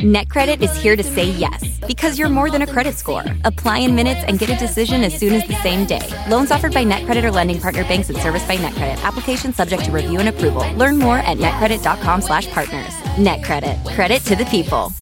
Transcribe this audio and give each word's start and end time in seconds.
NetCredit 0.00 0.60
is 0.60 0.76
here 0.76 0.94
to 0.94 1.02
say 1.02 1.24
yes 1.24 1.78
because 1.86 2.18
you're 2.18 2.28
more 2.28 2.50
than 2.50 2.60
a 2.60 2.66
credit 2.66 2.96
score. 2.96 3.24
Apply 3.44 3.78
in 3.78 3.94
minutes 3.94 4.20
and 4.28 4.38
get 4.38 4.50
a 4.50 4.56
decision 4.56 5.02
as 5.02 5.18
soon 5.18 5.32
as 5.32 5.48
the 5.48 5.54
same 5.62 5.86
day. 5.86 6.06
Loans 6.28 6.50
offered 6.50 6.74
by 6.74 6.84
NetCredit 6.84 7.24
or 7.24 7.30
lending 7.30 7.58
partner 7.58 7.82
banks 7.84 8.10
and 8.10 8.18
serviced 8.18 8.46
by 8.46 8.58
NetCredit. 8.58 9.02
Application 9.02 9.54
subject 9.54 9.86
to 9.86 9.90
review 9.90 10.20
and 10.20 10.28
approval. 10.28 10.70
Learn 10.74 10.98
more 10.98 11.16
at 11.20 11.38
netcredit.com/partners. 11.38 12.94
NetCredit. 13.16 13.94
Credit 13.94 14.22
to 14.24 14.36
the 14.36 14.44
people. 14.44 14.92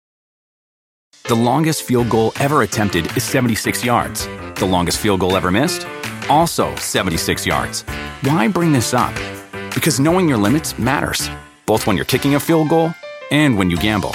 The 1.24 1.34
longest 1.34 1.82
field 1.82 2.08
goal 2.08 2.32
ever 2.38 2.62
attempted 2.62 3.04
is 3.16 3.24
76 3.24 3.84
yards. 3.84 4.28
The 4.60 4.66
longest 4.66 4.98
field 4.98 5.18
goal 5.18 5.36
ever 5.36 5.50
missed, 5.50 5.88
also 6.28 6.72
76 6.76 7.44
yards. 7.44 7.82
Why 8.22 8.46
bring 8.46 8.70
this 8.70 8.94
up? 8.94 9.14
Because 9.74 9.98
knowing 9.98 10.28
your 10.28 10.38
limits 10.38 10.78
matters, 10.78 11.28
both 11.66 11.84
when 11.88 11.96
you're 11.96 12.04
kicking 12.04 12.36
a 12.36 12.40
field 12.40 12.68
goal 12.68 12.94
and 13.32 13.58
when 13.58 13.70
you 13.70 13.76
gamble. 13.76 14.14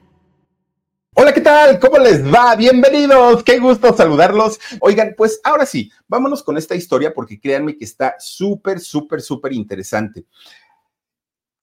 Hola, 1.13 1.33
¿qué 1.33 1.41
tal? 1.41 1.77
¿Cómo 1.77 1.97
les 1.97 2.23
va? 2.23 2.55
Bienvenidos, 2.55 3.43
qué 3.43 3.59
gusto 3.59 3.93
saludarlos. 3.93 4.57
Oigan, 4.79 5.13
pues 5.17 5.41
ahora 5.43 5.65
sí, 5.65 5.91
vámonos 6.07 6.41
con 6.41 6.57
esta 6.57 6.73
historia 6.73 7.13
porque 7.13 7.37
créanme 7.37 7.75
que 7.75 7.83
está 7.83 8.15
súper, 8.17 8.79
súper, 8.79 9.21
súper 9.21 9.51
interesante. 9.51 10.25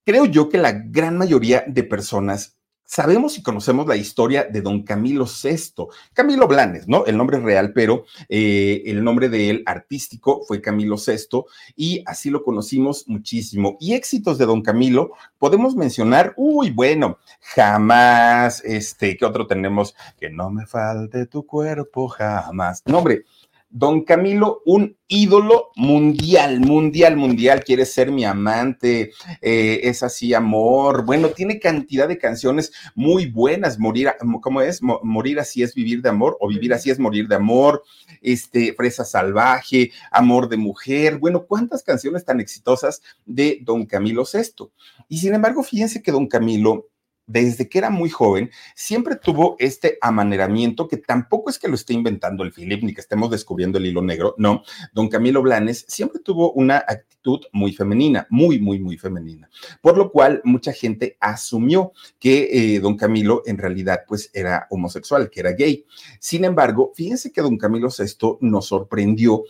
Creo 0.04 0.26
yo 0.26 0.50
que 0.50 0.58
la 0.58 0.72
gran 0.72 1.16
mayoría 1.16 1.64
de 1.66 1.82
personas 1.82 2.57
sabemos 2.88 3.36
y 3.36 3.42
conocemos 3.42 3.86
la 3.86 3.96
historia 3.96 4.44
de 4.44 4.62
don 4.62 4.82
Camilo 4.82 5.26
VI, 5.26 5.88
Camilo 6.14 6.48
Blanes, 6.48 6.88
¿no? 6.88 7.04
El 7.04 7.18
nombre 7.18 7.38
real, 7.38 7.72
pero 7.74 8.06
eh, 8.30 8.82
el 8.86 9.04
nombre 9.04 9.28
de 9.28 9.50
él 9.50 9.62
artístico 9.66 10.42
fue 10.48 10.62
Camilo 10.62 10.96
VI 10.96 11.44
y 11.76 12.02
así 12.06 12.30
lo 12.30 12.42
conocimos 12.42 13.06
muchísimo. 13.06 13.76
Y 13.78 13.92
éxitos 13.92 14.38
de 14.38 14.46
don 14.46 14.62
Camilo, 14.62 15.12
podemos 15.38 15.76
mencionar, 15.76 16.32
uy, 16.38 16.70
bueno, 16.70 17.18
jamás, 17.54 18.64
este, 18.64 19.18
¿qué 19.18 19.24
otro 19.26 19.46
tenemos? 19.46 19.94
Que 20.18 20.30
no 20.30 20.48
me 20.48 20.64
falte 20.66 21.26
tu 21.26 21.44
cuerpo 21.44 22.08
jamás. 22.08 22.82
No, 22.86 22.98
hombre, 22.98 23.26
Don 23.70 24.02
Camilo, 24.02 24.62
un 24.64 24.96
ídolo 25.08 25.70
mundial, 25.76 26.60
mundial, 26.60 27.16
mundial, 27.16 27.62
quiere 27.62 27.84
ser 27.84 28.10
mi 28.10 28.24
amante, 28.24 29.12
eh, 29.42 29.80
es 29.82 30.02
así, 30.02 30.32
amor. 30.32 31.04
Bueno, 31.04 31.28
tiene 31.28 31.58
cantidad 31.58 32.08
de 32.08 32.18
canciones 32.18 32.72
muy 32.94 33.26
buenas, 33.26 33.78
morir, 33.78 34.10
¿cómo 34.40 34.62
es? 34.62 34.80
Morir 34.82 35.38
así 35.38 35.62
es 35.62 35.74
vivir 35.74 36.00
de 36.00 36.08
amor 36.08 36.36
o 36.40 36.48
vivir 36.48 36.72
así 36.72 36.90
es 36.90 36.98
morir 36.98 37.28
de 37.28 37.34
amor, 37.34 37.82
este, 38.22 38.72
Fresa 38.72 39.04
Salvaje, 39.04 39.92
Amor 40.10 40.48
de 40.48 40.56
Mujer. 40.56 41.18
Bueno, 41.18 41.44
cuántas 41.46 41.82
canciones 41.82 42.24
tan 42.24 42.40
exitosas 42.40 43.02
de 43.26 43.58
Don 43.62 43.84
Camilo 43.84 44.24
VI. 44.24 44.70
Y 45.08 45.18
sin 45.18 45.34
embargo, 45.34 45.62
fíjense 45.62 46.02
que 46.02 46.12
Don 46.12 46.26
Camilo 46.26 46.88
desde 47.28 47.68
que 47.68 47.78
era 47.78 47.90
muy 47.90 48.08
joven, 48.08 48.50
siempre 48.74 49.14
tuvo 49.14 49.54
este 49.60 49.98
amaneramiento 50.00 50.88
que 50.88 50.96
tampoco 50.96 51.50
es 51.50 51.58
que 51.58 51.68
lo 51.68 51.74
esté 51.74 51.92
inventando 51.92 52.42
el 52.42 52.52
Philip 52.52 52.82
ni 52.82 52.94
que 52.94 53.02
estemos 53.02 53.30
descubriendo 53.30 53.78
el 53.78 53.86
hilo 53.86 54.02
negro, 54.02 54.34
no. 54.38 54.62
Don 54.92 55.08
Camilo 55.08 55.42
Blanes 55.42 55.84
siempre 55.86 56.20
tuvo 56.20 56.52
una 56.52 56.78
actitud 56.78 57.40
muy 57.52 57.72
femenina, 57.72 58.26
muy, 58.30 58.58
muy, 58.58 58.80
muy 58.80 58.96
femenina, 58.96 59.48
por 59.82 59.98
lo 59.98 60.10
cual 60.10 60.40
mucha 60.42 60.72
gente 60.72 61.16
asumió 61.20 61.92
que 62.18 62.48
eh, 62.50 62.80
don 62.80 62.96
Camilo 62.96 63.42
en 63.44 63.58
realidad 63.58 64.00
pues 64.08 64.30
era 64.32 64.66
homosexual, 64.70 65.28
que 65.30 65.40
era 65.40 65.52
gay. 65.52 65.84
Sin 66.18 66.44
embargo, 66.44 66.92
fíjense 66.94 67.30
que 67.30 67.42
don 67.42 67.58
Camilo 67.58 67.88
VI 67.90 68.38
nos 68.40 68.66
sorprendió 68.66 69.44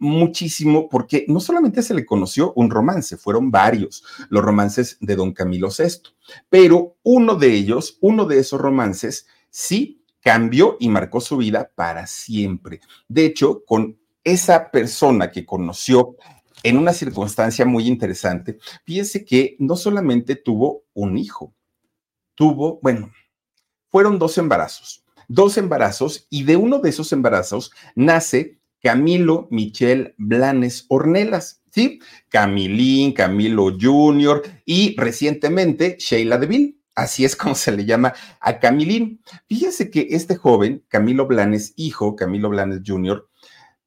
muchísimo 0.00 0.88
porque 0.88 1.24
no 1.28 1.38
solamente 1.38 1.82
se 1.82 1.94
le 1.94 2.04
conoció 2.04 2.52
un 2.54 2.70
romance, 2.70 3.16
fueron 3.16 3.50
varios 3.50 4.02
los 4.30 4.42
romances 4.42 4.96
de 5.00 5.14
don 5.14 5.32
Camilo 5.32 5.68
VI, 5.68 6.10
pero 6.48 6.96
uno 7.02 7.36
de 7.36 7.54
ellos, 7.54 7.98
uno 8.00 8.24
de 8.24 8.38
esos 8.40 8.60
romances, 8.60 9.26
sí 9.50 10.02
cambió 10.20 10.76
y 10.80 10.88
marcó 10.88 11.20
su 11.20 11.36
vida 11.36 11.70
para 11.74 12.06
siempre. 12.06 12.80
De 13.08 13.26
hecho, 13.26 13.64
con 13.64 13.98
esa 14.24 14.70
persona 14.70 15.30
que 15.30 15.46
conoció 15.46 16.16
en 16.62 16.76
una 16.76 16.92
circunstancia 16.92 17.64
muy 17.64 17.86
interesante, 17.86 18.58
fíjense 18.84 19.24
que 19.24 19.56
no 19.58 19.76
solamente 19.76 20.36
tuvo 20.36 20.84
un 20.94 21.16
hijo, 21.16 21.54
tuvo, 22.34 22.78
bueno, 22.82 23.12
fueron 23.88 24.18
dos 24.18 24.38
embarazos, 24.38 25.04
dos 25.28 25.58
embarazos 25.58 26.26
y 26.30 26.44
de 26.44 26.56
uno 26.56 26.78
de 26.78 26.90
esos 26.90 27.12
embarazos 27.12 27.72
nace 27.94 28.59
Camilo 28.82 29.48
Michel 29.50 30.14
Blanes 30.16 30.86
Ornelas, 30.88 31.62
¿sí? 31.70 32.00
Camilín, 32.28 33.12
Camilo 33.12 33.76
Jr. 33.78 34.42
y 34.64 34.96
recientemente 34.98 35.96
Sheila 35.98 36.38
Deville. 36.38 36.76
Así 36.94 37.24
es 37.24 37.36
como 37.36 37.54
se 37.56 37.72
le 37.72 37.84
llama 37.84 38.14
a 38.40 38.58
Camilín. 38.58 39.22
Fíjense 39.48 39.90
que 39.90 40.08
este 40.10 40.36
joven, 40.36 40.84
Camilo 40.88 41.26
Blanes, 41.26 41.72
hijo, 41.76 42.16
Camilo 42.16 42.48
Blanes 42.48 42.80
Jr., 42.84 43.28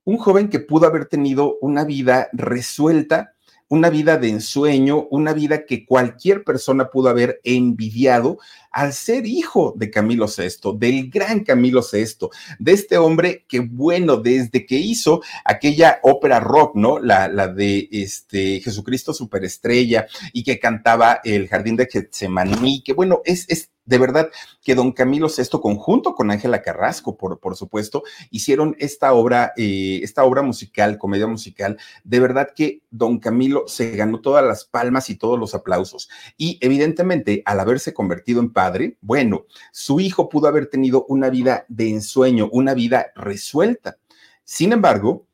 un 0.06 0.18
joven 0.18 0.50
que 0.50 0.60
pudo 0.60 0.88
haber 0.88 1.06
tenido 1.06 1.58
una 1.62 1.86
vida 1.86 2.28
resuelta, 2.34 3.33
una 3.74 3.90
vida 3.90 4.18
de 4.18 4.30
ensueño, 4.30 5.08
una 5.10 5.34
vida 5.34 5.66
que 5.66 5.84
cualquier 5.84 6.44
persona 6.44 6.92
pudo 6.92 7.10
haber 7.10 7.42
envidiado 7.44 8.38
al 8.70 8.94
ser 8.94 9.26
hijo 9.26 9.74
de 9.76 9.90
Camilo 9.90 10.28
VI, 10.28 10.78
del 10.78 11.10
gran 11.10 11.44
Camilo 11.44 11.82
VI, 11.82 12.28
de 12.60 12.72
este 12.72 13.00
hombre 13.00 13.46
que, 13.48 13.62
bueno, 13.62 14.18
desde 14.18 14.68
que 14.68 14.78
hizo 14.78 15.24
aquella 15.44 16.00
ópera 16.04 16.40
rock, 16.40 16.76
¿no? 16.76 17.00
La, 17.00 17.28
la 17.28 17.48
de 17.48 17.90
este 17.92 18.60
Jesucristo 18.60 19.12
Superestrella 19.12 20.06
y 20.34 20.44
que 20.44 20.60
cantaba 20.60 21.22
El 21.24 21.48
Jardín 21.48 21.76
de 21.76 21.88
Getsemaní, 21.88 22.84
que 22.84 22.94
bueno, 22.94 23.24
es, 23.26 23.50
es 23.50 23.73
de 23.86 23.98
verdad 23.98 24.30
que 24.62 24.76
don 24.76 24.92
Camilo 24.92 25.28
VI, 25.28 25.60
conjunto 25.60 26.16
con 26.16 26.32
Ángela 26.32 26.62
Carrasco, 26.62 27.18
por, 27.18 27.40
por 27.40 27.56
supuesto, 27.56 28.04
hicieron 28.30 28.76
esta 28.80 29.14
obra, 29.14 29.54
eh, 29.58 30.00
esta 30.04 30.24
obra 30.24 30.42
musical, 30.42 30.98
comedia 30.98 31.28
musical. 31.28 31.78
De 32.04 32.20
verdad 32.20 32.50
que 32.56 32.82
don 32.92 33.20
Camilo 33.20 33.68
se 33.68 33.92
ganó 33.92 34.22
todas 34.22 34.46
las 34.46 34.66
palmas 34.66 35.10
y 35.10 35.16
todos 35.16 35.38
los 35.38 35.54
aplausos. 35.54 36.10
Y 36.38 36.58
evidentemente, 36.62 37.42
al 37.46 37.60
haberse 37.60 37.94
convertido 37.94 38.40
en 38.40 38.54
padre, 38.54 38.98
bueno, 39.02 39.46
su 39.72 40.00
hijo 40.00 40.30
pudo 40.30 40.48
haber 40.48 40.68
tenido 40.68 41.06
una 41.10 41.30
vida 41.30 41.66
de 41.68 41.90
ensueño, 41.90 42.50
una 42.52 42.74
vida 42.74 43.08
resuelta. 43.16 43.98
Sin 44.44 44.72
embargo, 44.72 45.26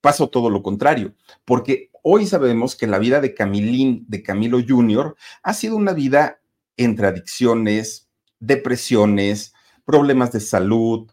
pasó 0.00 0.28
todo 0.28 0.50
lo 0.50 0.62
contrario, 0.62 1.14
porque 1.44 1.90
hoy 2.02 2.26
sabemos 2.26 2.74
que 2.74 2.86
la 2.86 2.98
vida 2.98 3.20
de 3.20 3.34
Camilín, 3.34 4.04
de 4.08 4.22
Camilo 4.22 4.58
Jr., 4.66 5.16
ha 5.42 5.54
sido 5.54 5.76
una 5.76 5.92
vida 5.92 6.41
entre 6.76 7.06
adicciones, 7.06 8.10
depresiones, 8.40 9.54
problemas 9.84 10.32
de 10.32 10.40
salud, 10.40 11.11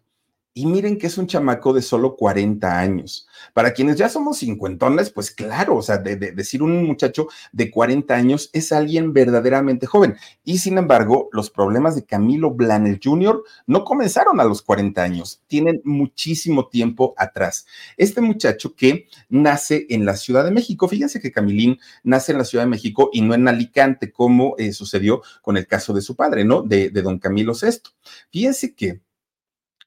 y 0.59 0.65
miren 0.65 0.97
que 0.97 1.07
es 1.07 1.17
un 1.17 1.25
chamaco 1.25 1.71
de 1.71 1.81
solo 1.81 2.17
40 2.17 2.79
años. 2.79 3.29
Para 3.53 3.71
quienes 3.71 3.95
ya 3.95 4.09
somos 4.09 4.39
cincuentones, 4.39 5.09
pues 5.09 5.31
claro, 5.31 5.77
o 5.77 5.81
sea, 5.81 5.99
de, 5.99 6.17
decir 6.17 6.61
un 6.61 6.83
muchacho 6.83 7.27
de 7.53 7.71
40 7.71 8.13
años 8.13 8.49
es 8.51 8.73
alguien 8.73 9.13
verdaderamente 9.13 9.85
joven. 9.85 10.17
Y 10.43 10.57
sin 10.57 10.77
embargo, 10.77 11.29
los 11.31 11.49
problemas 11.49 11.95
de 11.95 12.03
Camilo 12.03 12.51
Blanes 12.51 12.99
Jr. 13.01 13.41
no 13.67 13.85
comenzaron 13.85 14.41
a 14.41 14.43
los 14.43 14.61
40 14.61 15.01
años, 15.01 15.41
tienen 15.47 15.79
muchísimo 15.85 16.67
tiempo 16.67 17.13
atrás. 17.15 17.65
Este 17.95 18.19
muchacho 18.19 18.75
que 18.75 19.07
nace 19.29 19.85
en 19.89 20.05
la 20.05 20.17
Ciudad 20.17 20.43
de 20.43 20.51
México, 20.51 20.89
fíjense 20.89 21.21
que 21.21 21.31
Camilín 21.31 21.79
nace 22.03 22.33
en 22.33 22.37
la 22.37 22.43
Ciudad 22.43 22.65
de 22.65 22.69
México 22.69 23.09
y 23.13 23.21
no 23.21 23.33
en 23.33 23.47
Alicante, 23.47 24.11
como 24.11 24.55
eh, 24.57 24.73
sucedió 24.73 25.21
con 25.41 25.55
el 25.55 25.67
caso 25.67 25.93
de 25.93 26.01
su 26.01 26.17
padre, 26.17 26.43
¿no? 26.43 26.63
De, 26.63 26.89
de 26.89 27.01
don 27.01 27.17
Camilo 27.17 27.53
VI. 27.53 27.79
Fíjense 28.29 28.75
que 28.75 28.99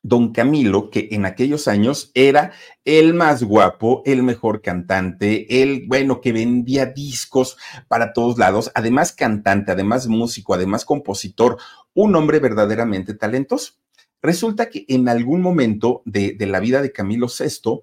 don 0.03 0.33
Camilo, 0.33 0.91
que 0.91 1.09
en 1.13 1.25
aquellos 1.25 1.69
años 1.69 2.11
era 2.15 2.53
el 2.85 3.15
más 3.15 3.45
guapo, 3.45 4.03
el 4.05 4.23
mejor 4.23 4.61
cantante, 4.61 5.63
el, 5.63 5.87
bueno, 5.87 6.21
que 6.21 6.33
vendía 6.33 6.87
discos 6.87 7.57
para 7.89 8.13
todos 8.13 8.37
lados, 8.37 8.73
además 8.75 9.13
cantante, 9.13 9.73
además 9.73 10.09
músico, 10.09 10.55
además 10.55 10.85
compositor, 10.85 11.59
un 11.95 12.17
hombre 12.17 12.41
verdaderamente 12.41 13.15
talentoso. 13.15 13.75
Resulta 14.21 14.69
que 14.71 14.85
en 14.89 15.09
algún 15.09 15.41
momento 15.41 16.03
de, 16.05 16.37
la 16.41 16.61
vida 16.61 16.83
de 16.83 16.93
Camilo 16.93 17.27
VI, 17.27 17.83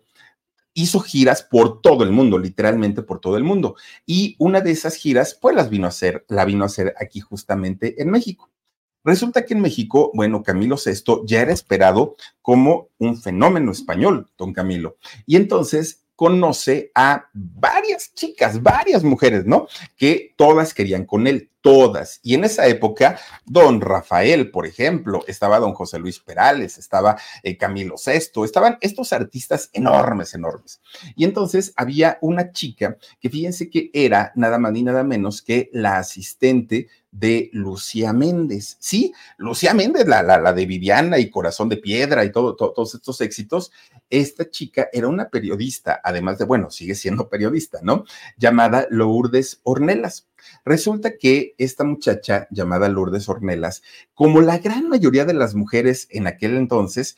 hizo 0.74 1.00
giras 1.01 1.44
por 1.44 1.81
todo 1.81 2.04
el 2.04 2.12
mundo, 2.12 2.38
literalmente 2.38 3.01
por 3.01 3.19
todo 3.19 3.38
el 3.38 3.44
mundo. 3.44 3.75
Y 4.06 4.36
una 4.39 4.62
de 4.62 4.71
esas 4.71 4.95
giras, 4.95 5.38
pues 5.39 5.56
las 5.56 5.69
vino 5.69 5.86
a 5.86 5.89
hacer, 5.89 6.25
la 6.30 6.45
vino 6.45 6.63
a 6.63 6.68
hacer 6.68 6.94
aquí 6.98 7.19
justamente 7.19 8.01
en 8.01 8.10
México. 8.10 8.50
Resulta 9.09 9.44
que 9.44 9.56
en 9.56 9.61
México, 9.61 10.11
bueno, 10.13 10.44
Camilo 10.44 10.75
VI 10.75 11.21
ya 11.25 11.41
era 11.41 11.51
esperado 11.51 12.15
como 12.44 12.89
un 13.00 13.19
fenómeno 13.19 13.71
español, 13.71 14.29
don 14.38 14.53
Camilo. 14.53 14.97
Y 15.25 15.35
entonces 15.35 16.03
conoce 16.15 16.91
a 16.94 17.27
varias 17.33 18.13
chicas, 18.13 18.61
varias 18.61 19.03
mujeres, 19.03 19.47
¿no? 19.47 19.67
Que 19.97 20.35
todas 20.38 20.75
querían 20.75 21.06
con 21.06 21.25
él, 21.25 21.50
todas. 21.61 22.19
Y 22.23 22.35
en 22.35 22.44
esa 22.44 22.67
época, 22.67 23.19
don 23.45 23.81
Rafael, 23.81 24.51
por 24.51 24.65
ejemplo, 24.65 25.23
estaba 25.27 25.59
don 25.59 25.73
José 25.73 26.00
Luis 26.00 26.19
Perales, 26.19 26.77
estaba 26.77 27.17
eh, 27.44 27.57
Camilo 27.57 27.97
Sesto, 27.97 28.45
estaban 28.45 28.77
estos 28.81 29.13
artistas 29.13 29.69
enormes, 29.73 30.33
enormes. 30.33 30.81
Y 31.15 31.25
entonces 31.25 31.73
había 31.75 32.17
una 32.21 32.51
chica 32.51 32.97
que 33.19 33.29
fíjense 33.29 33.69
que 33.69 33.89
era 33.94 34.31
nada 34.35 34.57
más 34.57 34.71
ni 34.71 34.83
nada 34.83 35.03
menos 35.03 35.41
que 35.41 35.69
la 35.73 35.97
asistente 35.97 36.88
de 37.11 37.50
Lucía 37.53 38.13
Méndez. 38.13 38.77
Sí, 38.79 39.13
Lucía 39.38 39.73
Méndez, 39.73 40.07
la, 40.07 40.21
la, 40.21 40.53
de 40.53 40.65
Viviana 40.65 41.17
y 41.17 41.29
Corazón 41.29 41.69
de 41.69 41.77
Piedra 41.77 42.23
y 42.23 42.31
todo, 42.31 42.56
todos 42.56 42.95
estos 42.95 43.19
éxitos. 43.21 43.71
Esta 44.09 44.50
chica 44.50 44.89
era 44.94 45.07
una 45.07 45.29
periodista, 45.29 46.00
además 46.03 46.38
de, 46.38 46.45
bueno, 46.45 46.69
sigue 46.69 46.95
siendo 46.95 47.29
periodista, 47.29 47.79
¿no? 47.81 48.06
Llamada 48.38 48.88
Lourdes 48.89 49.59
Ornelas. 49.63 50.28
Resulta 50.65 51.18
que 51.18 51.56
esta 51.57 51.83
muchacha 51.83 52.47
llamada 52.51 52.89
Lourdes 52.89 53.30
Ornelas, 53.30 53.81
como 54.13 54.41
la 54.41 54.57
gran 54.57 54.89
mayoría 54.89 55.25
de 55.25 55.33
las 55.33 55.56
mujeres 55.56 56.07
en 56.12 56.27
aquel 56.27 56.57
entonces, 56.57 57.18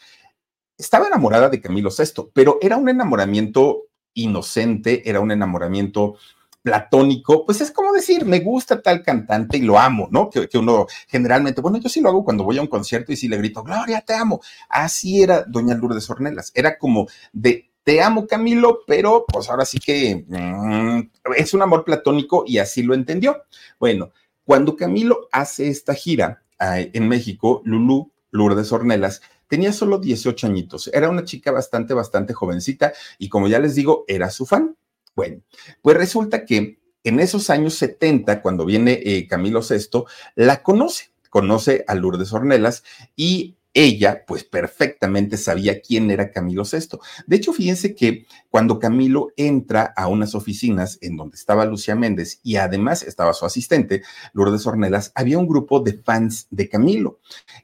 estaba 0.77 1.07
enamorada 1.07 1.49
de 1.49 1.61
Camilo 1.61 1.89
VI, 1.89 2.31
pero 2.33 2.57
era 2.61 2.77
un 2.77 2.89
enamoramiento 2.89 3.83
inocente, 4.13 5.09
era 5.09 5.19
un 5.19 5.31
enamoramiento 5.31 6.15
platónico, 6.61 7.45
pues 7.45 7.61
es 7.61 7.71
como 7.71 7.91
decir, 7.91 8.25
me 8.25 8.39
gusta 8.39 8.81
tal 8.81 9.01
cantante 9.01 9.57
y 9.57 9.61
lo 9.61 9.79
amo, 9.79 10.07
¿no? 10.11 10.29
Que, 10.29 10.47
uno 10.57 10.85
generalmente, 11.07 11.61
bueno, 11.61 11.79
yo 11.79 11.89
sí 11.89 12.01
lo 12.01 12.09
hago 12.09 12.23
cuando 12.23 12.43
voy 12.43 12.57
a 12.57 12.61
un 12.61 12.67
concierto 12.67 13.11
y 13.11 13.15
sí 13.15 13.27
le 13.27 13.37
grito, 13.37 13.63
Gloria, 13.63 14.01
te 14.01 14.13
amo. 14.13 14.41
Así 14.69 15.23
era 15.23 15.43
doña 15.43 15.75
Lourdes 15.75 16.09
Ornelas, 16.09 16.51
era 16.53 16.77
como 16.77 17.07
de, 17.33 17.70
te 17.83 18.01
amo 18.01 18.27
Camilo, 18.27 18.81
pero 18.85 19.25
pues 19.27 19.49
ahora 19.49 19.65
sí 19.65 19.79
que 19.79 20.25
mm, 20.27 21.31
es 21.35 21.53
un 21.53 21.61
amor 21.61 21.83
platónico 21.83 22.43
y 22.45 22.57
así 22.59 22.83
lo 22.83 22.93
entendió. 22.93 23.43
Bueno, 23.79 24.11
cuando 24.43 24.75
Camilo 24.75 25.27
hace 25.31 25.69
esta 25.69 25.93
gira 25.93 26.43
en 26.59 27.07
México, 27.07 27.61
Lulú, 27.65 28.11
Lourdes 28.29 28.71
Ornelas, 28.71 29.21
tenía 29.47 29.73
solo 29.73 29.97
18 29.97 30.47
añitos, 30.47 30.89
era 30.93 31.09
una 31.09 31.25
chica 31.25 31.51
bastante, 31.51 31.93
bastante 31.93 32.33
jovencita 32.33 32.93
y 33.17 33.29
como 33.29 33.47
ya 33.47 33.59
les 33.59 33.75
digo, 33.75 34.05
era 34.07 34.29
su 34.29 34.45
fan. 34.45 34.77
Bueno, 35.15 35.41
pues 35.81 35.97
resulta 35.97 36.45
que 36.45 36.79
en 37.03 37.19
esos 37.19 37.49
años 37.49 37.73
70, 37.75 38.41
cuando 38.41 38.63
viene 38.63 39.01
eh, 39.03 39.27
Camilo 39.27 39.61
VI, 39.61 40.03
la 40.35 40.61
conoce, 40.61 41.11
conoce 41.29 41.83
a 41.87 41.95
Lourdes 41.95 42.31
Ornelas 42.31 42.83
y 43.15 43.55
ella, 43.73 44.25
pues 44.27 44.43
perfectamente 44.43 45.37
sabía 45.37 45.81
quién 45.81 46.11
era 46.11 46.31
Camilo 46.31 46.63
VI. 46.63 46.99
De 47.25 47.37
hecho, 47.37 47.53
fíjense 47.53 47.95
que 47.95 48.25
cuando 48.49 48.79
Camilo 48.79 49.29
entra 49.37 49.93
a 49.95 50.07
unas 50.07 50.35
oficinas 50.35 50.97
en 51.01 51.15
donde 51.15 51.37
estaba 51.37 51.63
Lucía 51.65 51.95
Méndez 51.95 52.41
y 52.43 52.57
además 52.57 53.01
estaba 53.03 53.33
su 53.33 53.45
asistente, 53.45 54.01
Lourdes 54.33 54.67
Ornelas, 54.67 55.13
había 55.15 55.37
un 55.37 55.47
grupo 55.47 55.79
de 55.79 55.93
fans 55.93 56.47
de 56.49 56.67
Camilo. 56.67 57.19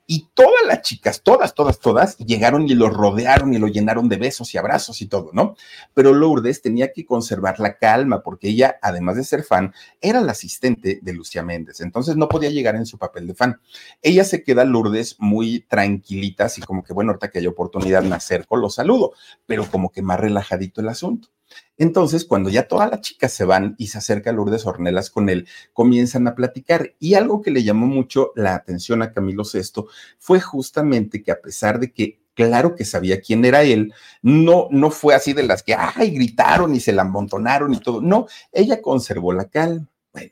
Y 0.06 0.30
todas 0.34 0.66
las 0.66 0.82
chicas, 0.82 1.22
todas, 1.22 1.54
todas, 1.54 1.80
todas, 1.80 2.18
llegaron 2.20 2.70
y 2.70 2.74
lo 2.74 2.90
rodearon 2.90 3.54
y 3.54 3.58
lo 3.58 3.68
llenaron 3.68 4.08
de 4.08 4.16
besos 4.16 4.54
y 4.54 4.58
abrazos 4.58 5.02
y 5.02 5.08
todo, 5.08 5.32
¿no? 5.34 5.56
Pero 5.94 6.14
Lourdes 6.14 6.62
tenía 6.62 6.94
que 6.94 7.06
conservar 7.06 7.60
la 7.60 7.78
calma 7.78 8.24
porque 8.24 8.50
ella, 8.50 8.78
además 8.82 9.18
de 9.18 9.26
ser 9.26 9.44
fan, 9.44 9.74
era 10.00 10.22
la 10.22 10.32
asistente 10.32 11.00
de 11.02 11.14
Lucía 11.14 11.44
Méndez. 11.44 11.82
Entonces 11.82 12.16
no 12.16 12.30
podía 12.30 12.50
llegar 12.50 12.76
en 12.76 12.86
su 12.86 12.98
papel 12.98 13.28
de 13.28 13.36
fan. 13.36 13.60
Ella 14.02 14.24
se 14.24 14.44
queda, 14.44 14.64
Lourdes, 14.64 15.18
muy 15.20 15.66
tranquila 15.68 15.97
tranquilitas 15.98 16.58
y 16.58 16.62
como 16.62 16.84
que, 16.84 16.94
bueno, 16.94 17.12
ahorita 17.12 17.30
que 17.30 17.40
hay 17.40 17.48
oportunidad 17.48 18.04
me 18.04 18.16
acerco, 18.16 18.56
lo 18.56 18.70
saludo, 18.70 19.14
pero 19.46 19.66
como 19.70 19.92
que 19.92 20.02
más 20.02 20.20
relajadito 20.20 20.82
el 20.82 20.90
asunto. 20.90 21.30
Entonces, 21.78 22.26
cuando 22.26 22.50
ya 22.50 22.68
todas 22.68 22.90
las 22.90 23.02
chicas 23.02 23.32
se 23.32 23.46
van 23.46 23.76
y 23.78 23.88
se 23.88 23.98
acerca 23.98 24.32
Lourdes 24.32 24.66
Ornelas 24.66 25.10
con 25.10 25.30
él, 25.30 25.48
comienzan 25.74 26.28
a 26.28 26.36
platicar. 26.36 26.96
Y 27.00 27.14
algo 27.14 27.42
que 27.42 27.52
le 27.52 27.64
llamó 27.64 27.88
mucho 27.88 28.32
la 28.36 28.56
atención 28.56 29.02
a 29.02 29.14
Camilo 29.14 29.44
VI 29.44 29.86
fue 30.18 30.42
justamente 30.42 31.24
que 31.24 31.32
a 31.32 31.40
pesar 31.40 31.80
de 31.80 31.94
que 31.94 32.20
claro 32.34 32.76
que 32.76 32.86
sabía 32.86 33.22
quién 33.22 33.46
era 33.46 33.64
él, 33.64 33.94
no, 34.22 34.68
no 34.72 34.92
fue 34.92 35.16
así 35.16 35.34
de 35.34 35.44
las 35.44 35.64
que, 35.64 35.74
ay, 35.74 36.12
gritaron 36.12 36.76
y 36.76 36.80
se 36.80 36.92
la 36.92 37.04
amontonaron 37.04 37.74
y 37.74 37.80
todo. 37.80 38.02
No, 38.02 38.28
ella 38.52 38.82
conservó 38.82 39.34
la 39.34 39.46
calma. 39.46 39.88
Bueno, 40.12 40.32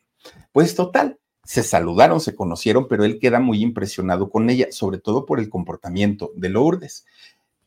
pues 0.52 0.76
total, 0.76 1.18
se 1.46 1.64
saludaron, 1.64 2.20
se 2.20 2.36
conocieron, 2.36 2.88
pero 2.88 3.06
él 3.06 3.20
queda 3.20 3.40
muy 3.40 3.62
impresionado 3.62 4.30
con 4.30 4.50
ella, 4.50 4.68
sobre 4.72 4.98
todo 4.98 5.26
por 5.26 5.40
el 5.40 5.50
comportamiento 5.50 6.32
de 6.36 6.50
Lourdes. 6.50 7.06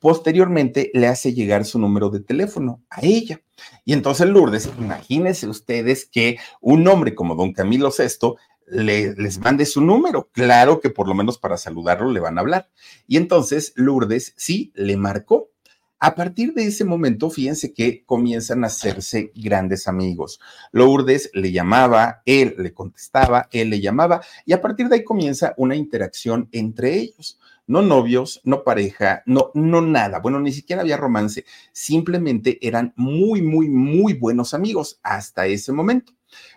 Posteriormente 0.01 0.91
le 0.95 1.07
hace 1.07 1.33
llegar 1.33 1.65
su 1.65 1.79
número 1.79 2.11
de 2.11 2.21
teléfono 2.21 2.83
a 2.91 3.01
ella. 3.03 3.41
Y 3.85 3.93
entonces 3.93 4.29
Lourdes, 4.29 4.69
imagínense 4.79 5.49
ustedes 5.49 6.07
que 6.07 6.39
un 6.61 6.87
hombre 6.87 7.15
como 7.15 7.35
don 7.35 7.53
Camilo 7.53 7.91
VI 7.97 8.35
le, 8.67 9.15
les 9.15 9.39
mande 9.39 9.65
su 9.65 9.81
número. 9.81 10.29
Claro 10.33 10.81
que 10.81 10.91
por 10.91 11.09
lo 11.09 11.15
menos 11.15 11.39
para 11.39 11.57
saludarlo 11.57 12.11
le 12.11 12.21
van 12.21 12.37
a 12.39 12.41
hablar. 12.41 12.69
Y 13.07 13.17
entonces 13.17 13.73
Lourdes 13.77 14.35
sí 14.37 14.73
le 14.75 14.97
marcó 14.97 15.51
a 16.01 16.15
partir 16.15 16.55
de 16.55 16.65
ese 16.65 16.85
momento, 16.85 17.29
fíjense 17.29 17.73
que 17.73 18.05
comienzan 18.05 18.63
a 18.63 18.69
hacerse 18.69 19.33
grandes 19.35 19.89
amigos. 19.89 20.41
Lourdes 20.71 21.31
le 21.35 21.51
llamaba, 21.51 22.23
él 22.25 22.55
le 22.59 22.73
contestaba, 22.73 23.49
él 23.51 23.71
le 23.71 23.81
llamaba, 23.81 24.21
y 24.47 24.53
a 24.53 24.61
partir 24.61 24.89
de 24.89 24.97
ahí 24.97 25.05
comienza 25.05 25.55
una 25.57 25.75
interacción 25.75 26.49
entre 26.53 26.95
ellos. 26.95 27.39
No 27.67 27.83
novios, 27.83 28.41
no 28.45 28.65
pareja, 28.65 29.23
no, 29.27 29.51
no 29.55 29.83
nada. 29.83 30.21
Bueno, 30.21 30.41
ni 30.41 30.53
siquiera 30.53 30.81
había 30.81 30.97
romance. 30.97 31.45
Simplemente 31.73 32.59
eran 32.67 32.95
muy, 32.97 33.43
muy, 33.43 33.69
muy 33.69 34.15
buenos 34.15 34.55
amigos 34.55 35.01
hasta 35.03 35.47
ese 35.47 35.73
momento. 35.73 36.15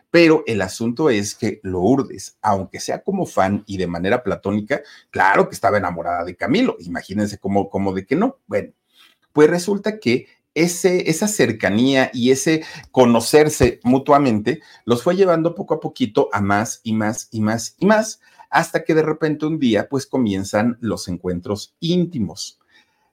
Pero 0.09 0.43
el 0.45 0.61
asunto 0.61 1.09
es 1.09 1.35
que 1.35 1.59
Lourdes, 1.63 2.37
aunque 2.41 2.79
sea 2.79 3.01
como 3.01 3.25
fan 3.25 3.63
y 3.65 3.77
de 3.77 3.87
manera 3.87 4.23
platónica, 4.23 4.81
claro 5.09 5.49
que 5.49 5.55
estaba 5.55 5.77
enamorada 5.77 6.23
de 6.23 6.35
Camilo. 6.35 6.77
Imagínense 6.79 7.39
cómo, 7.39 7.69
cómo 7.69 7.93
de 7.93 8.05
que 8.05 8.15
no. 8.15 8.39
Bueno, 8.47 8.73
pues 9.33 9.49
resulta 9.49 9.99
que 9.99 10.27
ese, 10.53 11.09
esa 11.09 11.27
cercanía 11.27 12.11
y 12.13 12.31
ese 12.31 12.63
conocerse 12.91 13.79
mutuamente 13.83 14.61
los 14.85 15.03
fue 15.03 15.15
llevando 15.15 15.55
poco 15.55 15.75
a 15.75 15.79
poquito 15.79 16.29
a 16.33 16.41
más 16.41 16.81
y 16.83 16.93
más 16.93 17.29
y 17.31 17.41
más 17.41 17.75
y 17.79 17.85
más, 17.85 18.19
hasta 18.49 18.83
que 18.83 18.93
de 18.93 19.03
repente 19.03 19.45
un 19.45 19.59
día 19.59 19.87
pues 19.89 20.05
comienzan 20.05 20.77
los 20.81 21.07
encuentros 21.07 21.75
íntimos. 21.79 22.59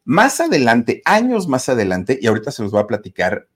Más 0.05 0.41
adelante, 0.41 1.03
años 1.05 1.49
más 1.49 1.69
adelante, 1.69 2.19
y 2.21 2.27
ahorita 2.27 2.51
se 2.51 2.63
los 2.63 2.73
voy 2.73 2.81
a 2.81 2.87
platicar, 2.87 3.49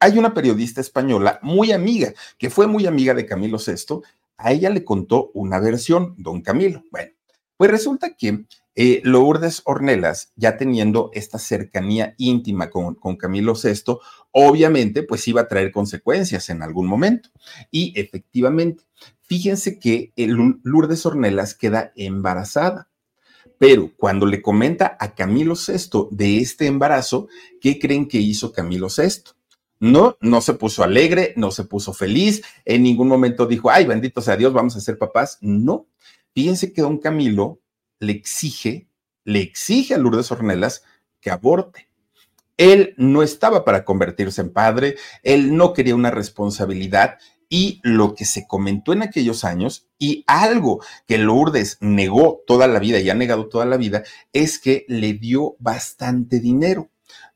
hay 0.00 0.18
una 0.18 0.34
periodista 0.34 0.80
española 0.80 1.38
muy 1.40 1.72
amiga, 1.72 2.12
que 2.36 2.50
fue 2.50 2.66
muy 2.66 2.86
amiga 2.86 3.14
de 3.14 3.26
Camilo 3.26 3.58
VI, 3.58 4.02
a 4.36 4.52
ella 4.52 4.68
le 4.70 4.84
contó 4.84 5.30
una 5.34 5.60
versión, 5.60 6.14
don 6.18 6.42
Camilo. 6.42 6.82
Bueno, 6.90 7.12
pues 7.56 7.70
resulta 7.70 8.14
que 8.14 8.44
eh, 8.76 9.00
Lourdes 9.04 9.62
Ornelas, 9.64 10.32
ya 10.34 10.56
teniendo 10.56 11.10
esta 11.14 11.38
cercanía 11.38 12.14
íntima 12.18 12.70
con, 12.70 12.96
con, 12.96 13.16
Camilo 13.16 13.54
VI, 13.54 13.98
obviamente 14.32 15.04
pues 15.04 15.28
iba 15.28 15.42
a 15.42 15.48
traer 15.48 15.70
consecuencias 15.70 16.50
en 16.50 16.62
algún 16.62 16.86
momento. 16.86 17.30
Y 17.70 17.92
efectivamente, 17.98 18.84
fíjense 19.22 19.78
que 19.78 20.12
Lourdes 20.16 21.06
Ornelas 21.06 21.54
queda 21.54 21.92
embarazada. 21.94 22.88
Pero 23.58 23.92
cuando 23.96 24.26
le 24.26 24.42
comenta 24.42 24.96
a 24.98 25.14
Camilo 25.14 25.54
VI 25.54 26.08
de 26.10 26.38
este 26.38 26.66
embarazo, 26.66 27.28
¿qué 27.60 27.78
creen 27.78 28.08
que 28.08 28.18
hizo 28.18 28.52
Camilo 28.52 28.88
VI? 28.88 29.30
No, 29.78 30.16
no 30.20 30.40
se 30.40 30.54
puso 30.54 30.82
alegre, 30.82 31.34
no 31.36 31.50
se 31.50 31.64
puso 31.64 31.92
feliz, 31.92 32.42
en 32.64 32.82
ningún 32.82 33.06
momento 33.06 33.46
dijo, 33.46 33.70
ay, 33.70 33.84
bendito 33.84 34.20
sea 34.20 34.36
Dios, 34.36 34.52
vamos 34.52 34.76
a 34.76 34.80
ser 34.80 34.98
papás. 34.98 35.38
No, 35.40 35.86
fíjense 36.34 36.72
que 36.72 36.82
don 36.82 36.98
Camilo 36.98 37.60
le 38.00 38.12
exige, 38.12 38.88
le 39.24 39.40
exige 39.40 39.94
a 39.94 39.98
Lourdes 39.98 40.30
Ornelas 40.30 40.82
que 41.20 41.30
aborte. 41.30 41.88
Él 42.56 42.94
no 42.96 43.22
estaba 43.22 43.64
para 43.64 43.84
convertirse 43.84 44.40
en 44.40 44.52
padre, 44.52 44.96
él 45.22 45.56
no 45.56 45.72
quería 45.72 45.94
una 45.94 46.10
responsabilidad 46.10 47.18
y 47.48 47.80
lo 47.82 48.14
que 48.14 48.24
se 48.24 48.46
comentó 48.46 48.92
en 48.92 49.02
aquellos 49.02 49.44
años 49.44 49.88
y 49.98 50.24
algo 50.26 50.82
que 51.06 51.18
Lourdes 51.18 51.78
negó 51.80 52.42
toda 52.46 52.66
la 52.66 52.78
vida 52.78 53.00
y 53.00 53.10
ha 53.10 53.14
negado 53.14 53.48
toda 53.48 53.64
la 53.64 53.76
vida 53.76 54.02
es 54.32 54.58
que 54.58 54.84
le 54.88 55.14
dio 55.14 55.56
bastante 55.58 56.40
dinero. 56.40 56.90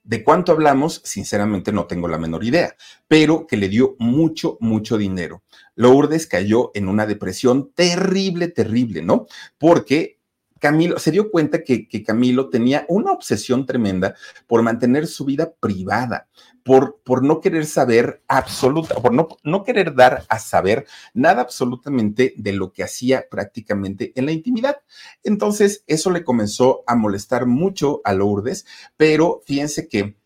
¿De 0.08 0.24
cuánto 0.24 0.52
hablamos? 0.52 1.02
Sinceramente 1.04 1.70
no 1.70 1.86
tengo 1.86 2.08
la 2.08 2.16
menor 2.16 2.42
idea, 2.42 2.74
pero 3.08 3.46
que 3.46 3.58
le 3.58 3.68
dio 3.68 3.94
mucho, 3.98 4.56
mucho 4.58 4.96
dinero. 4.96 5.42
Lourdes 5.74 6.26
cayó 6.26 6.70
en 6.72 6.88
una 6.88 7.04
depresión 7.04 7.72
terrible, 7.74 8.48
terrible, 8.48 9.02
¿no? 9.02 9.26
Porque 9.58 10.17
Camilo 10.58 10.98
se 10.98 11.10
dio 11.10 11.30
cuenta 11.30 11.62
que, 11.62 11.88
Camilo 12.04 12.48
tenía 12.48 12.84
una 12.88 13.12
obsesión 13.12 13.66
tremenda 13.66 14.14
por 14.46 14.62
mantener 14.62 15.06
su 15.06 15.24
vida 15.24 15.52
privada, 15.60 16.28
por, 16.62 16.98
no 17.22 17.40
querer 17.40 17.66
saber 17.66 18.22
absoluta, 18.28 18.94
por 18.96 19.12
no, 19.12 19.28
no 19.42 19.64
querer 19.64 19.94
dar 19.94 20.24
a 20.28 20.38
saber 20.38 20.86
nada 21.14 21.42
absolutamente 21.42 22.34
de 22.36 22.52
lo 22.52 22.72
que 22.72 22.84
hacía 22.84 23.26
prácticamente 23.30 24.12
en 24.14 24.26
la 24.26 24.32
intimidad. 24.32 24.76
Entonces, 25.22 25.84
eso 25.86 26.10
le 26.10 26.24
comenzó 26.24 26.82
a 26.86 26.94
molestar 26.94 27.46
mucho 27.46 28.00
a 28.04 28.12
Lourdes, 28.12 28.66
pero 28.96 29.42
fíjense 29.46 29.88
que 29.88 30.16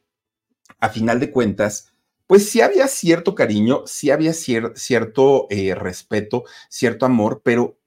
a 0.81 0.89
final 0.89 1.21
de 1.21 1.31
cuentas, 1.31 1.93
pues 2.27 2.49
sí 2.49 2.61
había 2.61 2.89
cierto 2.89 3.35
cariño, 3.35 3.83
sí 3.87 4.11
había 4.11 4.33
cierto 4.33 5.47
eh, 5.51 5.75
respeto, 5.75 6.45
cierto 6.69 7.07
amor, 7.07 7.43
pero 7.45 7.79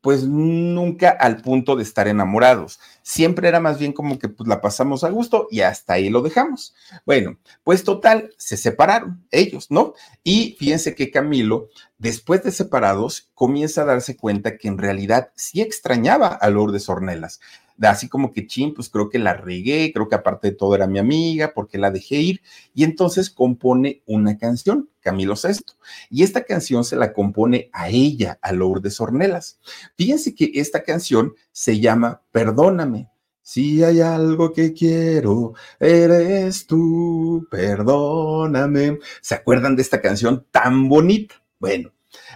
pues 0.00 0.24
nunca 0.24 1.10
al 1.10 1.42
punto 1.42 1.76
de 1.76 1.82
estar 1.82 2.08
enamorados. 2.08 2.80
Siempre 3.02 3.48
era 3.48 3.60
más 3.60 3.78
bien 3.78 3.92
como 3.92 4.18
que 4.18 4.28
pues 4.28 4.48
la 4.48 4.60
pasamos 4.60 5.04
a 5.04 5.10
gusto 5.10 5.48
y 5.50 5.60
hasta 5.60 5.94
ahí 5.94 6.08
lo 6.08 6.22
dejamos. 6.22 6.74
Bueno, 7.04 7.38
pues 7.64 7.84
total, 7.84 8.30
se 8.38 8.56
separaron 8.56 9.26
ellos, 9.30 9.70
¿no? 9.70 9.94
Y 10.22 10.56
fíjense 10.58 10.94
que 10.94 11.10
Camilo, 11.10 11.68
después 11.98 12.42
de 12.42 12.52
separados, 12.52 13.30
comienza 13.34 13.82
a 13.82 13.86
darse 13.86 14.16
cuenta 14.16 14.56
que 14.56 14.68
en 14.68 14.78
realidad 14.78 15.32
sí 15.36 15.60
extrañaba 15.60 16.28
a 16.28 16.50
Lourdes 16.50 16.88
Ornelas 16.88 17.40
así 17.88 18.08
como 18.08 18.32
que, 18.32 18.46
chin, 18.46 18.74
pues 18.74 18.88
creo 18.88 19.08
que 19.08 19.18
la 19.18 19.34
regué, 19.34 19.92
creo 19.92 20.08
que 20.08 20.14
aparte 20.14 20.50
de 20.50 20.56
todo 20.56 20.74
era 20.74 20.86
mi 20.86 20.98
amiga, 20.98 21.52
porque 21.54 21.78
la 21.78 21.90
dejé 21.90 22.16
ir, 22.16 22.42
y 22.74 22.84
entonces 22.84 23.30
compone 23.30 24.02
una 24.06 24.36
canción, 24.36 24.90
Camilo 25.00 25.36
Sesto, 25.36 25.74
y 26.10 26.22
esta 26.22 26.44
canción 26.44 26.84
se 26.84 26.96
la 26.96 27.12
compone 27.12 27.70
a 27.72 27.88
ella, 27.88 28.38
a 28.42 28.52
Lourdes 28.52 29.00
Ornelas. 29.00 29.58
Fíjense 29.96 30.34
que 30.34 30.50
esta 30.54 30.82
canción 30.82 31.34
se 31.52 31.80
llama 31.80 32.22
Perdóname. 32.32 33.08
Si 33.42 33.82
hay 33.82 34.00
algo 34.00 34.52
que 34.52 34.72
quiero, 34.72 35.54
eres 35.80 36.66
tú, 36.66 37.48
perdóname. 37.50 38.98
¿Se 39.20 39.34
acuerdan 39.34 39.74
de 39.74 39.82
esta 39.82 40.00
canción 40.00 40.46
tan 40.52 40.88
bonita? 40.88 41.42
Bueno, 41.58 41.92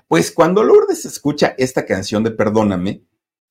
pues 0.09 0.33
cuando 0.33 0.65
Lourdes 0.65 1.05
escucha 1.05 1.55
esta 1.57 1.87
canción 1.87 2.25
de 2.25 2.33
Perdóname, 2.33 3.03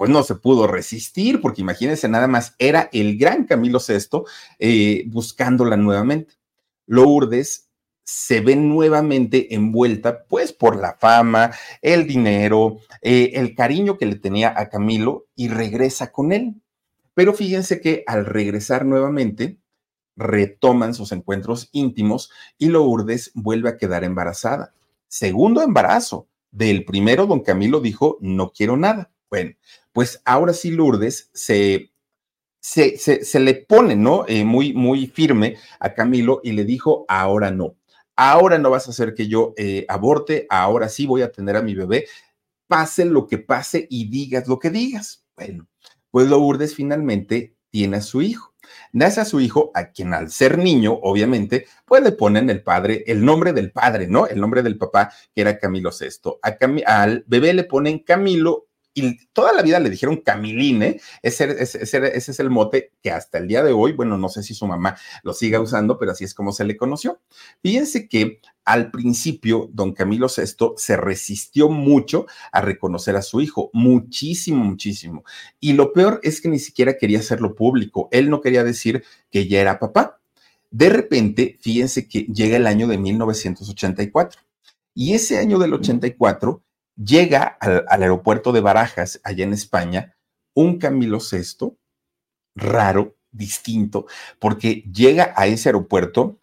Pues 0.00 0.08
no 0.08 0.22
se 0.22 0.34
pudo 0.34 0.66
resistir, 0.66 1.42
porque 1.42 1.60
imagínense 1.60 2.08
nada 2.08 2.26
más, 2.26 2.54
era 2.58 2.88
el 2.90 3.18
gran 3.18 3.44
Camilo 3.44 3.80
VI 3.86 4.22
eh, 4.58 5.04
buscándola 5.08 5.76
nuevamente. 5.76 6.36
Lourdes 6.86 7.68
se 8.02 8.40
ve 8.40 8.56
nuevamente 8.56 9.54
envuelta, 9.54 10.24
pues 10.24 10.54
por 10.54 10.76
la 10.76 10.94
fama, 10.94 11.50
el 11.82 12.06
dinero, 12.06 12.78
eh, 13.02 13.32
el 13.34 13.54
cariño 13.54 13.98
que 13.98 14.06
le 14.06 14.14
tenía 14.16 14.54
a 14.56 14.70
Camilo 14.70 15.26
y 15.36 15.48
regresa 15.48 16.10
con 16.10 16.32
él. 16.32 16.54
Pero 17.12 17.34
fíjense 17.34 17.82
que 17.82 18.02
al 18.06 18.24
regresar 18.24 18.86
nuevamente, 18.86 19.58
retoman 20.16 20.94
sus 20.94 21.12
encuentros 21.12 21.68
íntimos 21.72 22.30
y 22.56 22.68
Lourdes 22.68 23.32
vuelve 23.34 23.68
a 23.68 23.76
quedar 23.76 24.04
embarazada. 24.04 24.72
Segundo 25.08 25.60
embarazo. 25.60 26.26
Del 26.52 26.86
primero, 26.86 27.26
don 27.26 27.40
Camilo 27.40 27.82
dijo, 27.82 28.16
no 28.22 28.50
quiero 28.50 28.78
nada. 28.78 29.10
Bueno, 29.30 29.54
pues 29.92 30.22
ahora 30.24 30.52
sí 30.52 30.70
Lourdes 30.70 31.30
se, 31.32 31.92
se, 32.60 32.96
se, 32.98 33.40
le 33.40 33.54
pone, 33.54 33.96
¿no? 33.96 34.24
Eh, 34.28 34.44
muy, 34.44 34.72
muy 34.72 35.06
firme 35.06 35.56
a 35.78 35.94
Camilo 35.94 36.40
y 36.44 36.52
le 36.52 36.64
dijo, 36.64 37.04
ahora 37.08 37.50
no, 37.50 37.76
ahora 38.16 38.58
no 38.58 38.70
vas 38.70 38.86
a 38.86 38.90
hacer 38.90 39.14
que 39.14 39.28
yo 39.28 39.54
eh, 39.56 39.86
aborte, 39.88 40.46
ahora 40.50 40.88
sí 40.88 41.06
voy 41.06 41.22
a 41.22 41.32
tener 41.32 41.56
a 41.56 41.62
mi 41.62 41.74
bebé, 41.74 42.06
pase 42.66 43.04
lo 43.04 43.26
que 43.26 43.38
pase 43.38 43.86
y 43.90 44.08
digas 44.08 44.46
lo 44.46 44.58
que 44.58 44.70
digas. 44.70 45.24
Bueno, 45.36 45.66
pues 46.10 46.28
Lourdes 46.28 46.74
finalmente 46.74 47.56
tiene 47.70 47.98
a 47.98 48.02
su 48.02 48.22
hijo. 48.22 48.54
Nace 48.92 49.20
a 49.20 49.24
su 49.24 49.40
hijo, 49.40 49.70
a 49.74 49.90
quien 49.90 50.14
al 50.14 50.30
ser 50.30 50.58
niño, 50.58 50.98
obviamente, 51.02 51.66
pues 51.84 52.02
le 52.02 52.12
ponen 52.12 52.50
el 52.50 52.62
padre, 52.62 53.04
el 53.06 53.24
nombre 53.24 53.52
del 53.52 53.72
padre, 53.72 54.06
¿no? 54.06 54.26
El 54.26 54.40
nombre 54.40 54.62
del 54.62 54.78
papá, 54.78 55.12
que 55.34 55.40
era 55.40 55.58
Camilo 55.58 55.90
VI. 55.90 56.38
A 56.42 57.00
al 57.00 57.24
bebé 57.26 57.52
le 57.54 57.64
ponen 57.64 58.00
Camilo 58.00 58.69
y 58.92 59.26
toda 59.32 59.52
la 59.52 59.62
vida 59.62 59.78
le 59.78 59.90
dijeron 59.90 60.16
Camiline, 60.16 61.00
ese, 61.22 61.62
ese, 61.62 61.82
ese, 61.82 62.30
es 62.30 62.40
el 62.40 62.50
mote 62.50 62.92
que 63.02 63.10
hasta 63.10 63.38
el 63.38 63.46
día 63.46 63.62
de 63.62 63.72
hoy, 63.72 63.92
bueno, 63.92 64.18
no 64.18 64.28
sé 64.28 64.42
si 64.42 64.52
su 64.52 64.66
mamá 64.66 64.96
lo 65.22 65.32
siga 65.32 65.60
usando, 65.60 65.98
pero 65.98 66.12
así 66.12 66.24
es 66.24 66.34
como 66.34 66.52
se 66.52 66.64
le 66.64 66.76
conoció. 66.76 67.20
Fíjense 67.62 68.08
que 68.08 68.40
al 68.64 68.90
principio, 68.90 69.68
don 69.72 69.92
Camilo 69.92 70.26
VI 70.26 70.74
se 70.76 70.96
resistió 70.96 71.68
mucho 71.68 72.26
a 72.52 72.60
reconocer 72.60 73.16
a 73.16 73.22
su 73.22 73.40
hijo, 73.40 73.70
muchísimo, 73.72 74.64
muchísimo. 74.64 75.24
Y 75.60 75.74
lo 75.74 75.92
peor 75.92 76.20
es 76.22 76.40
que 76.40 76.48
ni 76.48 76.58
siquiera 76.58 76.98
quería 76.98 77.20
hacerlo 77.20 77.54
público, 77.54 78.08
él 78.10 78.28
no 78.28 78.40
quería 78.40 78.64
decir 78.64 79.04
que 79.30 79.46
ya 79.46 79.60
era 79.60 79.78
papá. 79.78 80.20
De 80.70 80.88
repente, 80.88 81.58
fíjense 81.60 82.08
que 82.08 82.22
llega 82.24 82.56
el 82.56 82.66
año 82.66 82.86
de 82.86 82.98
1984. 82.98 84.40
Y 84.94 85.14
ese 85.14 85.38
año 85.38 85.58
del 85.58 85.74
84 85.74 86.62
llega 87.02 87.44
al, 87.60 87.84
aeropuerto 87.88 88.52
de 88.52 88.60
Barajas, 88.60 89.20
allá 89.24 89.44
en 89.44 89.52
España, 89.52 90.16
un 90.54 90.78
Camilo 90.78 91.18
VI 91.18 91.76
raro, 92.54 93.16
distinto, 93.32 94.06
porque 94.38 94.82
llega 94.92 95.32
a 95.36 95.46
ese 95.46 95.68
aeropuerto 95.68 96.40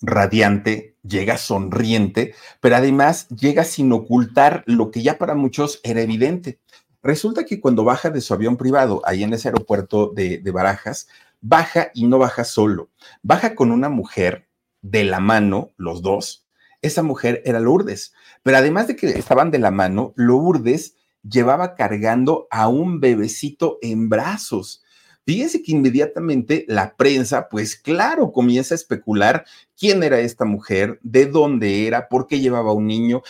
radiante, 0.00 0.96
llega 1.02 1.36
sonriente, 1.36 2.34
pero 2.60 2.76
además 2.76 3.28
llega 3.28 3.62
sin 3.64 3.92
ocultar 3.92 4.64
lo 4.66 4.90
que 4.90 5.02
ya 5.02 5.18
para 5.18 5.34
muchos 5.34 5.80
era 5.84 6.00
evidente. 6.00 6.60
Resulta 7.02 7.44
que 7.44 7.60
cuando 7.60 7.84
baja 7.84 8.10
de 8.10 8.20
su 8.20 8.32
avión 8.32 8.56
privado, 8.56 9.02
ahí 9.04 9.22
en 9.22 9.34
ese 9.34 9.48
aeropuerto 9.48 10.08
de, 10.08 10.38
de 10.38 10.50
Barajas, 10.50 11.08
baja 11.40 11.90
y 11.94 12.06
no 12.06 12.18
baja 12.18 12.44
solo, 12.44 12.90
baja 13.22 13.54
con 13.54 13.70
una 13.70 13.88
mujer 13.88 14.48
de 14.80 15.04
la 15.04 15.20
mano, 15.20 15.72
los 15.76 16.00
dos, 16.00 16.46
esa 16.82 17.02
mujer 17.02 17.42
era 17.44 17.60
Lourdes. 17.60 18.12
Pero 18.42 18.56
además 18.56 18.86
de 18.88 18.96
que 18.96 19.06
estaban 19.08 19.50
de 19.50 19.58
la 19.58 19.70
mano, 19.70 20.12
Lourdes 20.16 20.96
llevaba 21.22 21.74
cargando 21.74 22.48
a 22.50 22.68
un 22.68 23.00
bebecito 23.00 23.78
en 23.82 24.08
brazos. 24.08 24.82
Fíjense 25.24 25.62
que 25.62 25.72
inmediatamente 25.72 26.64
la 26.66 26.96
prensa, 26.96 27.48
pues 27.48 27.76
claro, 27.76 28.32
comienza 28.32 28.74
a 28.74 28.76
especular 28.76 29.44
quién 29.78 30.02
era 30.02 30.18
esta 30.18 30.44
mujer, 30.44 30.98
de 31.02 31.26
dónde 31.26 31.86
era, 31.86 32.08
por 32.08 32.26
qué 32.26 32.40
llevaba 32.40 32.72
un 32.72 32.88
niño 32.88 33.22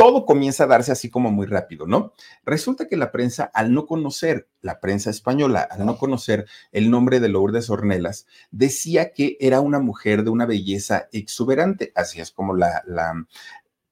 todo 0.00 0.24
comienza 0.24 0.64
a 0.64 0.66
darse 0.66 0.92
así 0.92 1.10
como 1.10 1.30
muy 1.30 1.46
rápido, 1.46 1.86
¿no? 1.86 2.14
Resulta 2.46 2.88
que 2.88 2.96
la 2.96 3.12
prensa, 3.12 3.50
al 3.52 3.74
no 3.74 3.84
conocer, 3.84 4.48
la 4.62 4.80
prensa 4.80 5.10
española, 5.10 5.68
al 5.70 5.84
no 5.84 5.98
conocer 5.98 6.46
el 6.72 6.90
nombre 6.90 7.20
de 7.20 7.28
Lourdes 7.28 7.68
Ornelas, 7.68 8.26
decía 8.50 9.12
que 9.12 9.36
era 9.40 9.60
una 9.60 9.78
mujer 9.78 10.24
de 10.24 10.30
una 10.30 10.46
belleza 10.46 11.08
exuberante, 11.12 11.92
así 11.94 12.18
es 12.18 12.30
como 12.30 12.56
la, 12.56 12.82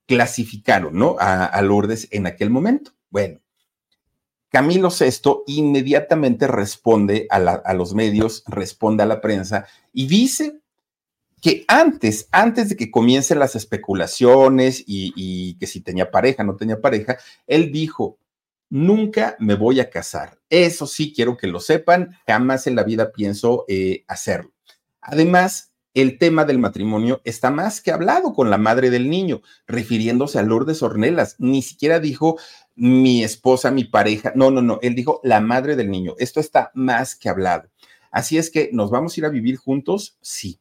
clasificaron, 0.08 0.94
¿no? 0.94 1.16
A, 1.20 1.60
Lourdes 1.60 2.08
en 2.10 2.26
aquel 2.26 2.48
momento. 2.48 2.92
Bueno, 3.10 3.40
Camilo 4.48 4.88
VI 4.88 5.42
inmediatamente 5.46 6.46
responde 6.46 7.26
a, 7.30 7.74
los 7.74 7.94
medios, 7.94 8.42
responde 8.46 9.02
a 9.02 9.06
la 9.06 9.20
prensa 9.20 9.66
y 9.92 10.06
dice 10.06 10.60
que 11.42 11.64
antes, 11.68 12.26
antes 12.32 12.70
de 12.70 12.76
que 12.76 12.90
comiencen 12.90 13.38
las 13.38 13.54
especulaciones 13.54 14.82
y, 14.86 15.56
que 15.58 15.66
si 15.66 15.82
tenía 15.82 16.10
pareja, 16.10 16.42
no 16.42 16.56
tenía 16.56 16.80
pareja, 16.80 17.18
él 17.46 17.70
dijo, 17.70 18.18
nunca 18.70 19.36
me 19.38 19.56
voy 19.56 19.78
a 19.78 19.90
casar. 19.90 20.38
Eso 20.48 20.86
sí 20.86 21.12
quiero 21.14 21.36
que 21.36 21.48
lo 21.48 21.60
sepan, 21.60 22.16
jamás 22.26 22.66
en 22.66 22.76
la 22.76 22.82
vida 22.82 23.12
pienso 23.12 23.66
eh, 23.68 24.04
hacerlo. 24.08 24.52
Además, 25.02 25.67
el 25.94 26.18
tema 26.18 26.44
del 26.44 26.58
matrimonio 26.58 27.20
está 27.24 27.50
más 27.50 27.80
que 27.80 27.92
hablado 27.92 28.32
con 28.32 28.50
la 28.50 28.58
madre 28.58 28.90
del 28.90 29.10
niño, 29.10 29.42
refiriéndose 29.66 30.38
a 30.38 30.42
Lourdes 30.42 30.82
Ornelas. 30.82 31.36
Ni 31.38 31.62
siquiera 31.62 32.00
dijo 32.00 32.38
mi 32.74 33.24
esposa, 33.24 33.70
mi 33.70 33.84
pareja. 33.84 34.32
No, 34.34 34.50
no, 34.50 34.62
no. 34.62 34.78
Él 34.82 34.94
dijo 34.94 35.20
la 35.22 35.40
madre 35.40 35.76
del 35.76 35.90
niño. 35.90 36.14
Esto 36.18 36.40
está 36.40 36.70
más 36.74 37.16
que 37.16 37.28
hablado. 37.28 37.68
Así 38.10 38.38
es 38.38 38.50
que, 38.50 38.70
¿nos 38.72 38.90
vamos 38.90 39.16
a 39.16 39.20
ir 39.20 39.26
a 39.26 39.30
vivir 39.30 39.56
juntos? 39.56 40.16
Sí 40.20 40.60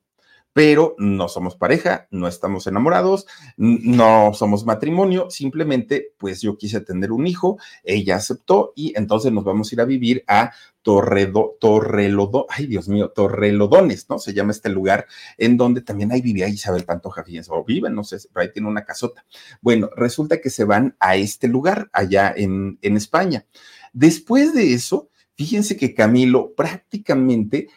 pero 0.57 0.95
no 0.97 1.27
somos 1.27 1.55
pareja, 1.55 2.07
no 2.09 2.27
estamos 2.27 2.65
enamorados, 2.65 3.27
no 3.57 4.33
somos 4.33 4.65
matrimonio, 4.65 5.29
simplemente 5.29 6.15
pues 6.17 6.41
yo 6.41 6.57
quise 6.57 6.81
tener 6.81 7.11
un 7.11 7.27
hijo, 7.27 7.59
ella 7.83 8.15
aceptó 8.15 8.73
y 8.75 8.91
entonces 8.97 9.31
nos 9.31 9.43
vamos 9.43 9.71
a 9.71 9.75
ir 9.75 9.81
a 9.81 9.85
vivir 9.85 10.23
a 10.25 10.53
Torredo, 10.87 11.57
Torrelodo, 11.59 12.45
ay 12.47 12.65
Dios 12.65 12.87
mío, 12.87 13.11
Torrelodones, 13.13 14.09
¿no? 14.09 14.19
Se 14.19 14.33
llama 14.33 14.53
este 14.53 14.69
lugar 14.69 15.05
en 15.37 15.57
donde 15.57 15.81
también 15.81 16.13
ahí 16.13 16.21
vivía 16.21 16.47
Isabel 16.47 16.85
Pantoja, 16.85 17.25
fíjense, 17.25 17.51
o 17.53 17.65
viven, 17.65 17.93
no 17.93 18.05
sé, 18.05 18.19
pero 18.31 18.43
ahí 18.43 18.53
tiene 18.53 18.69
una 18.69 18.85
casota. 18.85 19.25
Bueno, 19.59 19.89
resulta 19.97 20.39
que 20.39 20.49
se 20.49 20.63
van 20.63 20.95
a 21.01 21.17
este 21.17 21.49
lugar 21.49 21.89
allá 21.91 22.33
en, 22.33 22.79
en 22.81 22.95
España. 22.95 23.45
Después 23.91 24.53
de 24.53 24.73
eso, 24.73 25.09
fíjense 25.35 25.75
que 25.75 25.93
Camilo 25.93 26.53
prácticamente 26.55 27.67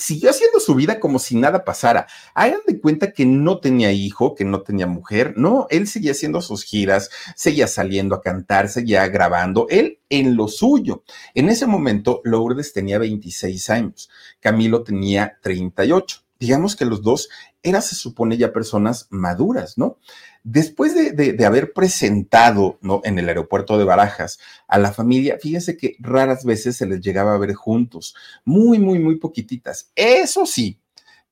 siguió 0.00 0.30
haciendo 0.30 0.58
su 0.58 0.74
vida 0.74 0.98
como 0.98 1.18
si 1.18 1.36
nada 1.36 1.64
pasara. 1.64 2.06
Hagan 2.34 2.60
de 2.66 2.80
cuenta 2.80 3.12
que 3.12 3.26
no 3.26 3.60
tenía 3.60 3.92
hijo, 3.92 4.34
que 4.34 4.44
no 4.44 4.62
tenía 4.62 4.86
mujer. 4.86 5.34
No, 5.36 5.66
él 5.70 5.86
seguía 5.86 6.12
haciendo 6.12 6.40
sus 6.40 6.64
giras, 6.64 7.10
seguía 7.36 7.66
saliendo 7.66 8.14
a 8.14 8.22
cantar, 8.22 8.68
seguía 8.68 9.06
grabando, 9.08 9.66
él 9.70 10.00
en 10.08 10.36
lo 10.36 10.48
suyo. 10.48 11.04
En 11.34 11.48
ese 11.48 11.66
momento, 11.66 12.20
Lourdes 12.24 12.72
tenía 12.72 12.98
26 12.98 13.70
años, 13.70 14.10
Camilo 14.40 14.82
tenía 14.82 15.38
38. 15.42 16.29
Digamos 16.40 16.74
que 16.74 16.86
los 16.86 17.02
dos 17.02 17.28
eran, 17.62 17.82
se 17.82 17.94
supone, 17.94 18.38
ya 18.38 18.52
personas 18.52 19.06
maduras, 19.10 19.78
¿no? 19.78 19.98
Después 20.42 20.94
de, 20.94 21.44
haber 21.44 21.74
presentado 21.74 22.78
¿no? 22.80 23.02
en 23.04 23.18
el 23.18 23.28
aeropuerto 23.28 23.76
de 23.76 23.84
Barajas 23.84 24.38
a 24.66 24.78
la 24.78 24.90
familia, 24.90 25.36
fíjense 25.38 25.76
que 25.76 25.96
raras 26.00 26.44
veces 26.46 26.78
se 26.78 26.86
les 26.86 27.02
llegaba 27.02 27.34
a 27.34 27.38
ver 27.38 27.52
juntos, 27.52 28.14
muy, 28.44 28.78
muy, 28.78 28.98
muy 28.98 29.16
poquititas. 29.16 29.92
Eso 29.94 30.46
sí, 30.46 30.80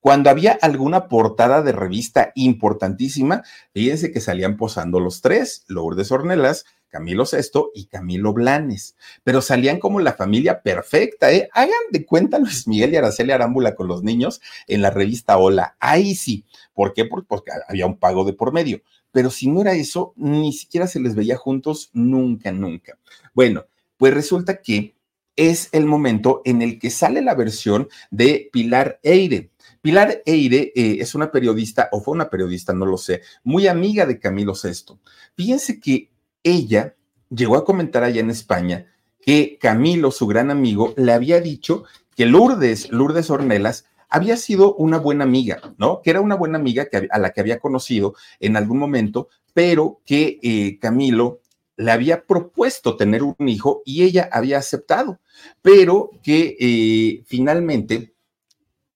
cuando 0.01 0.29
había 0.29 0.59
alguna 0.61 1.09
portada 1.09 1.63
de 1.63 1.73
revista 1.73 2.33
importantísima, 2.35 3.43
fíjense 3.73 4.13
que 4.13 4.21
salían 4.21 4.59
posando 4.59 5.01
los 5.01 5.23
tres, 5.23 5.65
Lourdes 5.69 6.13
Ornelas, 6.13 6.67
Camilo 6.89 7.27
Sesto 7.27 7.71
y 7.75 7.87
Camilo 7.87 8.33
Blanes, 8.33 8.97
pero 9.25 9.41
salían 9.41 9.79
como 9.79 10.01
la 10.01 10.15
familia 10.15 10.63
perfecta, 10.63 11.33
¿eh? 11.33 11.49
Hagan 11.53 11.73
de 11.91 12.05
cuenta 12.05 12.39
Luis 12.39 12.67
Miguel 12.67 12.93
y 12.93 12.97
Araceli 12.97 13.33
Arámbula 13.33 13.75
con 13.75 13.89
los 13.89 14.03
niños 14.03 14.41
en 14.67 14.83
la 14.83 14.91
revista 14.91 15.39
Hola. 15.39 15.77
Ahí 15.81 16.15
sí. 16.15 16.45
¿Por 16.75 16.95
qué? 16.95 17.05
Porque 17.05 17.53
había 17.69 17.87
un 17.87 17.99
pago 17.99 18.25
de 18.25 18.33
por 18.33 18.53
medio 18.53 18.81
pero 19.13 19.31
si 19.31 19.49
no 19.49 19.61
era 19.61 19.73
eso, 19.73 20.13
ni 20.17 20.53
siquiera 20.53 20.87
se 20.87 21.01
les 21.01 21.15
veía 21.15 21.37
juntos 21.37 21.91
nunca, 21.93 22.53
nunca. 22.53 22.99
Bueno, 23.35 23.67
pues 23.97 24.15
resulta 24.15 24.61
que 24.61 24.95
es 25.37 25.69
el 25.73 25.87
momento 25.87 26.43
en 26.45 26.63
el 26.63 26.79
que 26.79 26.91
sale 26.91 27.23
la 27.23 27.35
versión 27.35 27.89
de 28.11 28.49
Pilar 28.53 28.99
Eire. 29.03 29.51
Pilar 29.81 30.23
Eire 30.27 30.73
eh, 30.75 30.99
es 31.01 31.15
una 31.15 31.31
periodista, 31.31 31.89
o 31.93 32.01
fue 32.01 32.15
una 32.15 32.29
periodista, 32.29 32.73
no 32.73 32.87
lo 32.87 32.99
sé, 32.99 33.23
muy 33.45 33.67
amiga 33.67 34.05
de 34.05 34.19
Camilo 34.19 34.53
VI. 34.53 34.99
Fíjense 35.35 35.81
que 35.81 36.11
ella 36.43 36.95
llegó 37.31 37.57
a 37.57 37.65
comentar 37.65 38.05
allá 38.05 38.21
en 38.21 38.31
España 38.31 38.87
que 39.21 39.59
Camilo, 39.61 40.11
su 40.11 40.27
gran 40.27 40.51
amigo, 40.51 40.95
le 40.97 41.13
había 41.13 41.41
dicho 41.41 41.85
que 42.17 42.27
Lourdes, 42.27 42.91
Lourdes 42.91 43.31
Ornelas, 43.31 43.87
había 44.09 44.37
sido 44.37 44.75
una 44.75 44.99
buena 44.99 45.25
amiga, 45.25 45.61
¿no? 45.77 46.01
Que 46.03 46.11
era 46.11 46.21
una 46.21 46.35
buena 46.35 46.59
amiga 46.59 46.89
a 47.11 47.19
la 47.19 47.31
que 47.31 47.41
había 47.41 47.59
conocido 47.59 48.15
en 48.41 48.57
algún 48.57 48.79
momento, 48.79 49.29
pero 49.53 50.01
que 50.07 50.39
eh, 50.43 50.79
Camilo 50.81 51.41
le 51.77 51.93
había 51.93 52.25
propuesto 52.25 52.97
tener 52.97 53.23
un 53.23 53.49
hijo 53.49 53.83
y 53.85 54.03
ella 54.03 54.29
había 54.33 54.59
aceptado, 54.59 55.21
pero 55.63 56.11
que 56.23 56.57
eh, 56.59 57.23
finalmente 57.27 58.15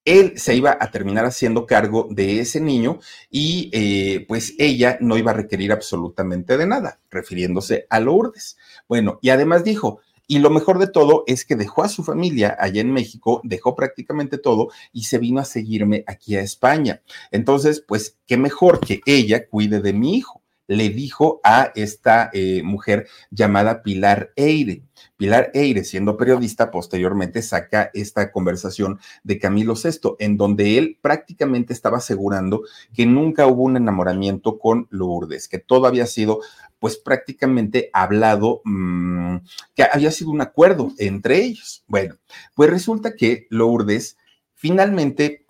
él 0.04 0.34
se 0.36 0.54
iba 0.54 0.76
a 0.78 0.90
terminar 0.90 1.24
haciendo 1.24 1.66
cargo 1.66 2.08
de 2.10 2.40
ese 2.40 2.60
niño 2.60 2.98
y 3.30 3.70
eh, 3.72 4.24
pues 4.26 4.54
ella 4.58 4.98
no 5.00 5.16
iba 5.16 5.30
a 5.30 5.34
requerir 5.34 5.72
absolutamente 5.72 6.56
de 6.56 6.66
nada, 6.66 7.00
refiriéndose 7.10 7.86
a 7.88 8.00
Lourdes. 8.00 8.56
Bueno, 8.88 9.18
y 9.22 9.30
además 9.30 9.64
dijo, 9.64 10.00
y 10.26 10.38
lo 10.38 10.50
mejor 10.50 10.78
de 10.78 10.86
todo 10.86 11.24
es 11.26 11.44
que 11.44 11.56
dejó 11.56 11.82
a 11.82 11.88
su 11.88 12.04
familia 12.04 12.56
allá 12.58 12.80
en 12.80 12.92
México, 12.92 13.40
dejó 13.44 13.74
prácticamente 13.74 14.38
todo 14.38 14.68
y 14.92 15.04
se 15.04 15.18
vino 15.18 15.40
a 15.40 15.44
seguirme 15.44 16.04
aquí 16.06 16.36
a 16.36 16.40
España. 16.40 17.02
Entonces, 17.30 17.84
pues, 17.86 18.18
qué 18.26 18.36
mejor 18.36 18.80
que 18.80 19.00
ella 19.04 19.46
cuide 19.46 19.80
de 19.80 19.92
mi 19.92 20.16
hijo 20.16 20.41
le 20.72 20.88
dijo 20.90 21.40
a 21.44 21.72
esta 21.74 22.30
eh, 22.32 22.62
mujer 22.62 23.06
llamada 23.30 23.82
Pilar 23.82 24.32
Eire. 24.36 24.82
Pilar 25.16 25.50
Eire, 25.54 25.84
siendo 25.84 26.16
periodista, 26.16 26.70
posteriormente 26.70 27.42
saca 27.42 27.90
esta 27.94 28.32
conversación 28.32 28.98
de 29.22 29.38
Camilo 29.38 29.74
VI, 29.74 30.16
en 30.18 30.36
donde 30.36 30.78
él 30.78 30.98
prácticamente 31.00 31.72
estaba 31.72 31.98
asegurando 31.98 32.62
que 32.94 33.06
nunca 33.06 33.46
hubo 33.46 33.62
un 33.62 33.76
enamoramiento 33.76 34.58
con 34.58 34.88
Lourdes, 34.90 35.48
que 35.48 35.58
todo 35.58 35.86
había 35.86 36.06
sido 36.06 36.40
pues 36.78 36.96
prácticamente 36.96 37.90
hablado, 37.92 38.60
mm, 38.64 39.36
que 39.74 39.84
había 39.84 40.10
sido 40.10 40.30
un 40.30 40.40
acuerdo 40.40 40.92
entre 40.98 41.42
ellos. 41.44 41.84
Bueno, 41.86 42.16
pues 42.54 42.70
resulta 42.70 43.14
que 43.14 43.46
Lourdes 43.50 44.16
finalmente 44.54 45.44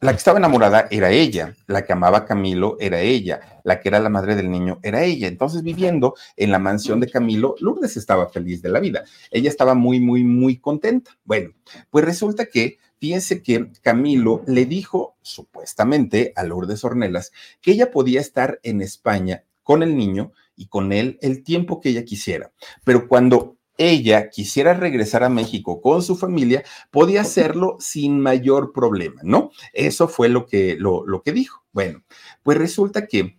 la 0.00 0.12
que 0.12 0.18
estaba 0.18 0.38
enamorada 0.38 0.88
era 0.90 1.10
ella, 1.10 1.54
la 1.66 1.84
que 1.84 1.92
amaba 1.92 2.18
a 2.18 2.24
Camilo 2.24 2.76
era 2.80 3.00
ella, 3.00 3.60
la 3.64 3.80
que 3.80 3.90
era 3.90 4.00
la 4.00 4.08
madre 4.08 4.34
del 4.34 4.50
niño 4.50 4.80
era 4.82 5.04
ella. 5.04 5.28
Entonces, 5.28 5.62
viviendo 5.62 6.14
en 6.36 6.50
la 6.50 6.58
mansión 6.58 7.00
de 7.00 7.10
Camilo, 7.10 7.54
Lourdes 7.60 7.98
estaba 7.98 8.30
feliz 8.30 8.62
de 8.62 8.70
la 8.70 8.80
vida. 8.80 9.04
Ella 9.30 9.50
estaba 9.50 9.74
muy, 9.74 10.00
muy, 10.00 10.24
muy 10.24 10.56
contenta. 10.56 11.18
Bueno, 11.24 11.50
pues 11.90 12.04
resulta 12.04 12.46
que, 12.46 12.78
fíjense 12.98 13.42
que 13.42 13.70
Camilo 13.82 14.42
le 14.46 14.64
dijo 14.64 15.16
supuestamente 15.20 16.32
a 16.34 16.44
Lourdes 16.44 16.82
Ornelas 16.82 17.30
que 17.60 17.72
ella 17.72 17.90
podía 17.90 18.20
estar 18.20 18.58
en 18.62 18.80
España 18.80 19.44
con 19.62 19.82
el 19.82 19.98
niño 19.98 20.32
y 20.56 20.68
con 20.68 20.92
él 20.92 21.18
el 21.20 21.44
tiempo 21.44 21.78
que 21.78 21.90
ella 21.90 22.04
quisiera. 22.04 22.52
Pero 22.84 23.06
cuando 23.06 23.58
ella 23.80 24.28
quisiera 24.28 24.74
regresar 24.74 25.24
a 25.24 25.30
México 25.30 25.80
con 25.80 26.02
su 26.02 26.14
familia, 26.14 26.62
podía 26.90 27.22
hacerlo 27.22 27.78
sin 27.80 28.20
mayor 28.20 28.74
problema, 28.74 29.22
¿no? 29.24 29.52
Eso 29.72 30.06
fue 30.06 30.28
lo 30.28 30.44
que, 30.44 30.76
lo, 30.78 31.06
lo 31.06 31.22
que 31.22 31.32
dijo. 31.32 31.64
Bueno, 31.72 32.04
pues 32.42 32.58
resulta 32.58 33.06
que 33.06 33.38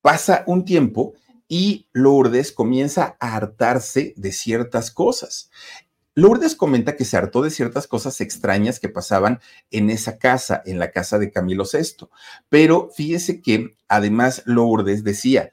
pasa 0.00 0.42
un 0.48 0.64
tiempo 0.64 1.14
y 1.46 1.88
Lourdes 1.92 2.50
comienza 2.50 3.16
a 3.20 3.36
hartarse 3.36 4.12
de 4.16 4.32
ciertas 4.32 4.90
cosas. 4.90 5.52
Lourdes 6.16 6.56
comenta 6.56 6.96
que 6.96 7.04
se 7.04 7.16
hartó 7.16 7.40
de 7.40 7.50
ciertas 7.50 7.86
cosas 7.86 8.20
extrañas 8.20 8.80
que 8.80 8.88
pasaban 8.88 9.38
en 9.70 9.88
esa 9.88 10.18
casa, 10.18 10.62
en 10.66 10.80
la 10.80 10.90
casa 10.90 11.20
de 11.20 11.30
Camilo 11.30 11.62
VI. 11.72 12.08
Pero 12.48 12.90
fíjese 12.92 13.40
que 13.40 13.76
además 13.86 14.42
Lourdes 14.46 15.04
decía, 15.04 15.52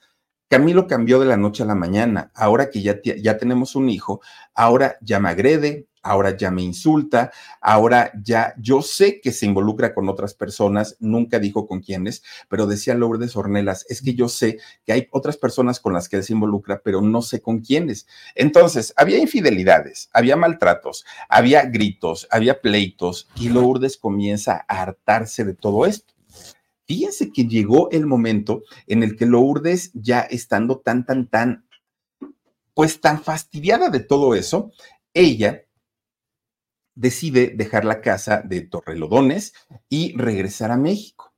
Camilo 0.51 0.85
cambió 0.85 1.17
de 1.17 1.27
la 1.27 1.37
noche 1.37 1.63
a 1.63 1.65
la 1.65 1.75
mañana. 1.75 2.29
Ahora 2.35 2.69
que 2.69 2.81
ya, 2.81 2.99
ya 3.01 3.37
tenemos 3.37 3.77
un 3.77 3.87
hijo, 3.87 4.19
ahora 4.53 4.97
ya 4.99 5.17
me 5.17 5.29
agrede, 5.29 5.87
ahora 6.01 6.35
ya 6.35 6.51
me 6.51 6.61
insulta, 6.61 7.31
ahora 7.61 8.11
ya 8.21 8.53
yo 8.57 8.81
sé 8.81 9.21
que 9.21 9.31
se 9.31 9.45
involucra 9.45 9.93
con 9.93 10.09
otras 10.09 10.33
personas, 10.33 10.97
nunca 10.99 11.39
dijo 11.39 11.67
con 11.67 11.79
quiénes, 11.79 12.21
pero 12.49 12.67
decía 12.67 12.95
Lourdes 12.95 13.37
Ornelas, 13.37 13.85
es 13.87 14.01
que 14.01 14.13
yo 14.13 14.27
sé 14.27 14.59
que 14.85 14.91
hay 14.91 15.07
otras 15.11 15.37
personas 15.37 15.79
con 15.79 15.93
las 15.93 16.09
que 16.09 16.17
él 16.17 16.23
se 16.25 16.33
involucra, 16.33 16.81
pero 16.83 16.99
no 16.99 17.21
sé 17.21 17.41
con 17.41 17.61
quiénes. 17.61 18.05
Entonces, 18.35 18.93
había 18.97 19.19
infidelidades, 19.19 20.09
había 20.11 20.35
maltratos, 20.35 21.05
había 21.29 21.63
gritos, 21.63 22.27
había 22.29 22.59
pleitos 22.59 23.29
y 23.37 23.47
Lourdes 23.47 23.95
comienza 23.95 24.65
a 24.67 24.81
hartarse 24.81 25.45
de 25.45 25.53
todo 25.53 25.85
esto. 25.85 26.13
Fíjense 26.91 27.31
que 27.31 27.47
llegó 27.47 27.89
el 27.91 28.05
momento 28.05 28.63
en 28.85 29.01
el 29.01 29.15
que 29.15 29.25
Lourdes, 29.25 29.91
ya 29.93 30.19
estando 30.19 30.79
tan, 30.79 31.05
tan, 31.05 31.29
tan, 31.29 31.65
pues 32.73 32.99
tan 32.99 33.23
fastidiada 33.23 33.87
de 33.87 34.01
todo 34.01 34.35
eso, 34.35 34.73
ella 35.13 35.63
decide 36.93 37.53
dejar 37.55 37.85
la 37.85 38.01
casa 38.01 38.41
de 38.41 38.59
Torrelodones 38.63 39.53
y 39.87 40.13
regresar 40.17 40.69
a 40.69 40.75
México. 40.75 41.33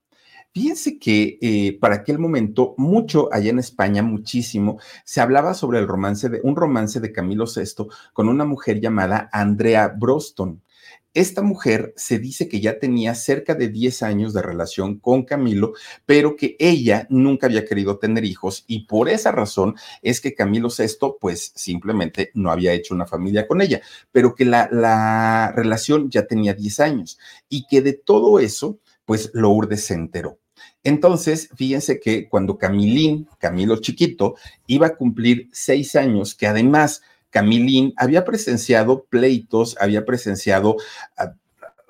Fíjense 0.56 0.98
que 0.98 1.38
eh, 1.40 1.78
para 1.80 1.98
aquel 1.98 2.18
momento, 2.18 2.74
mucho 2.80 3.32
allá 3.32 3.52
en 3.52 3.60
España, 3.60 4.02
muchísimo, 4.02 4.80
se 5.06 5.22
hablaba 5.22 5.54
sobre 5.54 5.78
el 5.78 5.88
romance 5.88 6.30
de 6.30 6.42
un 6.42 6.56
romance 6.56 7.00
de 7.00 7.12
Camilo 7.12 7.46
VI 7.46 7.90
con 8.12 8.28
una 8.28 8.46
mujer 8.46 8.82
llamada 8.82 9.30
Andrea 9.32 9.88
Broston. 9.88 10.63
Esta 11.14 11.44
mujer 11.44 11.94
se 11.96 12.18
dice 12.18 12.48
que 12.48 12.60
ya 12.60 12.80
tenía 12.80 13.14
cerca 13.14 13.54
de 13.54 13.70
10 13.70 14.02
años 14.02 14.34
de 14.34 14.42
relación 14.42 15.00
con 15.00 15.24
Camilo, 15.24 15.74
pero 16.06 16.36
que 16.36 16.56
ella 16.60 17.06
nunca 17.10 17.46
había 17.48 17.66
querido 17.66 18.00
tener 18.00 18.26
hijos 18.26 18.64
y 18.68 18.86
por 18.86 19.10
esa 19.10 19.32
razón 19.32 19.76
es 20.02 20.22
que 20.22 20.34
Camilo 20.34 20.70
VI 20.70 21.18
pues 21.22 21.52
simplemente 21.56 22.32
no 22.34 22.52
había 22.52 22.74
hecho 22.74 22.96
una 22.96 23.06
familia 23.06 23.48
con 23.48 23.62
ella, 23.62 23.82
pero 24.12 24.34
que 24.34 24.46
la, 24.46 24.68
la 24.72 25.52
relación 25.56 26.10
ya 26.10 26.26
tenía 26.26 26.54
10 26.54 26.80
años 26.80 27.20
y 27.48 27.68
que 27.68 27.82
de 27.82 27.94
todo 27.94 28.40
eso 28.40 28.80
pues 29.06 29.30
Lourdes 29.34 29.86
se 29.86 29.94
enteró. 29.94 30.40
Entonces, 30.84 31.50
fíjense 31.56 32.00
que 32.00 32.28
cuando 32.28 32.58
Camilín, 32.58 33.28
Camilo 33.40 33.78
chiquito, 33.78 34.36
iba 34.68 34.88
a 34.88 34.96
cumplir 34.96 35.50
seis 35.54 35.96
años, 35.96 36.36
que 36.36 36.48
además 36.48 37.02
Camilín 37.34 37.94
había 37.98 38.24
presenciado 38.24 39.06
pleitos, 39.06 39.76
había 39.80 40.06
presenciado... 40.06 40.78
Ah, 41.18 41.34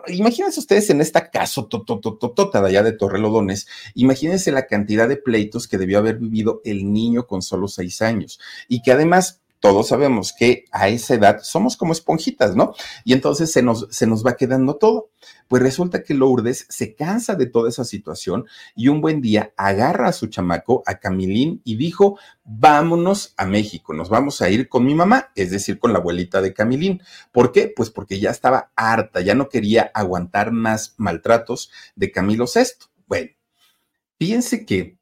imagínense 0.08 0.60
ustedes 0.60 0.90
en 0.90 1.02
esta 1.02 1.30
casa 1.30 1.68
tota 1.70 2.62
de 2.62 2.68
allá 2.68 2.82
de 2.82 2.94
Torrelodones, 2.94 3.68
imagínense 3.94 4.52
la 4.52 4.68
cantidad 4.68 5.08
de 5.08 5.18
pleitos 5.18 5.68
que 5.68 5.78
debió 5.78 6.00
haber 6.00 6.18
vivido 6.18 6.62
el 6.64 6.92
niño 6.92 7.28
con 7.28 7.42
solo 7.42 7.68
seis 7.68 8.02
años 8.02 8.40
y 8.68 8.82
que 8.82 8.92
además 8.92 9.43
todos 9.64 9.88
sabemos 9.88 10.34
que 10.38 10.66
a 10.74 10.90
esa 10.90 11.14
edad 11.14 11.40
somos 11.42 11.78
como 11.78 11.94
esponjitas, 11.94 12.54
¿no? 12.54 12.74
Y 13.06 13.14
entonces 13.14 13.50
se 13.50 13.64
nos, 13.64 13.88
se 13.92 14.06
nos 14.06 14.26
va 14.26 14.36
quedando 14.36 14.76
todo. 14.76 15.12
Pues 15.48 15.64
resulta 15.64 16.04
que 16.04 16.14
Lourdes 16.14 16.66
se 16.68 16.96
cansa 16.96 17.36
de 17.36 17.46
toda 17.46 17.70
esa 17.70 17.86
situación 17.86 18.46
y 18.76 18.90
un 18.90 19.00
buen 19.00 19.22
día 19.22 19.54
agarra 19.56 20.10
a 20.10 20.12
su 20.12 20.28
chamaco, 20.28 20.84
a 20.86 20.96
Camilín, 20.96 21.62
y 21.64 21.78
dijo, 21.78 22.20
vámonos 22.44 23.34
a 23.38 23.46
México, 23.46 23.94
nos 23.94 24.10
vamos 24.10 24.42
a 24.42 24.50
ir 24.50 24.68
con 24.68 24.84
mi 24.84 24.96
mamá, 24.96 25.32
es 25.34 25.52
decir, 25.52 25.80
con 25.80 25.94
la 25.94 26.00
abuelita 26.00 26.42
de 26.42 26.54
Camilín. 26.54 27.02
¿Por 27.32 27.54
qué? 27.54 27.72
Pues 27.74 27.90
porque 27.90 28.20
ya 28.20 28.32
estaba 28.32 28.74
harta, 28.76 29.22
ya 29.22 29.34
no 29.34 29.48
quería 29.48 29.92
aguantar 29.94 30.52
más 30.52 30.94
maltratos 30.98 31.72
de 31.96 32.12
Camilo 32.12 32.48
VI. 32.54 32.64
Bueno, 33.08 33.30
fíjense 34.20 34.66
que 34.66 34.98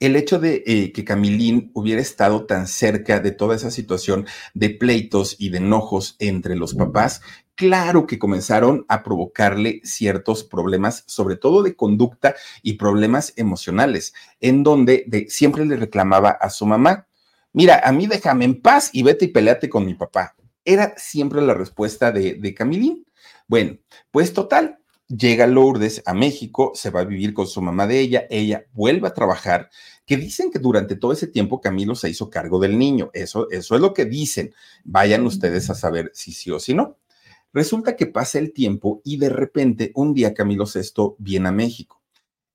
el 0.00 0.16
hecho 0.16 0.38
de 0.38 0.64
eh, 0.66 0.92
que 0.92 1.04
Camilín 1.04 1.70
hubiera 1.74 2.00
estado 2.00 2.46
tan 2.46 2.66
cerca 2.66 3.20
de 3.20 3.30
toda 3.30 3.54
esa 3.54 3.70
situación 3.70 4.26
de 4.54 4.70
pleitos 4.70 5.36
y 5.38 5.50
de 5.50 5.58
enojos 5.58 6.16
entre 6.18 6.56
los 6.56 6.74
papás, 6.74 7.20
claro 7.54 8.06
que 8.06 8.18
comenzaron 8.18 8.86
a 8.88 9.02
provocarle 9.02 9.82
ciertos 9.84 10.42
problemas, 10.42 11.04
sobre 11.06 11.36
todo 11.36 11.62
de 11.62 11.76
conducta 11.76 12.34
y 12.62 12.74
problemas 12.74 13.34
emocionales, 13.36 14.14
en 14.40 14.62
donde 14.62 15.26
siempre 15.28 15.66
le 15.66 15.76
reclamaba 15.76 16.30
a 16.30 16.48
su 16.48 16.64
mamá, 16.64 17.06
mira, 17.52 17.82
a 17.84 17.92
mí 17.92 18.06
déjame 18.06 18.46
en 18.46 18.62
paz 18.62 18.88
y 18.94 19.02
vete 19.02 19.26
y 19.26 19.28
peleate 19.28 19.68
con 19.68 19.84
mi 19.84 19.94
papá. 19.94 20.34
Era 20.64 20.94
siempre 20.96 21.42
la 21.42 21.54
respuesta 21.54 22.10
de, 22.10 22.34
de 22.34 22.54
Camilín. 22.54 23.04
Bueno, 23.46 23.76
pues 24.10 24.32
total, 24.32 24.79
llega 25.10 25.46
Lourdes 25.46 26.02
a 26.06 26.14
México, 26.14 26.72
se 26.74 26.90
va 26.90 27.00
a 27.00 27.04
vivir 27.04 27.34
con 27.34 27.46
su 27.46 27.60
mamá 27.60 27.86
de 27.86 28.00
ella, 28.00 28.26
ella 28.30 28.64
vuelve 28.72 29.08
a 29.08 29.14
trabajar, 29.14 29.68
que 30.06 30.16
dicen 30.16 30.50
que 30.50 30.58
durante 30.58 30.96
todo 30.96 31.12
ese 31.12 31.26
tiempo 31.26 31.60
Camilo 31.60 31.94
se 31.94 32.08
hizo 32.08 32.30
cargo 32.30 32.58
del 32.60 32.78
niño, 32.78 33.10
eso, 33.12 33.50
eso 33.50 33.74
es 33.74 33.80
lo 33.80 33.92
que 33.92 34.04
dicen, 34.04 34.54
vayan 34.84 35.26
ustedes 35.26 35.68
a 35.70 35.74
saber 35.74 36.10
si 36.14 36.32
sí 36.32 36.50
o 36.50 36.60
si 36.60 36.74
no. 36.74 36.96
Resulta 37.52 37.96
que 37.96 38.06
pasa 38.06 38.38
el 38.38 38.52
tiempo 38.52 39.02
y 39.04 39.16
de 39.16 39.28
repente 39.28 39.90
un 39.94 40.14
día 40.14 40.34
Camilo 40.34 40.64
VI 40.66 41.14
viene 41.18 41.48
a 41.48 41.52
México. 41.52 42.00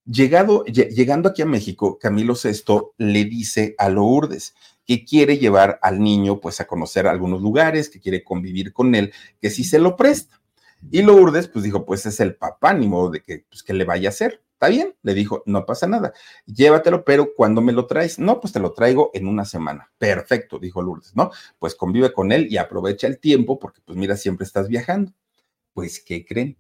Llegado, 0.05 0.63
llegando 0.65 1.29
aquí 1.29 1.41
a 1.41 1.47
México, 1.47 1.97
Camilo 1.99 2.35
VI 2.41 2.91
le 2.97 3.25
dice 3.25 3.75
a 3.77 3.89
Lourdes 3.89 4.53
que 4.85 5.03
quiere 5.03 5.37
llevar 5.37 5.79
al 5.81 5.99
niño 5.99 6.39
pues 6.39 6.61
a 6.61 6.67
conocer 6.67 7.07
algunos 7.07 7.41
lugares, 7.41 7.89
que 7.89 7.99
quiere 7.99 8.23
convivir 8.23 8.71
con 8.71 8.93
él, 8.95 9.11
que 9.41 9.49
si 9.49 9.63
se 9.63 9.79
lo 9.79 9.95
presta. 9.95 10.39
Y 10.91 11.01
Lourdes, 11.01 11.47
pues 11.47 11.63
dijo, 11.63 11.85
pues 11.85 12.05
es 12.05 12.19
el 12.19 12.35
papá, 12.35 12.73
ni 12.73 12.87
modo 12.87 13.09
de 13.09 13.21
que, 13.21 13.45
pues, 13.49 13.63
que 13.63 13.73
le 13.73 13.85
vaya 13.85 14.09
a 14.09 14.11
hacer. 14.11 14.41
Está 14.53 14.69
bien, 14.69 14.95
le 15.03 15.13
dijo, 15.13 15.43
no 15.45 15.65
pasa 15.65 15.85
nada, 15.85 16.13
llévatelo, 16.45 17.03
pero 17.03 17.33
cuando 17.35 17.61
me 17.61 17.73
lo 17.73 17.87
traes? 17.87 18.19
No, 18.19 18.39
pues 18.39 18.53
te 18.53 18.61
lo 18.61 18.71
traigo 18.71 19.11
en 19.13 19.27
una 19.27 19.43
semana. 19.43 19.91
Perfecto, 19.97 20.59
dijo 20.59 20.81
Lourdes, 20.81 21.13
¿no? 21.13 21.31
Pues 21.59 21.75
convive 21.75 22.13
con 22.13 22.31
él 22.31 22.47
y 22.49 22.57
aprovecha 22.57 23.07
el 23.07 23.19
tiempo 23.19 23.59
porque, 23.59 23.81
pues 23.83 23.97
mira, 23.97 24.15
siempre 24.15 24.45
estás 24.45 24.69
viajando. 24.69 25.11
Pues, 25.73 26.01
¿qué 26.01 26.25
creen? 26.25 26.57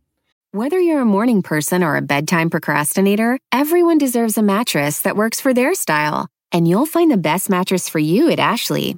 Whether 0.51 0.79
you're 0.79 1.01
a 1.01 1.05
morning 1.05 1.41
person 1.41 1.83
or 1.83 1.95
a 1.95 2.01
bedtime 2.01 2.49
procrastinator, 2.49 3.37
everyone 3.51 3.97
deserves 3.97 4.37
a 4.37 4.41
mattress 4.41 5.01
that 5.01 5.15
works 5.15 5.39
for 5.39 5.53
their 5.53 5.73
style. 5.73 6.27
And 6.51 6.67
you'll 6.67 6.85
find 6.85 7.11
the 7.11 7.17
best 7.17 7.49
mattress 7.49 7.89
for 7.89 7.99
you 7.99 8.29
at 8.29 8.39
Ashley. 8.39 8.97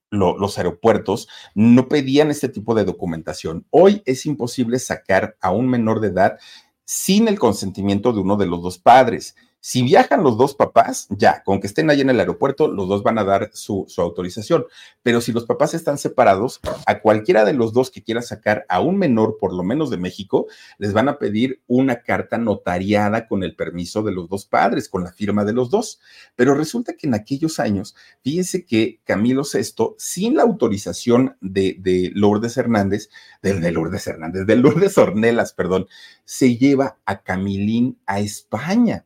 los 0.11 0.57
aeropuertos 0.57 1.27
no 1.55 1.87
pedían 1.87 2.29
este 2.29 2.49
tipo 2.49 2.75
de 2.75 2.83
documentación. 2.83 3.65
Hoy 3.69 4.03
es 4.05 4.25
imposible 4.25 4.77
sacar 4.77 5.37
a 5.41 5.51
un 5.51 5.67
menor 5.67 6.01
de 6.01 6.09
edad 6.09 6.37
sin 6.85 7.27
el 7.29 7.39
consentimiento 7.39 8.11
de 8.11 8.19
uno 8.19 8.35
de 8.35 8.45
los 8.45 8.61
dos 8.61 8.77
padres. 8.77 9.35
Si 9.63 9.83
viajan 9.83 10.23
los 10.23 10.39
dos 10.39 10.55
papás, 10.55 11.05
ya, 11.11 11.43
con 11.43 11.59
que 11.59 11.67
estén 11.67 11.91
ahí 11.91 12.01
en 12.01 12.09
el 12.09 12.19
aeropuerto, 12.19 12.67
los 12.67 12.89
dos 12.89 13.03
van 13.03 13.19
a 13.19 13.23
dar 13.23 13.51
su, 13.53 13.85
autorización. 13.95 14.65
Pero 15.03 15.21
si 15.21 15.31
los 15.31 15.45
papás 15.45 15.75
están 15.75 15.99
separados, 15.99 16.59
a 16.87 16.99
cualquiera 16.99 17.45
de 17.45 17.53
los 17.53 17.71
dos 17.71 17.91
que 17.91 18.01
quiera 18.01 18.23
sacar 18.23 18.65
a 18.69 18.81
un 18.81 18.97
menor, 18.97 19.37
por 19.39 19.53
lo 19.53 19.61
menos 19.61 19.91
de 19.91 19.97
México, 19.97 20.47
les 20.79 20.93
van 20.93 21.09
a 21.09 21.19
pedir 21.19 21.61
una 21.67 22.01
carta 22.01 22.39
notariada 22.39 23.27
con 23.27 23.43
el 23.43 23.55
permiso 23.55 24.01
de 24.01 24.11
los 24.11 24.27
dos 24.29 24.47
padres, 24.47 24.89
con 24.89 25.03
la 25.03 25.11
firma 25.11 25.45
de 25.45 25.53
los 25.53 25.69
dos. 25.69 25.99
Pero 26.35 26.55
resulta 26.55 26.93
que 26.93 27.05
en 27.05 27.13
aquellos 27.13 27.59
años, 27.59 27.95
fíjense 28.23 28.65
que 28.65 28.99
Camilo 29.03 29.43
VI, 29.43 29.93
sin 29.99 30.37
la 30.37 30.41
autorización 30.41 31.37
de, 31.39 31.75
de 31.77 32.09
Lourdes 32.15 32.57
Hernández, 32.57 33.09
de, 33.43 33.59
de 33.59 33.71
Lourdes 33.71 34.07
Hernández, 34.07 34.47
de 34.47 34.55
Lourdes 34.55 34.97
Ornelas, 34.97 35.53
perdón, 35.53 35.85
se 36.25 36.57
lleva 36.57 36.97
a 37.05 37.21
Camilín 37.21 37.99
a 38.07 38.21
España. 38.21 39.05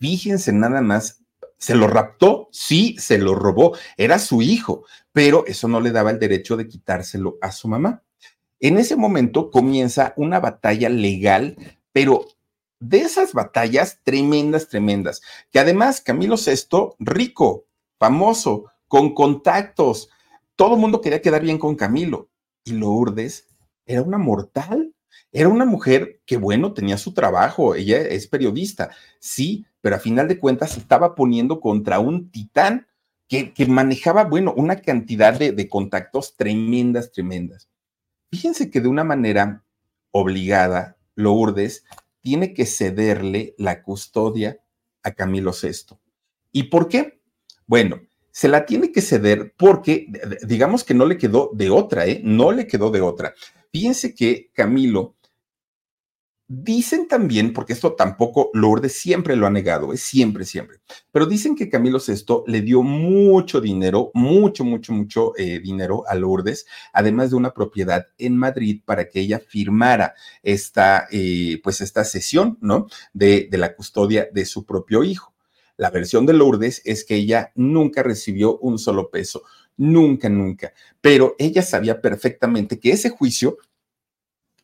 Fíjense 0.00 0.52
nada 0.52 0.80
más, 0.80 1.22
se 1.58 1.74
lo 1.74 1.86
raptó, 1.86 2.48
sí, 2.52 2.96
se 2.98 3.18
lo 3.18 3.34
robó, 3.34 3.76
era 3.98 4.18
su 4.18 4.40
hijo, 4.40 4.84
pero 5.12 5.44
eso 5.46 5.68
no 5.68 5.80
le 5.80 5.92
daba 5.92 6.10
el 6.10 6.18
derecho 6.18 6.56
de 6.56 6.66
quitárselo 6.66 7.36
a 7.42 7.52
su 7.52 7.68
mamá. 7.68 8.02
En 8.60 8.78
ese 8.78 8.96
momento 8.96 9.50
comienza 9.50 10.14
una 10.16 10.40
batalla 10.40 10.88
legal, 10.88 11.56
pero 11.92 12.26
de 12.78 13.02
esas 13.02 13.34
batallas 13.34 14.00
tremendas, 14.02 14.68
tremendas, 14.68 15.20
que 15.50 15.58
además 15.58 16.00
Camilo 16.00 16.36
VI, 16.36 16.94
rico, 16.98 17.66
famoso, 17.98 18.72
con 18.88 19.14
contactos, 19.14 20.08
todo 20.56 20.74
el 20.74 20.80
mundo 20.80 21.02
quería 21.02 21.20
quedar 21.20 21.42
bien 21.42 21.58
con 21.58 21.76
Camilo, 21.76 22.30
y 22.64 22.72
Lourdes 22.72 23.48
era 23.84 24.00
una 24.00 24.18
mortal, 24.18 24.94
era 25.30 25.48
una 25.48 25.66
mujer 25.66 26.20
que, 26.24 26.38
bueno, 26.38 26.72
tenía 26.72 26.96
su 26.96 27.12
trabajo, 27.12 27.74
ella 27.74 27.98
es 27.98 28.26
periodista, 28.26 28.90
sí, 29.18 29.66
pero 29.80 29.96
a 29.96 30.00
final 30.00 30.28
de 30.28 30.38
cuentas 30.38 30.72
se 30.72 30.80
estaba 30.80 31.14
poniendo 31.14 31.60
contra 31.60 31.98
un 31.98 32.30
titán 32.30 32.86
que, 33.28 33.52
manejaba, 33.68 34.24
bueno, 34.24 34.52
una 34.56 34.76
cantidad 34.76 35.38
de, 35.38 35.52
de 35.52 35.68
contactos 35.68 36.36
tremendas, 36.36 37.12
tremendas. 37.12 37.68
Fíjense 38.30 38.70
que 38.70 38.80
de 38.80 38.88
una 38.88 39.04
manera 39.04 39.64
obligada, 40.10 40.96
Lourdes 41.14 41.84
tiene 42.20 42.52
que 42.54 42.66
cederle 42.66 43.54
la 43.56 43.82
custodia 43.82 44.60
a 45.04 45.12
Camilo 45.12 45.52
VI. 45.52 45.96
¿Y 46.50 46.64
por 46.64 46.88
qué? 46.88 47.20
Bueno, 47.66 48.00
se 48.32 48.48
la 48.48 48.66
tiene 48.66 48.90
que 48.92 49.00
ceder 49.00 49.54
porque, 49.56 50.08
digamos 50.42 50.84
que 50.84 50.94
no 50.94 51.06
le 51.06 51.16
quedó 51.16 51.50
de 51.52 51.70
otra, 51.70 52.06
¿eh? 52.06 52.20
No 52.24 52.52
le 52.52 52.66
quedó 52.66 52.90
de 52.90 53.00
otra. 53.00 53.34
Fíjense 53.72 54.14
que 54.14 54.50
Camilo 54.52 55.14
Dicen 56.52 57.06
también, 57.06 57.52
porque 57.52 57.74
esto 57.74 57.92
tampoco 57.92 58.50
Lourdes 58.54 58.94
siempre 58.98 59.36
lo 59.36 59.46
ha 59.46 59.50
negado, 59.50 59.92
es 59.92 60.00
siempre, 60.00 60.44
siempre, 60.44 60.78
pero 61.12 61.26
dicen 61.26 61.54
que 61.54 61.68
Camilo 61.68 62.00
VI 62.04 62.42
le 62.48 62.60
dio 62.60 62.82
mucho 62.82 63.60
dinero, 63.60 64.10
mucho, 64.14 64.64
mucho, 64.64 64.92
mucho 64.92 65.32
eh, 65.36 65.60
dinero 65.60 66.02
a 66.08 66.16
Lourdes, 66.16 66.66
además 66.92 67.30
de 67.30 67.36
una 67.36 67.54
propiedad 67.54 68.08
en 68.18 68.36
Madrid 68.36 68.82
para 68.84 69.08
que 69.08 69.20
ella 69.20 69.38
firmara 69.38 70.14
esta, 70.42 71.06
eh, 71.12 71.60
pues 71.62 71.82
esta 71.82 72.02
sesión, 72.02 72.58
¿no? 72.60 72.88
De, 73.12 73.46
de 73.48 73.56
la 73.56 73.76
custodia 73.76 74.28
de 74.32 74.44
su 74.44 74.66
propio 74.66 75.04
hijo. 75.04 75.32
La 75.76 75.90
versión 75.90 76.26
de 76.26 76.32
Lourdes 76.32 76.82
es 76.84 77.04
que 77.04 77.14
ella 77.14 77.52
nunca 77.54 78.02
recibió 78.02 78.58
un 78.58 78.80
solo 78.80 79.08
peso, 79.08 79.44
nunca, 79.76 80.28
nunca, 80.28 80.72
pero 81.00 81.36
ella 81.38 81.62
sabía 81.62 82.00
perfectamente 82.00 82.80
que 82.80 82.90
ese 82.90 83.08
juicio 83.08 83.56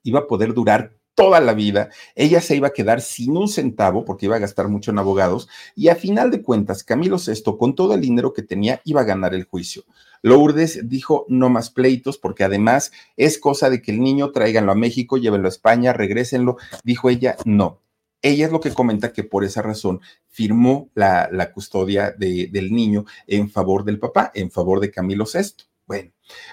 iba 0.02 0.18
a 0.18 0.26
poder 0.26 0.52
durar 0.52 0.96
toda 1.16 1.40
la 1.40 1.54
vida, 1.54 1.88
ella 2.14 2.40
se 2.40 2.54
iba 2.54 2.68
a 2.68 2.72
quedar 2.72 3.00
sin 3.00 3.36
un 3.36 3.48
centavo 3.48 4.04
porque 4.04 4.26
iba 4.26 4.36
a 4.36 4.38
gastar 4.38 4.68
mucho 4.68 4.90
en 4.92 4.98
abogados 4.98 5.48
y 5.74 5.88
a 5.88 5.96
final 5.96 6.30
de 6.30 6.42
cuentas 6.42 6.84
Camilo 6.84 7.16
VI 7.16 7.56
con 7.58 7.74
todo 7.74 7.94
el 7.94 8.02
dinero 8.02 8.34
que 8.34 8.42
tenía 8.42 8.82
iba 8.84 9.00
a 9.00 9.04
ganar 9.04 9.34
el 9.34 9.44
juicio. 9.44 9.84
Lourdes 10.22 10.88
dijo 10.88 11.24
no 11.28 11.48
más 11.48 11.70
pleitos 11.70 12.18
porque 12.18 12.44
además 12.44 12.92
es 13.16 13.38
cosa 13.38 13.70
de 13.70 13.80
que 13.80 13.92
el 13.92 14.00
niño 14.00 14.30
tráiganlo 14.30 14.72
a 14.72 14.76
México, 14.76 15.16
llévenlo 15.16 15.48
a 15.48 15.50
España, 15.50 15.94
regrésenlo. 15.94 16.58
Dijo 16.84 17.08
ella 17.08 17.36
no. 17.44 17.80
Ella 18.20 18.46
es 18.46 18.52
lo 18.52 18.60
que 18.60 18.74
comenta 18.74 19.12
que 19.12 19.24
por 19.24 19.44
esa 19.44 19.62
razón 19.62 20.00
firmó 20.28 20.90
la, 20.94 21.28
la 21.32 21.52
custodia 21.52 22.10
de, 22.10 22.48
del 22.52 22.72
niño 22.72 23.04
en 23.26 23.48
favor 23.50 23.84
del 23.84 23.98
papá, 23.98 24.32
en 24.34 24.50
favor 24.50 24.80
de 24.80 24.90
Camilo 24.90 25.24
VI. 25.32 25.64
Bueno, 25.86 26.10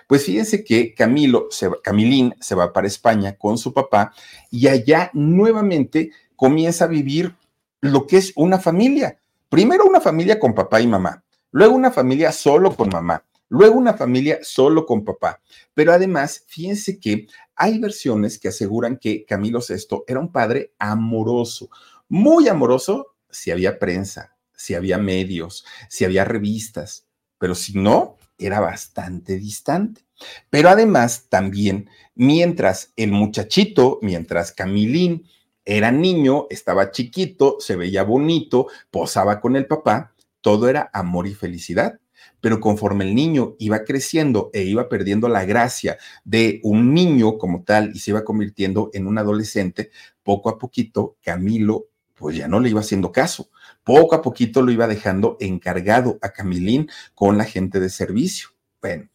pues 0.07 0.25
fíjense 0.25 0.63
que 0.63 0.93
Camilo, 0.93 1.47
se, 1.49 1.69
Camilín 1.83 2.35
se 2.39 2.53
va 2.53 2.71
para 2.71 2.87
España 2.87 3.35
con 3.35 3.57
su 3.57 3.73
papá 3.73 4.13
y 4.51 4.67
allá 4.67 5.09
nuevamente 5.13 6.11
comienza 6.35 6.85
a 6.85 6.89
vivir 6.89 7.35
lo 7.81 8.05
que 8.05 8.17
es 8.17 8.31
una 8.35 8.59
familia. 8.59 9.19
Primero 9.49 9.85
una 9.85 9.99
familia 9.99 10.39
con 10.39 10.53
papá 10.53 10.81
y 10.81 10.87
mamá, 10.87 11.23
luego 11.51 11.75
una 11.75 11.91
familia 11.91 12.31
solo 12.31 12.75
con 12.75 12.89
mamá, 12.89 13.23
luego 13.49 13.75
una 13.75 13.93
familia 13.93 14.39
solo 14.43 14.85
con 14.85 15.03
papá. 15.03 15.41
Pero 15.73 15.93
además, 15.93 16.43
fíjense 16.47 16.99
que 16.99 17.27
hay 17.55 17.79
versiones 17.79 18.39
que 18.39 18.49
aseguran 18.49 18.97
que 18.97 19.25
Camilo 19.25 19.59
VI 19.67 20.03
era 20.07 20.19
un 20.19 20.31
padre 20.31 20.73
amoroso, 20.77 21.69
muy 22.07 22.47
amoroso 22.47 23.15
si 23.29 23.51
había 23.51 23.79
prensa, 23.79 24.35
si 24.55 24.75
había 24.75 24.97
medios, 24.97 25.65
si 25.89 26.05
había 26.05 26.23
revistas, 26.23 27.07
pero 27.37 27.55
si 27.55 27.73
no, 27.73 28.17
era 28.37 28.59
bastante 28.59 29.37
distante. 29.37 30.01
Pero 30.49 30.69
además, 30.69 31.27
también, 31.29 31.89
mientras 32.15 32.93
el 32.95 33.11
muchachito, 33.11 33.99
mientras 34.01 34.51
Camilín 34.51 35.25
era 35.65 35.91
niño, 35.91 36.47
estaba 36.49 36.91
chiquito, 36.91 37.57
se 37.59 37.75
veía 37.75 38.03
bonito, 38.03 38.67
posaba 38.91 39.39
con 39.39 39.55
el 39.55 39.65
papá, 39.65 40.13
todo 40.41 40.69
era 40.69 40.89
amor 40.93 41.27
y 41.27 41.33
felicidad. 41.33 41.99
Pero 42.41 42.59
conforme 42.59 43.05
el 43.05 43.15
niño 43.15 43.55
iba 43.59 43.85
creciendo 43.85 44.49
e 44.53 44.63
iba 44.63 44.89
perdiendo 44.89 45.29
la 45.29 45.45
gracia 45.45 45.97
de 46.25 46.59
un 46.63 46.93
niño 46.93 47.37
como 47.37 47.63
tal 47.63 47.91
y 47.95 47.99
se 47.99 48.11
iba 48.11 48.25
convirtiendo 48.25 48.89
en 48.93 49.07
un 49.07 49.17
adolescente, 49.17 49.91
poco 50.23 50.49
a 50.49 50.57
poquito 50.57 51.15
Camilo 51.21 51.87
pues 52.15 52.37
ya 52.37 52.47
no 52.47 52.59
le 52.59 52.69
iba 52.69 52.79
haciendo 52.79 53.11
caso. 53.11 53.49
Poco 53.83 54.15
a 54.15 54.21
poquito 54.21 54.61
lo 54.61 54.71
iba 54.71 54.87
dejando 54.87 55.37
encargado 55.39 56.17
a 56.21 56.29
Camilín 56.29 56.89
con 57.13 57.37
la 57.37 57.45
gente 57.45 57.79
de 57.79 57.89
servicio. 57.89 58.49
Bueno, 58.81 59.09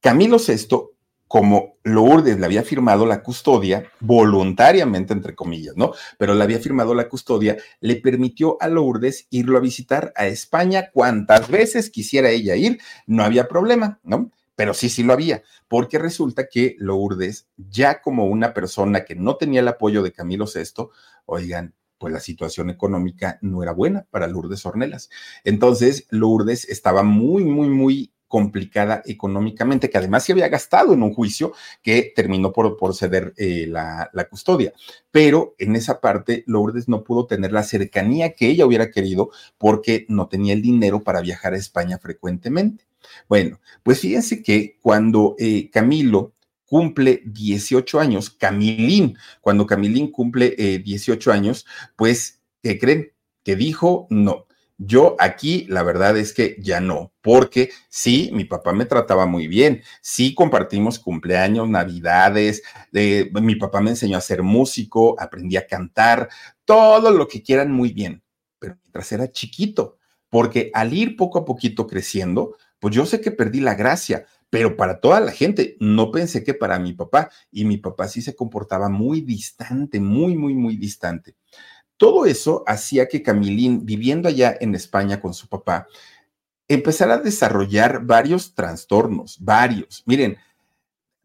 Camilo 0.00 0.36
VI 0.38 0.94
como 1.34 1.78
Lourdes 1.82 2.38
le 2.38 2.46
había 2.46 2.62
firmado 2.62 3.06
la 3.06 3.20
custodia, 3.20 3.90
voluntariamente, 3.98 5.12
entre 5.12 5.34
comillas, 5.34 5.76
¿no? 5.76 5.92
Pero 6.16 6.32
le 6.32 6.44
había 6.44 6.60
firmado 6.60 6.94
la 6.94 7.08
custodia, 7.08 7.56
le 7.80 7.96
permitió 7.96 8.56
a 8.60 8.68
Lourdes 8.68 9.26
irlo 9.30 9.58
a 9.58 9.60
visitar 9.60 10.12
a 10.14 10.28
España 10.28 10.90
cuantas 10.92 11.48
veces 11.48 11.90
quisiera 11.90 12.30
ella 12.30 12.54
ir, 12.54 12.78
no 13.08 13.24
había 13.24 13.48
problema, 13.48 13.98
¿no? 14.04 14.30
Pero 14.54 14.74
sí, 14.74 14.88
sí 14.88 15.02
lo 15.02 15.12
había, 15.12 15.42
porque 15.66 15.98
resulta 15.98 16.46
que 16.46 16.76
Lourdes, 16.78 17.48
ya 17.56 18.00
como 18.00 18.26
una 18.26 18.54
persona 18.54 19.04
que 19.04 19.16
no 19.16 19.36
tenía 19.36 19.58
el 19.58 19.66
apoyo 19.66 20.04
de 20.04 20.12
Camilo 20.12 20.44
VI, 20.44 20.88
oigan, 21.26 21.74
pues 21.98 22.12
la 22.12 22.20
situación 22.20 22.70
económica 22.70 23.38
no 23.42 23.62
era 23.62 23.72
buena 23.72 24.06
para 24.10 24.26
Lourdes 24.26 24.64
Ornelas. 24.66 25.10
Entonces, 25.44 26.06
Lourdes 26.10 26.68
estaba 26.68 27.02
muy, 27.02 27.44
muy, 27.44 27.68
muy 27.68 28.14
complicada 28.34 29.00
económicamente, 29.06 29.88
que 29.88 29.98
además 29.98 30.24
se 30.24 30.32
había 30.32 30.48
gastado 30.48 30.92
en 30.92 31.04
un 31.04 31.14
juicio 31.14 31.52
que 31.82 32.12
terminó 32.16 32.52
por, 32.52 32.76
por 32.76 32.92
ceder 32.92 33.32
eh, 33.36 33.66
la, 33.68 34.10
la, 34.12 34.28
custodia. 34.28 34.72
Pero 35.12 35.54
en 35.56 35.76
esa 35.76 36.00
parte, 36.00 36.42
Lourdes 36.48 36.88
no 36.88 37.04
pudo 37.04 37.26
tener 37.26 37.52
la 37.52 37.62
cercanía 37.62 38.32
que 38.32 38.48
ella 38.48 38.66
hubiera 38.66 38.90
querido 38.90 39.30
porque 39.56 40.04
no 40.08 40.26
tenía 40.26 40.52
el 40.52 40.62
dinero 40.62 41.04
para 41.04 41.20
viajar 41.20 41.54
a 41.54 41.58
España 41.58 41.98
frecuentemente. 41.98 42.86
Bueno, 43.28 43.60
pues 43.84 44.00
fíjense 44.00 44.42
que 44.42 44.78
cuando 44.80 45.36
eh, 45.38 45.70
Camilo 45.70 46.32
cumple 46.66 47.22
18 47.26 48.00
años, 48.00 48.30
Camilín, 48.30 49.16
cuando 49.40 49.66
Camilín 49.66 50.10
cumple 50.10 50.54
eh, 50.58 50.78
18 50.78 51.32
años, 51.32 51.66
pues, 51.96 52.42
¿qué 52.62 52.78
creen? 52.78 53.12
Que 53.42 53.56
dijo 53.56 54.06
no 54.10 54.46
yo 54.78 55.16
aquí, 55.18 55.66
la 55.68 55.82
verdad 55.82 56.16
es 56.16 56.32
que 56.32 56.56
ya 56.58 56.80
no, 56.80 57.12
porque 57.20 57.70
sí, 57.88 58.30
mi 58.32 58.44
papá 58.44 58.72
me 58.72 58.86
trataba 58.86 59.26
muy 59.26 59.46
bien, 59.46 59.82
sí 60.00 60.34
compartimos 60.34 60.98
cumpleaños, 60.98 61.68
navidades, 61.68 62.62
eh, 62.92 63.30
mi 63.40 63.54
papá 63.54 63.80
me 63.80 63.90
enseñó 63.90 64.18
a 64.18 64.22
ser 64.22 64.42
músico, 64.42 65.16
aprendí 65.20 65.56
a 65.56 65.66
cantar, 65.66 66.28
todo 66.64 67.10
lo 67.12 67.28
que 67.28 67.42
quieran 67.42 67.70
muy 67.70 67.92
bien, 67.92 68.22
pero 68.58 68.76
mientras 68.82 69.12
era 69.12 69.30
chiquito, 69.30 69.98
porque 70.28 70.70
al 70.74 70.92
ir 70.92 71.16
poco 71.16 71.38
a 71.38 71.44
poquito 71.44 71.86
creciendo, 71.86 72.56
pues 72.80 72.94
yo 72.94 73.06
sé 73.06 73.20
que 73.20 73.30
perdí 73.30 73.60
la 73.60 73.74
gracia, 73.74 74.26
pero 74.54 74.76
para 74.76 75.00
toda 75.00 75.18
la 75.18 75.32
gente, 75.32 75.76
no 75.80 76.12
pensé 76.12 76.44
que 76.44 76.54
para 76.54 76.78
mi 76.78 76.92
papá, 76.92 77.28
y 77.50 77.64
mi 77.64 77.76
papá 77.76 78.06
sí 78.06 78.22
se 78.22 78.36
comportaba 78.36 78.88
muy 78.88 79.20
distante, 79.20 79.98
muy, 79.98 80.36
muy, 80.36 80.54
muy 80.54 80.76
distante. 80.76 81.34
Todo 81.96 82.24
eso 82.24 82.62
hacía 82.64 83.08
que 83.08 83.20
Camilín, 83.20 83.84
viviendo 83.84 84.28
allá 84.28 84.56
en 84.60 84.76
España 84.76 85.20
con 85.20 85.34
su 85.34 85.48
papá, 85.48 85.88
empezara 86.68 87.14
a 87.14 87.18
desarrollar 87.18 88.06
varios 88.06 88.54
trastornos, 88.54 89.38
varios. 89.40 90.04
Miren, 90.06 90.36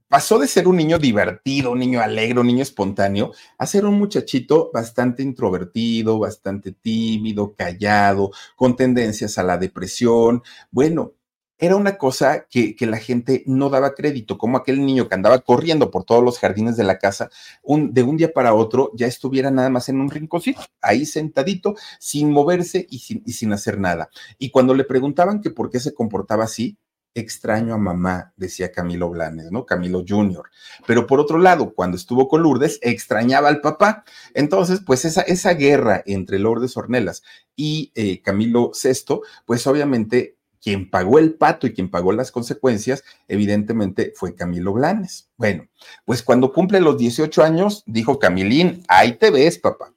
pasó 0.08 0.40
de 0.40 0.48
ser 0.48 0.68
un 0.68 0.78
niño 0.78 0.98
divertido, 0.98 1.74
un 1.74 1.78
niño 1.78 2.02
alegre, 2.02 2.40
un 2.40 2.48
niño 2.48 2.64
espontáneo, 2.64 3.32
a 3.60 3.68
ser 3.68 3.86
un 3.86 4.00
muchachito 4.00 4.72
bastante 4.74 5.22
introvertido, 5.22 6.18
bastante 6.18 6.72
tímido, 6.72 7.54
callado, 7.54 8.32
con 8.56 8.76
tendencias 8.76 9.38
a 9.38 9.44
la 9.44 9.60
depresión. 9.60 10.42
Bueno, 10.72 11.14
era 11.60 11.76
una 11.76 11.98
cosa 11.98 12.48
que, 12.50 12.76
la 12.80 12.98
gente 12.98 13.44
no 13.46 13.70
daba 13.70 13.94
crédito, 13.94 14.38
como 14.38 14.58
aquel 14.58 14.84
niño 14.86 15.08
que 15.08 15.16
andaba 15.16 15.40
corriendo 15.40 15.92
por 15.92 16.06
todos 16.06 16.24
los 16.24 16.40
jardines 16.40 16.78
de 16.78 16.86
la 16.86 16.98
casa, 16.98 17.30
de 17.64 18.04
un 18.04 18.18
día 18.18 18.32
para 18.34 18.54
otro 18.54 18.92
ya 18.96 19.06
estuviera 19.08 19.52
nada 19.52 19.70
más 19.70 19.90
en 19.90 20.00
un 20.00 20.10
rinconcito, 20.10 20.62
ahí 20.82 21.06
sentadito, 21.06 21.76
sin 22.00 22.32
moverse 22.32 22.88
y 22.90 23.00
sin, 23.00 23.22
y 23.26 23.34
sin 23.34 23.52
hacer 23.52 23.78
nada. 23.78 24.10
Y 24.38 24.50
cuando 24.52 24.74
le 24.74 24.86
preguntaban 24.86 25.42
que 25.42 25.52
por 25.52 25.70
qué 25.70 25.80
se 25.80 25.94
comportaba 25.94 26.46
así, 26.46 26.78
extraño 27.14 27.74
a 27.74 27.78
mamá, 27.78 28.34
decía 28.38 28.72
Camilo 28.72 29.10
Blanes, 29.10 29.52
¿no? 29.52 29.66
Camilo 29.66 30.04
Jr. 30.08 30.44
Pero 30.86 31.08
por 31.08 31.20
otro 31.20 31.38
lado, 31.40 31.74
cuando 31.74 31.98
estuvo 31.98 32.28
con 32.28 32.42
Lourdes, 32.44 32.80
extrañaba 32.82 33.50
al 33.50 33.62
papá. 33.62 34.04
Entonces, 34.34 34.82
pues 34.86 35.06
esa, 35.06 35.22
esa 35.22 35.54
guerra 35.54 36.04
entre 36.06 36.40
Lourdes 36.40 36.78
Ornelas 36.78 37.24
y 37.56 37.92
eh, 37.96 38.22
Camilo 38.22 38.72
VI, 38.72 39.22
pues 39.46 39.68
obviamente 39.68 40.39
quien 40.62 40.90
pagó 40.90 41.20
el 41.20 41.34
pato 41.36 41.68
y 41.68 41.74
quien 41.74 41.90
pagó 41.90 42.12
las 42.12 42.32
consecuencias, 42.32 43.04
evidentemente 43.28 44.14
fue 44.16 44.36
Camilo 44.36 44.74
Blanes. 44.74 45.30
Bueno, 45.38 45.68
pues 46.06 46.22
cuando 46.22 46.52
cumple 46.52 46.82
los 46.82 46.98
18 46.98 47.44
años, 47.44 47.84
dijo 47.86 48.20
Camilín, 48.20 48.84
ahí 48.88 49.14
te 49.14 49.32
ves, 49.32 49.58
papá. 49.58 49.94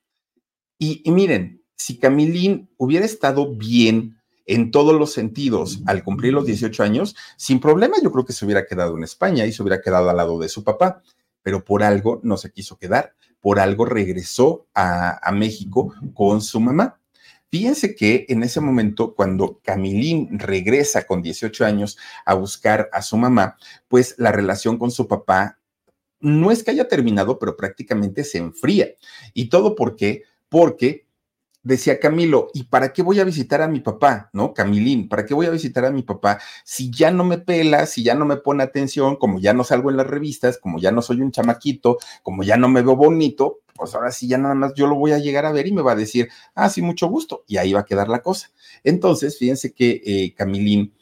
Y, 0.79 1.03
miren, 1.11 1.63
si 1.77 1.99
Camilín 1.99 2.69
hubiera 2.77 3.05
estado 3.05 3.55
bien 3.55 4.19
en 4.47 4.71
todos 4.71 4.99
los 4.99 5.13
sentidos 5.13 5.81
al 5.87 6.03
cumplir 6.03 6.33
los 6.33 6.47
18 6.47 6.83
años, 6.83 7.15
sin 7.37 7.61
problema 7.61 7.97
yo 8.03 8.11
creo 8.11 8.25
que 8.25 8.33
se 8.33 8.45
hubiera 8.45 8.67
quedado 8.67 8.97
en 8.97 9.05
España 9.05 9.47
y 9.47 9.53
se 9.53 9.63
hubiera 9.63 9.81
quedado 9.81 10.11
al 10.11 10.17
lado 10.17 10.39
de 10.41 10.49
su 10.49 10.65
papá, 10.65 11.03
pero 11.43 11.65
por 11.65 11.83
algo 11.83 12.21
no 12.25 12.37
se 12.37 12.51
quiso 12.51 12.79
quedar, 12.79 13.15
por 13.41 13.61
algo 13.61 13.85
regresó 13.85 14.67
a, 14.75 15.21
a 15.23 15.33
México 15.33 15.95
con 16.15 16.41
su 16.41 16.61
mamá. 16.61 17.01
Fíjense 17.53 17.95
que 17.95 18.25
en 18.31 18.43
ese 18.43 18.63
momento, 18.63 19.15
cuando 19.15 19.61
Camilín 19.63 20.39
regresa 20.39 21.07
con 21.07 21.21
18 21.21 21.67
años 21.67 21.99
a 22.25 22.33
buscar 22.33 22.89
a 22.95 23.03
su 23.03 23.19
mamá, 23.19 23.59
pues 23.89 24.15
la 24.17 24.33
relación 24.33 24.79
con 24.79 24.91
su 24.91 25.07
papá 25.07 25.59
no 26.19 26.51
es 26.51 26.63
que 26.63 26.71
haya 26.71 26.89
terminado, 26.89 27.39
pero 27.39 27.55
prácticamente 27.59 28.25
se 28.25 28.39
enfría. 28.39 28.89
¿Y 29.35 29.51
todo 29.51 29.75
por 29.75 29.97
qué? 29.97 30.23
Porque 30.49 31.05
decía 31.63 32.01
Camilo, 32.01 32.49
¿y 32.55 32.65
para 32.65 32.93
qué 32.93 33.03
voy 33.03 33.21
a 33.21 33.25
visitar 33.25 33.63
a 33.63 33.69
mi 33.69 33.81
papá? 33.81 34.31
¿No? 34.33 34.53
Camilín, 34.53 35.09
¿para 35.09 35.25
qué 35.25 35.35
voy 35.35 35.47
a 35.47 35.51
visitar 35.51 35.85
a 35.85 35.91
mi 35.91 36.03
papá 36.03 36.41
si 36.65 36.91
ya 36.91 37.11
no 37.11 37.25
me 37.25 37.39
pela, 37.39 37.87
si 37.87 38.03
ya 38.03 38.15
no 38.15 38.25
me 38.25 38.37
pone 38.37 38.63
atención, 38.63 39.17
como 39.17 39.39
ya 39.39 39.53
no 39.55 39.65
salgo 39.65 39.91
en 39.91 39.97
las 39.97 40.07
revistas, 40.07 40.59
como 40.59 40.79
ya 40.79 40.93
no 40.93 41.03
soy 41.03 41.21
un 41.21 41.31
chamaquito, 41.31 41.99
como 42.23 42.43
ya 42.43 42.57
no 42.57 42.69
me 42.69 42.83
veo 42.83 42.97
bonito? 42.97 43.61
Pues 43.75 43.95
ahora 43.95 44.13
sí, 44.13 44.29
ya 44.29 44.39
nada 44.39 44.55
más 44.55 44.75
yo 44.75 44.87
lo 44.87 44.97
voy 44.97 45.13
a 45.13 45.19
llegar 45.19 45.47
a 45.47 45.53
ver 45.53 45.67
y 45.67 45.73
me 45.73 45.83
va 45.83 45.93
a 45.93 45.97
decir, 45.97 46.29
ah, 46.55 46.69
sí, 46.69 46.83
mucho 46.83 47.09
gusto. 47.09 47.45
Y 47.47 47.57
ahí 47.57 47.73
va 47.73 47.81
a 47.81 47.85
quedar 47.85 48.09
la 48.09 48.21
cosa. 48.21 48.51
Entonces, 48.85 49.39
fíjense 49.39 49.73
que 49.73 50.03
eh, 50.05 50.35
Camilín, 50.37 50.95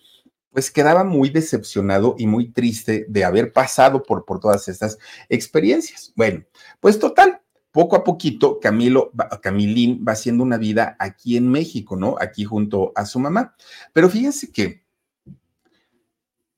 pues 0.52 0.70
quedaba 0.70 1.04
muy 1.04 1.30
decepcionado 1.30 2.14
y 2.18 2.26
muy 2.26 2.52
triste 2.52 3.06
de 3.08 3.24
haber 3.24 3.52
pasado 3.52 4.02
por, 4.02 4.24
por 4.24 4.40
todas 4.40 4.68
estas 4.68 4.98
experiencias. 5.28 6.12
Bueno, 6.16 6.44
pues 6.80 6.98
total, 6.98 7.40
poco 7.72 7.96
a 7.96 8.04
poquito 8.04 8.58
Camilo, 8.60 9.12
Camilín 9.42 10.04
va 10.06 10.12
haciendo 10.12 10.42
una 10.42 10.58
vida 10.58 10.96
aquí 10.98 11.36
en 11.36 11.48
México, 11.48 11.96
¿no? 11.96 12.16
Aquí 12.20 12.44
junto 12.44 12.92
a 12.96 13.06
su 13.06 13.18
mamá. 13.20 13.54
Pero 13.92 14.08
fíjense 14.08 14.50
que 14.50 14.82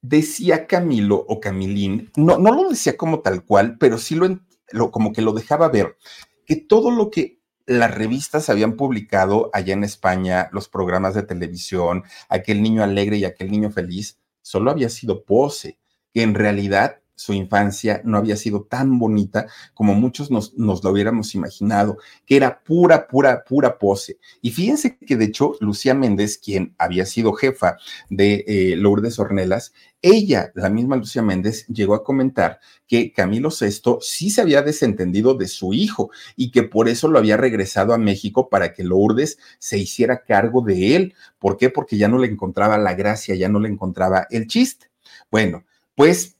decía 0.01 0.67
Camilo 0.67 1.17
o 1.17 1.41
Camilín, 1.41 2.11
no, 2.17 2.39
no 2.39 2.53
lo 2.53 2.69
decía 2.69 2.97
como 2.97 3.21
tal 3.21 3.45
cual, 3.45 3.79
pero 3.79 3.99
sí 3.99 4.15
lo, 4.15 4.41
lo, 4.71 4.91
como 4.91 5.13
que 5.13 5.23
lo 5.23 5.33
dejaba 5.33 5.69
ver, 5.69 5.97
que 6.45 6.57
todo 6.57 6.91
lo 6.91 7.11
que 7.11 7.41
las 7.67 7.95
revistas 7.95 8.51
habían 8.51 8.77
publicado 8.77 9.51
allá 9.53 9.75
en 9.75 9.85
España, 9.85 10.49
los 10.53 10.69
programas 10.69 11.15
de 11.15 11.23
televisión, 11.23 12.03
aquel 12.29 12.63
niño 12.63 12.83
alegre 12.83 13.19
y 13.19 13.25
aquel 13.25 13.51
niño 13.51 13.71
feliz, 13.71 14.19
solo 14.43 14.71
había 14.71 14.89
sido 14.89 15.25
pose, 15.25 15.79
que 16.13 16.23
en 16.23 16.35
realidad 16.35 17.02
su 17.15 17.33
infancia 17.33 18.01
no 18.05 18.19
había 18.19 18.37
sido 18.37 18.65
tan 18.65 18.99
bonita 18.99 19.47
como 19.75 19.95
muchos 19.95 20.31
nos, 20.31 20.53
lo 20.57 20.91
hubiéramos 20.91 21.35
imaginado, 21.35 21.99
que 22.27 22.37
era 22.37 22.63
pura, 22.63 23.07
pura, 23.07 23.45
pura 23.45 23.79
pose. 23.79 24.19
Y 24.41 24.51
fíjense 24.51 24.97
que 24.97 25.17
de 25.17 25.27
hecho 25.27 25.55
Lucía 25.61 25.95
Méndez, 25.95 26.39
quien 26.39 26.75
había 26.79 27.07
sido 27.07 27.33
jefa 27.33 27.77
de 28.11 28.45
eh, 28.47 28.77
Lourdes 28.77 29.19
Ornelas, 29.19 29.73
ella, 30.05 30.51
la 30.57 30.69
misma 30.69 30.97
Lucía 30.97 31.23
Méndez, 31.23 31.65
llegó 31.69 31.95
a 31.95 32.03
comentar 32.03 32.59
que 32.89 33.13
Camilo 33.13 33.51
VI 33.51 33.99
sí 34.01 34.31
se 34.31 34.41
había 34.41 34.63
desentendido 34.63 35.35
de 35.35 35.47
su 35.47 35.73
hijo 35.73 36.11
y 36.35 36.51
que 36.51 36.65
por 36.65 36.89
eso 36.89 37.07
lo 37.07 37.19
había 37.19 37.37
regresado 37.37 37.95
a 37.95 37.99
México 37.99 38.49
para 38.49 38.73
que 38.73 38.83
Lourdes 38.83 39.39
se 39.61 39.79
hiciera 39.79 40.25
cargo 40.25 40.61
de 40.61 40.97
él. 40.97 41.15
¿Por 41.39 41.57
qué? 41.57 41.71
Porque 41.71 41.97
ya 41.97 42.09
no 42.09 42.19
le 42.19 42.27
encontraba 42.27 42.79
la 42.79 42.95
gracia, 42.95 43.37
ya 43.37 43.49
no 43.49 43.61
le 43.61 43.69
encontraba 43.69 44.27
el 44.31 44.49
chiste. 44.49 44.91
Bueno, 45.31 45.65
pues 45.95 46.37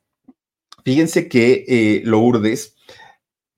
Fíjense 0.85 1.29
que 1.29 1.65
eh, 1.69 2.03
Lourdes 2.05 2.77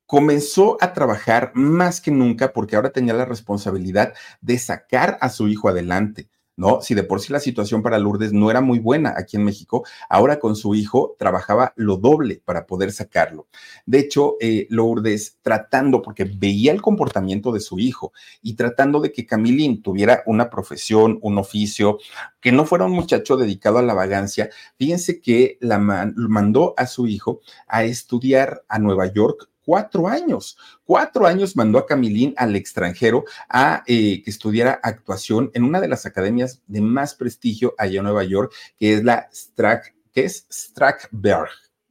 comenzó 0.06 0.76
a 0.80 0.92
trabajar 0.92 1.52
más 1.54 2.00
que 2.00 2.10
nunca 2.10 2.52
porque 2.52 2.76
ahora 2.76 2.90
tenía 2.90 3.14
la 3.14 3.24
responsabilidad 3.24 4.14
de 4.40 4.58
sacar 4.58 5.18
a 5.20 5.30
su 5.30 5.48
hijo 5.48 5.68
adelante. 5.68 6.28
¿No? 6.56 6.80
Si 6.80 6.94
de 6.94 7.02
por 7.02 7.20
sí 7.20 7.32
la 7.32 7.40
situación 7.40 7.82
para 7.82 7.98
Lourdes 7.98 8.32
no 8.32 8.50
era 8.50 8.60
muy 8.60 8.78
buena 8.78 9.14
aquí 9.16 9.36
en 9.36 9.44
México, 9.44 9.84
ahora 10.08 10.38
con 10.38 10.56
su 10.56 10.74
hijo 10.74 11.16
trabajaba 11.18 11.72
lo 11.76 11.96
doble 11.96 12.42
para 12.44 12.66
poder 12.66 12.92
sacarlo. 12.92 13.48
De 13.86 13.98
hecho, 13.98 14.36
eh, 14.40 14.66
Lourdes 14.70 15.38
tratando, 15.42 16.02
porque 16.02 16.24
veía 16.24 16.72
el 16.72 16.82
comportamiento 16.82 17.52
de 17.52 17.60
su 17.60 17.78
hijo 17.78 18.12
y 18.42 18.54
tratando 18.54 19.00
de 19.00 19.12
que 19.12 19.26
Camilín 19.26 19.82
tuviera 19.82 20.22
una 20.26 20.50
profesión, 20.50 21.18
un 21.22 21.38
oficio, 21.38 21.98
que 22.40 22.52
no 22.52 22.66
fuera 22.66 22.84
un 22.84 22.92
muchacho 22.92 23.36
dedicado 23.36 23.78
a 23.78 23.82
la 23.82 23.94
vagancia, 23.94 24.50
fíjense 24.76 25.20
que 25.20 25.58
la 25.60 25.78
mandó 25.78 26.74
a 26.76 26.86
su 26.86 27.06
hijo 27.06 27.40
a 27.66 27.84
estudiar 27.84 28.64
a 28.68 28.78
Nueva 28.78 29.06
York 29.12 29.48
cuatro 29.64 30.08
años. 30.08 30.56
Cuatro 30.84 31.26
años 31.26 31.56
mandó 31.56 31.78
a 31.78 31.86
Camilín 31.86 32.34
al 32.36 32.56
extranjero 32.56 33.24
a 33.48 33.82
eh, 33.86 34.22
que 34.22 34.30
estudiara 34.30 34.80
actuación 34.82 35.50
en 35.54 35.64
una 35.64 35.80
de 35.80 35.88
las 35.88 36.06
academias 36.06 36.62
de 36.66 36.80
más 36.80 37.14
prestigio 37.14 37.74
allá 37.78 37.98
en 37.98 38.04
Nueva 38.04 38.24
York, 38.24 38.52
que 38.78 38.94
es 38.94 39.04
la 39.04 39.28
Strack, 39.32 39.94
que 40.12 40.24
es 40.24 40.46
Strackberg. 40.50 41.50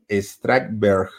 Strackberg. 0.09 1.09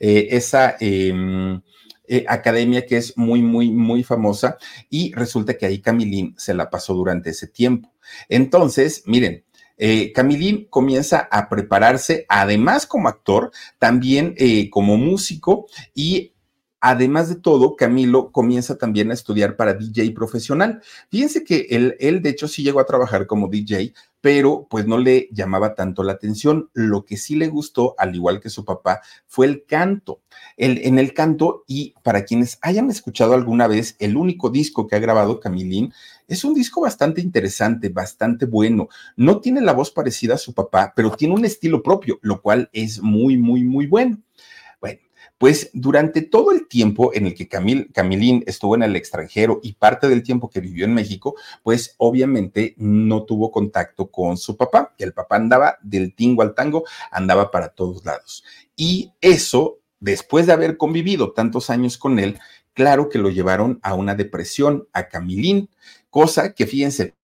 Eh, 0.00 0.28
esa 0.30 0.76
em, 0.80 1.60
eh, 2.06 2.24
academia 2.28 2.86
que 2.86 2.96
es 2.96 3.16
muy, 3.16 3.42
muy, 3.42 3.70
muy 3.70 4.02
famosa 4.02 4.56
y 4.88 5.12
resulta 5.12 5.54
que 5.54 5.66
ahí 5.66 5.80
Camilín 5.80 6.34
se 6.38 6.54
la 6.54 6.70
pasó 6.70 6.94
durante 6.94 7.30
ese 7.30 7.46
tiempo. 7.48 7.92
Entonces, 8.28 9.02
miren, 9.06 9.44
eh, 9.78 10.12
Camilín 10.12 10.66
comienza 10.68 11.28
a 11.30 11.48
prepararse, 11.48 12.26
además 12.28 12.86
como 12.86 13.08
actor, 13.08 13.52
también 13.78 14.34
eh, 14.36 14.68
como 14.70 14.96
músico 14.96 15.66
y 15.94 16.32
Además 16.80 17.28
de 17.28 17.34
todo, 17.34 17.74
Camilo 17.74 18.30
comienza 18.30 18.78
también 18.78 19.10
a 19.10 19.14
estudiar 19.14 19.56
para 19.56 19.74
DJ 19.74 20.12
profesional. 20.12 20.80
Fíjense 21.10 21.42
que 21.42 21.66
él, 21.70 21.96
él, 21.98 22.22
de 22.22 22.30
hecho, 22.30 22.46
sí 22.46 22.62
llegó 22.62 22.78
a 22.78 22.86
trabajar 22.86 23.26
como 23.26 23.48
DJ, 23.48 23.92
pero 24.20 24.66
pues 24.68 24.86
no 24.86 24.98
le 24.98 25.28
llamaba 25.32 25.74
tanto 25.74 26.02
la 26.02 26.12
atención. 26.12 26.70
Lo 26.72 27.04
que 27.04 27.16
sí 27.16 27.36
le 27.36 27.48
gustó, 27.48 27.94
al 27.98 28.14
igual 28.14 28.40
que 28.40 28.50
su 28.50 28.64
papá, 28.64 29.00
fue 29.26 29.46
el 29.46 29.64
canto. 29.64 30.20
El, 30.56 30.78
en 30.78 30.98
el 30.98 31.14
canto, 31.14 31.64
y 31.66 31.94
para 32.02 32.24
quienes 32.24 32.58
hayan 32.62 32.90
escuchado 32.90 33.34
alguna 33.34 33.66
vez 33.66 33.96
el 33.98 34.16
único 34.16 34.50
disco 34.50 34.86
que 34.86 34.96
ha 34.96 35.00
grabado 35.00 35.40
Camilín, 35.40 35.92
es 36.26 36.44
un 36.44 36.54
disco 36.54 36.80
bastante 36.80 37.20
interesante, 37.20 37.88
bastante 37.88 38.46
bueno. 38.46 38.88
No 39.16 39.40
tiene 39.40 39.60
la 39.60 39.72
voz 39.72 39.90
parecida 39.90 40.34
a 40.34 40.38
su 40.38 40.52
papá, 40.52 40.92
pero 40.94 41.12
tiene 41.12 41.34
un 41.34 41.44
estilo 41.44 41.82
propio, 41.82 42.18
lo 42.22 42.42
cual 42.42 42.68
es 42.72 43.00
muy, 43.00 43.36
muy, 43.36 43.64
muy 43.64 43.86
bueno. 43.86 44.18
Pues 45.38 45.70
durante 45.72 46.22
todo 46.22 46.50
el 46.50 46.66
tiempo 46.66 47.14
en 47.14 47.26
el 47.26 47.34
que 47.34 47.48
Camil, 47.48 47.90
Camilín 47.92 48.42
estuvo 48.46 48.74
en 48.74 48.82
el 48.82 48.96
extranjero 48.96 49.60
y 49.62 49.74
parte 49.74 50.08
del 50.08 50.24
tiempo 50.24 50.50
que 50.50 50.60
vivió 50.60 50.84
en 50.84 50.94
México, 50.94 51.36
pues 51.62 51.94
obviamente 51.98 52.74
no 52.76 53.22
tuvo 53.22 53.52
contacto 53.52 54.10
con 54.10 54.36
su 54.36 54.56
papá, 54.56 54.94
que 54.98 55.04
el 55.04 55.12
papá 55.12 55.36
andaba 55.36 55.78
del 55.80 56.14
tingo 56.14 56.42
al 56.42 56.54
tango, 56.54 56.84
andaba 57.12 57.52
para 57.52 57.68
todos 57.68 58.04
lados. 58.04 58.44
Y 58.74 59.12
eso, 59.20 59.78
después 60.00 60.46
de 60.46 60.52
haber 60.52 60.76
convivido 60.76 61.32
tantos 61.32 61.70
años 61.70 61.98
con 61.98 62.18
él, 62.18 62.38
claro 62.74 63.08
que 63.08 63.18
lo 63.18 63.30
llevaron 63.30 63.78
a 63.82 63.94
una 63.94 64.16
depresión, 64.16 64.88
a 64.92 65.08
Camilín, 65.08 65.70
cosa 66.10 66.52
que 66.52 66.66
fíjense, 66.66 67.14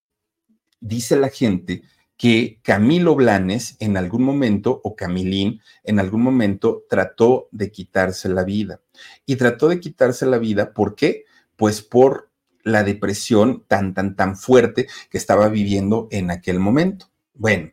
dice 0.80 1.16
la 1.16 1.30
gente 1.30 1.82
que 2.16 2.60
Camilo 2.62 3.14
Blanes 3.14 3.76
en 3.80 3.96
algún 3.96 4.22
momento, 4.22 4.80
o 4.84 4.94
Camilín, 4.94 5.60
en 5.82 5.98
algún 5.98 6.22
momento 6.22 6.84
trató 6.88 7.48
de 7.50 7.70
quitarse 7.70 8.28
la 8.28 8.44
vida. 8.44 8.80
Y 9.26 9.36
trató 9.36 9.68
de 9.68 9.80
quitarse 9.80 10.26
la 10.26 10.38
vida, 10.38 10.72
¿por 10.72 10.94
qué? 10.94 11.24
Pues 11.56 11.82
por 11.82 12.30
la 12.62 12.82
depresión 12.82 13.64
tan, 13.68 13.94
tan, 13.94 14.16
tan 14.16 14.36
fuerte 14.36 14.86
que 15.10 15.18
estaba 15.18 15.48
viviendo 15.48 16.08
en 16.10 16.30
aquel 16.30 16.58
momento. 16.58 17.10
Bueno, 17.34 17.72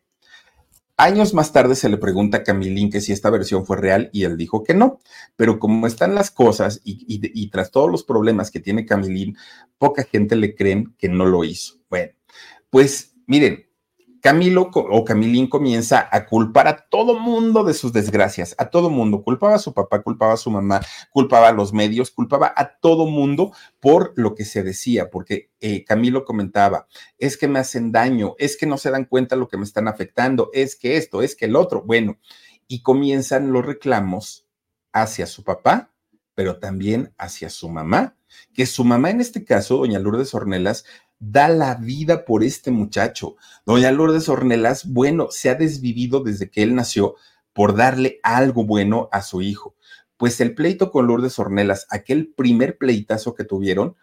años 0.97 1.34
más 1.34 1.51
tarde 1.51 1.75
se 1.75 1.89
le 1.89 1.97
pregunta 1.97 2.38
a 2.38 2.43
Camilín 2.43 2.89
que 2.89 3.01
si 3.01 3.12
esta 3.12 3.30
versión 3.30 3.65
fue 3.65 3.77
real 3.77 4.10
y 4.12 4.23
él 4.23 4.38
dijo 4.38 4.63
que 4.63 4.73
no, 4.73 4.99
pero 5.36 5.60
como 5.60 5.88
están 5.88 6.13
las 6.13 6.30
cosas 6.30 6.82
y, 6.84 7.49
tras 7.49 7.71
todos 7.71 7.89
los 7.89 8.04
problemas 8.04 8.51
que 8.51 8.60
tiene 8.60 8.86
Camilín, 8.86 9.38
poca 9.77 10.04
gente 10.04 10.36
le 10.36 10.56
creen 10.56 10.93
que 10.97 11.10
no 11.10 11.25
lo 11.25 11.43
hizo. 11.43 11.75
Bueno, 11.89 12.13
pues 12.69 13.15
miren, 13.27 13.65
Camilo 14.21 14.69
o 14.73 15.03
Camilín 15.03 15.47
comienza 15.47 16.07
a 16.12 16.27
culpar 16.27 16.67
a 16.67 16.88
todo 16.89 17.19
mundo 17.19 17.63
de 17.63 17.73
sus 17.73 17.91
desgracias, 17.91 18.53
a 18.60 18.69
todo 18.69 18.91
mundo. 18.91 19.23
Culpaba 19.23 19.55
a 19.55 19.60
su 19.60 19.73
papá, 19.73 20.03
culpaba 20.03 20.34
a 20.34 20.38
su 20.38 20.51
mamá, 20.51 20.79
culpaba 21.10 21.49
a 21.49 21.51
los 21.53 21.73
medios, 21.73 22.12
culpaba 22.12 22.53
a 22.55 22.77
todo 22.79 23.07
mundo 23.07 23.51
por 23.79 24.13
lo 24.15 24.36
que 24.36 24.45
se 24.45 24.62
decía, 24.62 25.10
porque 25.10 25.49
eh, 25.60 25.84
Camilo 25.84 26.23
comentaba, 26.23 26.88
es 27.17 27.36
que 27.36 27.47
me 27.47 27.60
hacen 27.60 27.91
daño, 27.91 28.36
es 28.38 28.57
que 28.57 28.67
no 28.67 28.77
se 28.77 28.91
dan 28.91 29.05
cuenta 29.05 29.36
lo 29.36 29.47
que 29.47 29.57
me 29.57 29.63
están 29.63 29.88
afectando, 29.88 30.51
es 30.53 30.75
que 30.75 30.97
esto, 30.97 31.23
es 31.23 31.36
que 31.36 31.45
el 31.45 31.55
otro. 31.55 31.81
Bueno, 31.81 32.19
y 32.67 32.84
comienzan 32.84 33.51
los 33.51 33.65
reclamos 33.65 34.47
hacia 34.93 35.25
su 35.25 35.43
papá, 35.43 35.91
pero 36.36 36.60
también 36.60 37.13
hacia 37.17 37.49
su 37.49 37.69
mamá, 37.69 38.15
que 38.53 38.65
su 38.65 38.86
mamá 38.86 39.10
en 39.10 39.19
este 39.19 39.43
caso, 39.43 39.77
doña 39.77 39.99
Lourdes 39.99 40.34
Ornelas, 40.34 40.86
da 41.21 41.47
la 41.47 41.75
vida 41.75 42.25
por 42.25 42.43
este 42.43 42.71
muchacho. 42.71 43.38
Doña 43.65 43.91
Lourdes 43.91 44.27
Ornelas, 44.27 44.91
bueno, 44.91 45.27
se 45.29 45.49
ha 45.49 45.55
desvivido 45.55 46.21
desde 46.21 46.49
que 46.49 46.63
él 46.63 46.73
nació 46.75 47.15
por 47.53 47.75
darle 47.75 48.19
algo 48.23 48.65
bueno 48.65 49.07
a 49.12 49.21
su 49.21 49.41
hijo. 49.41 49.75
Pues 50.17 50.41
el 50.41 50.55
pleito 50.55 50.91
con 50.91 51.07
Lourdes 51.07 51.38
Ornelas, 51.38 51.86
aquel 51.89 52.34
primer 52.34 52.77
pleitazo 52.77 53.36
que 53.36 53.43
tuvieron, 53.43 53.95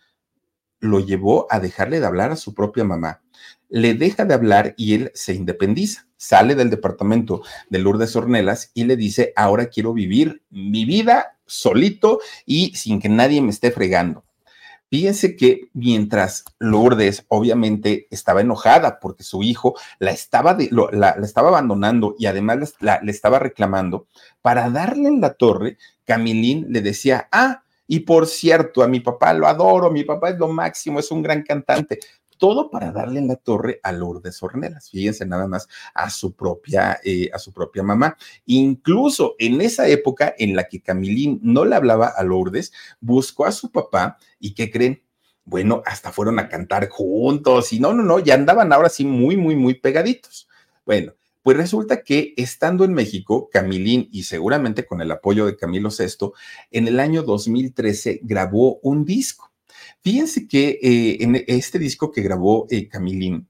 lo 0.81 1.00
llevó 1.00 1.48
a 1.50 1.59
dejarle 1.59 1.98
de 1.98 2.07
hablar 2.07 2.31
a 2.31 2.37
su 2.37 2.54
propia 2.54 2.85
mamá. 2.85 3.22
Le 3.68 3.94
deja 3.94 4.24
de 4.24 4.35
hablar 4.35 4.74
y 4.76 4.94
él 4.94 5.11
se 5.12 5.35
independiza. 5.35 6.07
Sale 6.16 6.54
del 6.54 6.70
departamento 6.70 7.42
de 7.68 7.81
Lourdes 7.81 8.14
Ornelas 8.14 8.70
y 8.74 8.85
le 8.85 8.96
dice, 8.96 9.33
ahora 9.35 9.66
quiero 9.66 9.92
vivir 9.92 10.44
mi 10.50 10.85
vida 10.85 11.38
solito 11.46 12.20
y 12.46 12.76
sin 12.76 13.00
que 13.00 13.09
nadie 13.09 13.42
me 13.42 13.50
esté 13.50 13.72
fregando. 13.72 14.24
Fíjense 14.90 15.37
que 15.37 15.68
mientras 15.74 16.44
Lourdes 16.59 17.24
obviamente 17.29 18.07
estaba 18.11 18.40
enojada 18.40 18.98
porque 19.01 19.22
su 19.22 19.42
hijo 19.42 19.74
la 19.98 20.12
estaba, 20.12 20.57
la, 20.92 21.11
estaba 21.22 21.48
abandonando 21.48 22.14
y 22.18 22.27
además 22.27 22.74
le 22.81 23.11
estaba 23.11 23.38
reclamando, 23.38 24.07
para 24.40 24.70
darle 24.70 25.09
en 25.09 25.20
la 25.20 25.35
torre, 25.35 25.77
Camilín 26.05 26.66
le 26.70 26.81
decía, 26.81 27.29
ah, 27.33 27.62
y 27.87 28.01
por 28.01 28.27
cierto, 28.27 28.83
a 28.83 28.88
mi 28.88 29.01
papá 29.01 29.33
lo 29.33 29.46
adoro, 29.46 29.90
mi 29.90 30.05
papá 30.05 30.31
es 30.31 30.38
lo 30.38 30.48
máximo, 30.48 31.01
es 31.01 31.11
un 31.11 31.22
gran 31.22 31.42
cantante 31.42 31.98
todo 32.38 32.70
para 32.70 32.92
darle 32.92 33.18
en 33.20 33.29
la 33.29 33.37
torre 33.37 33.81
a 33.83 33.92
Lourdes 33.92 34.42
Ornelas. 34.42 34.90
Fíjense 34.90 35.27
nada 35.27 35.46
más 35.46 35.68
a 35.94 36.09
su 36.11 36.35
propia, 36.35 36.98
eh, 37.05 37.31
a 37.33 37.38
su 37.38 37.53
propia 37.53 37.83
mamá. 37.83 38.16
Incluso 38.46 39.35
en 39.38 39.61
esa 39.61 39.88
época 39.88 40.35
en 40.38 40.57
la 40.57 40.68
que 40.68 40.81
Camilín 40.81 41.40
no 41.42 41.64
le 41.64 41.77
hablaba 41.77 42.09
a 42.09 42.22
Lourdes, 42.22 42.72
buscó 43.01 43.44
a 43.44 43.53
su 43.53 43.70
papá 43.70 44.18
y 44.38 44.55
¿qué 44.55 44.70
creen? 44.70 45.03
Bueno, 45.44 45.83
hasta 45.87 46.12
fueron 46.12 46.38
a 46.38 46.48
cantar 46.48 46.88
juntos 46.88 47.72
y 47.72 47.81
no, 47.81 47.92
no, 47.94 48.03
no, 48.03 48.18
ya 48.18 48.35
andaban 48.35 48.72
ahora 48.72 48.88
sí 48.88 49.05
muy, 49.05 49.37
muy, 49.37 49.57
muy 49.57 49.74
pegaditos. 49.74 50.48
Bueno, 50.85 51.14
pues 51.42 51.57
resulta 51.57 52.03
que 52.03 52.35
estando 52.37 52.85
en 52.85 52.92
México, 52.92 53.48
Camilín, 53.51 54.09
y 54.12 54.24
seguramente 54.24 54.85
con 54.85 55.01
el 55.01 55.11
apoyo 55.11 55.46
de 55.46 55.57
Camilo 55.57 55.88
VI, 55.88 56.33
en 56.70 56.88
el 56.88 57.01
año 57.01 57.22
2013 57.22 58.20
grabó 58.22 58.79
un 58.83 59.07
disco. 59.07 59.47
Fíjense 60.02 60.46
que 60.46 60.78
eh, 60.80 61.18
en 61.20 61.44
este 61.48 61.78
disco 61.78 62.12
que 62.12 62.22
grabó 62.22 62.66
eh, 62.70 62.88
Camilín, 62.88 63.48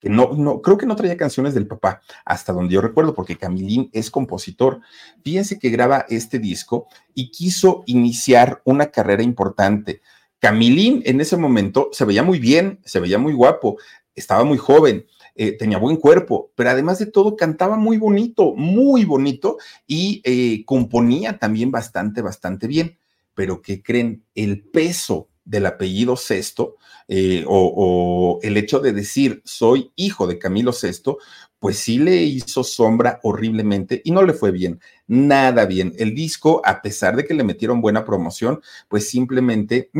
que 0.00 0.08
no, 0.08 0.32
no, 0.34 0.62
creo 0.62 0.78
que 0.78 0.86
no 0.86 0.94
traía 0.94 1.16
canciones 1.16 1.54
del 1.54 1.66
papá, 1.66 2.00
hasta 2.24 2.52
donde 2.52 2.74
yo 2.74 2.80
recuerdo, 2.80 3.14
porque 3.14 3.36
Camilín 3.36 3.90
es 3.92 4.10
compositor. 4.10 4.80
Fíjense 5.24 5.58
que 5.58 5.70
graba 5.70 6.06
este 6.08 6.38
disco 6.38 6.86
y 7.14 7.30
quiso 7.30 7.82
iniciar 7.86 8.62
una 8.64 8.86
carrera 8.92 9.24
importante. 9.24 10.00
Camilín 10.38 11.02
en 11.04 11.20
ese 11.20 11.36
momento 11.36 11.88
se 11.90 12.04
veía 12.04 12.22
muy 12.22 12.38
bien, 12.38 12.80
se 12.84 13.00
veía 13.00 13.18
muy 13.18 13.32
guapo, 13.32 13.76
estaba 14.14 14.44
muy 14.44 14.58
joven. 14.58 15.04
eh, 15.34 15.56
tenía 15.56 15.78
buen 15.78 15.96
cuerpo, 15.96 16.50
pero 16.56 16.70
además 16.70 16.98
de 16.98 17.06
todo 17.06 17.36
cantaba 17.36 17.76
muy 17.76 17.96
bonito, 17.96 18.54
muy 18.56 19.04
bonito 19.04 19.58
y 19.86 20.64
componía 20.64 21.38
también 21.38 21.70
bastante, 21.70 22.22
bastante 22.22 22.66
bien. 22.66 22.98
Pero 23.34 23.62
¿qué 23.62 23.80
creen? 23.80 24.24
El 24.34 24.64
peso 24.64 25.28
del 25.48 25.66
apellido 25.66 26.16
Sexto 26.16 26.76
eh, 27.08 27.44
o, 27.48 28.38
el 28.42 28.58
hecho 28.58 28.80
de 28.80 28.92
decir 28.92 29.40
soy 29.44 29.90
hijo 29.96 30.26
de 30.26 30.38
Camilo 30.38 30.72
VI, 30.72 31.16
pues 31.58 31.78
sí 31.78 31.98
le 31.98 32.22
hizo 32.22 32.62
sombra 32.62 33.18
horriblemente 33.22 34.00
y 34.04 34.10
no 34.10 34.22
le 34.22 34.34
fue 34.34 34.50
bien, 34.50 34.80
nada 35.06 35.64
bien. 35.64 35.94
El 35.98 36.14
disco, 36.14 36.60
a 36.64 36.82
pesar 36.82 37.16
de 37.16 37.24
que 37.24 37.34
le 37.34 37.44
metieron 37.44 37.80
buena 37.80 38.04
promoción, 38.04 38.60
pues 38.88 39.08
simplemente 39.08 39.90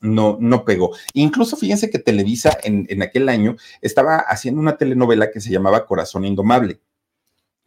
no, 0.00 0.38
no 0.40 0.64
pegó. 0.64 0.96
Incluso 1.12 1.56
fíjense 1.56 1.90
que 1.90 1.98
Televisa 1.98 2.56
en, 2.64 2.86
en 2.88 3.02
aquel 3.02 3.28
año 3.28 3.56
estaba 3.82 4.16
haciendo 4.16 4.60
una 4.60 4.78
telenovela 4.78 5.30
que 5.30 5.40
se 5.40 5.50
llamaba 5.50 5.86
Corazón 5.86 6.24
Indomable. 6.24 6.80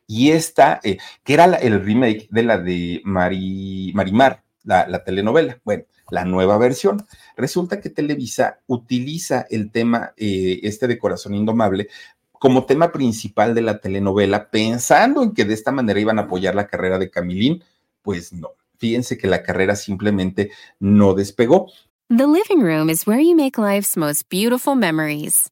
Y 0.07 0.31
esta, 0.31 0.79
eh, 0.83 0.97
que 1.23 1.33
era 1.35 1.45
el 1.45 1.85
remake 1.85 2.27
de 2.31 2.43
la 2.43 2.57
de 2.57 3.01
Marimar, 3.05 4.43
la, 4.63 4.87
la 4.87 5.03
telenovela. 5.03 5.61
Bueno, 5.63 5.83
la 6.11 6.25
nueva 6.25 6.57
versión. 6.57 7.05
Resulta 7.35 7.79
que 7.79 7.89
Televisa 7.89 8.59
utiliza 8.67 9.45
el 9.49 9.71
tema 9.71 10.13
eh, 10.17 10.59
este 10.63 10.87
de 10.87 10.99
Corazón 10.99 11.35
Indomable 11.35 11.87
como 12.31 12.65
tema 12.65 12.91
principal 12.91 13.53
de 13.53 13.61
la 13.61 13.79
telenovela, 13.79 14.49
pensando 14.49 15.21
en 15.21 15.33
que 15.33 15.45
de 15.45 15.53
esta 15.53 15.71
manera 15.71 15.99
iban 15.99 16.19
a 16.19 16.23
apoyar 16.23 16.55
la 16.55 16.67
carrera 16.67 16.97
de 16.97 17.11
Camilín. 17.11 17.63
Pues 18.01 18.31
no, 18.31 18.51
fíjense 18.77 19.17
que 19.17 19.27
la 19.27 19.43
carrera 19.43 19.75
simplemente 19.75 20.51
no 20.79 21.13
despegó. 21.13 21.67
The 22.09 22.25
living 22.25 22.63
room 22.63 22.89
is 22.89 23.05
where 23.05 23.21
you 23.21 23.35
make 23.35 23.59
life's 23.59 23.95
most 23.95 24.29
beautiful 24.29 24.75
memories. 24.75 25.51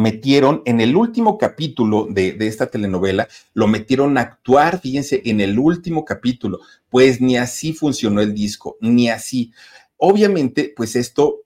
metieron 0.00 0.62
en 0.64 0.80
el 0.80 0.96
último 0.96 1.38
capítulo 1.38 2.08
de, 2.10 2.36
esta 2.40 2.66
telenovela, 2.66 3.28
lo 3.54 3.68
metieron 3.68 4.18
a 4.18 4.22
actuar, 4.22 4.80
fíjense, 4.80 5.22
en 5.24 5.40
el 5.40 5.58
último 5.58 6.04
capítulo, 6.04 6.60
pues 6.88 7.20
ni 7.20 7.36
así 7.36 7.72
funcionó 7.72 8.20
el 8.20 8.34
disco, 8.34 8.76
ni 8.80 9.08
así. 9.10 9.52
Obviamente, 9.96 10.72
pues 10.74 10.96
esto 10.96 11.42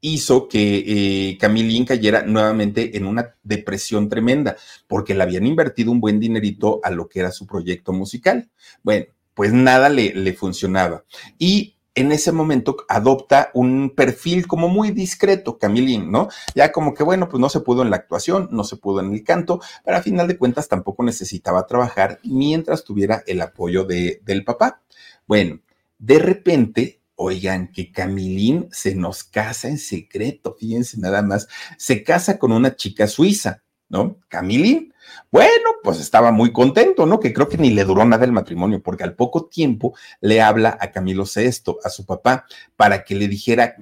hizo 0.00 0.46
que 0.48 0.84
eh, 0.86 1.38
Camilín 1.38 1.84
cayera 1.84 2.22
nuevamente 2.22 2.96
en 2.96 3.06
una 3.06 3.34
depresión 3.42 4.08
tremenda, 4.08 4.56
porque 4.86 5.14
le 5.14 5.22
habían 5.22 5.46
invertido 5.46 5.90
un 5.90 6.00
buen 6.00 6.20
dinerito 6.20 6.80
a 6.84 6.90
lo 6.90 7.08
que 7.08 7.20
era 7.20 7.32
su 7.32 7.46
proyecto 7.46 7.92
musical. 7.92 8.48
Bueno, 8.82 9.06
pues 9.34 9.52
nada 9.52 9.88
le, 9.88 10.14
le 10.14 10.32
funcionaba. 10.32 11.04
Y 11.38 11.75
en 11.96 12.12
ese 12.12 12.30
momento 12.30 12.76
adopta 12.88 13.50
un 13.54 13.90
perfil 13.90 14.46
como 14.46 14.68
muy 14.68 14.90
discreto, 14.90 15.58
Camilín, 15.58 16.12
¿no? 16.12 16.28
Ya 16.54 16.70
como 16.70 16.94
que, 16.94 17.02
bueno, 17.02 17.28
pues 17.28 17.40
no 17.40 17.48
se 17.48 17.60
pudo 17.60 17.82
en 17.82 17.90
la 17.90 17.96
actuación, 17.96 18.48
no 18.52 18.64
se 18.64 18.76
pudo 18.76 19.00
en 19.00 19.12
el 19.12 19.24
canto, 19.24 19.60
pero 19.84 19.96
a 19.96 20.02
final 20.02 20.28
de 20.28 20.36
cuentas 20.36 20.68
tampoco 20.68 21.02
necesitaba 21.02 21.66
trabajar 21.66 22.20
mientras 22.22 22.84
tuviera 22.84 23.24
el 23.26 23.40
apoyo 23.40 23.84
de, 23.84 24.20
del 24.24 24.44
papá. 24.44 24.82
Bueno, 25.26 25.60
de 25.98 26.18
repente, 26.18 27.00
oigan, 27.14 27.72
que 27.72 27.90
Camilín 27.90 28.68
se 28.70 28.94
nos 28.94 29.24
casa 29.24 29.68
en 29.68 29.78
secreto, 29.78 30.54
fíjense 30.60 31.00
nada 31.00 31.22
más, 31.22 31.48
se 31.78 32.04
casa 32.04 32.38
con 32.38 32.52
una 32.52 32.76
chica 32.76 33.06
suiza, 33.06 33.62
¿no? 33.88 34.16
Camilín 34.28 34.92
bueno, 35.30 35.70
pues 35.82 36.00
estaba 36.00 36.32
muy 36.32 36.52
contento, 36.52 37.06
¿no? 37.06 37.20
Que 37.20 37.32
creo 37.32 37.48
que 37.48 37.58
ni 37.58 37.70
le 37.70 37.84
duró 37.84 38.04
nada 38.04 38.24
el 38.24 38.32
matrimonio, 38.32 38.82
porque 38.82 39.04
al 39.04 39.14
poco 39.14 39.46
tiempo 39.46 39.94
le 40.20 40.40
habla 40.40 40.76
a 40.80 40.90
Camilo 40.90 41.24
VI, 41.24 41.76
a 41.84 41.88
su 41.88 42.06
papá, 42.06 42.46
para 42.76 43.04
que 43.04 43.14
le 43.14 43.28
dijera 43.28 43.76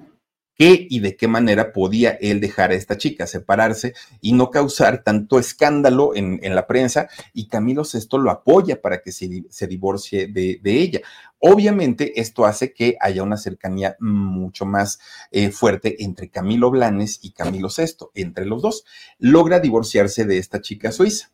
qué 0.57 0.87
y 0.89 1.01
de 1.01 1.17
qué 1.17 1.29
manera 1.29 1.73
podía 1.73 2.11
él 2.21 2.41
dejar 2.41 2.71
a 2.71 2.75
esta 2.75 2.97
chica, 2.97 3.27
separarse 3.27 3.95
y 4.21 4.33
no 4.33 4.51
causar 4.51 5.03
tanto 5.03 5.39
escándalo 5.39 6.15
en, 6.15 6.41
la 6.55 6.67
prensa. 6.67 7.09
Y 7.33 7.49
Camilo 7.49 7.83
VI 7.83 8.19
lo 8.19 8.31
apoya 8.31 8.81
para 8.81 9.03
que 9.03 9.13
se, 9.13 9.45
se 9.49 9.67
divorcie 9.67 10.29
de, 10.29 10.61
ella. 10.65 11.01
Obviamente, 11.39 12.21
esto 12.21 12.47
hace 12.47 12.73
que 12.73 12.97
haya 13.01 13.23
una 13.23 13.37
cercanía 13.37 13.97
mucho 14.01 14.65
más 14.65 14.99
eh, 15.31 15.51
fuerte 15.51 16.03
entre 16.03 16.31
Camilo 16.31 16.71
Blanes 16.71 17.19
y 17.23 17.33
Camilo 17.33 17.69
VI, 17.69 18.07
entre 18.15 18.47
los 18.47 18.63
dos. 18.63 18.85
Logra 19.19 19.61
divorciarse 19.61 20.25
de 20.25 20.39
esta 20.39 20.61
chica 20.61 20.93
suiza. 20.93 21.34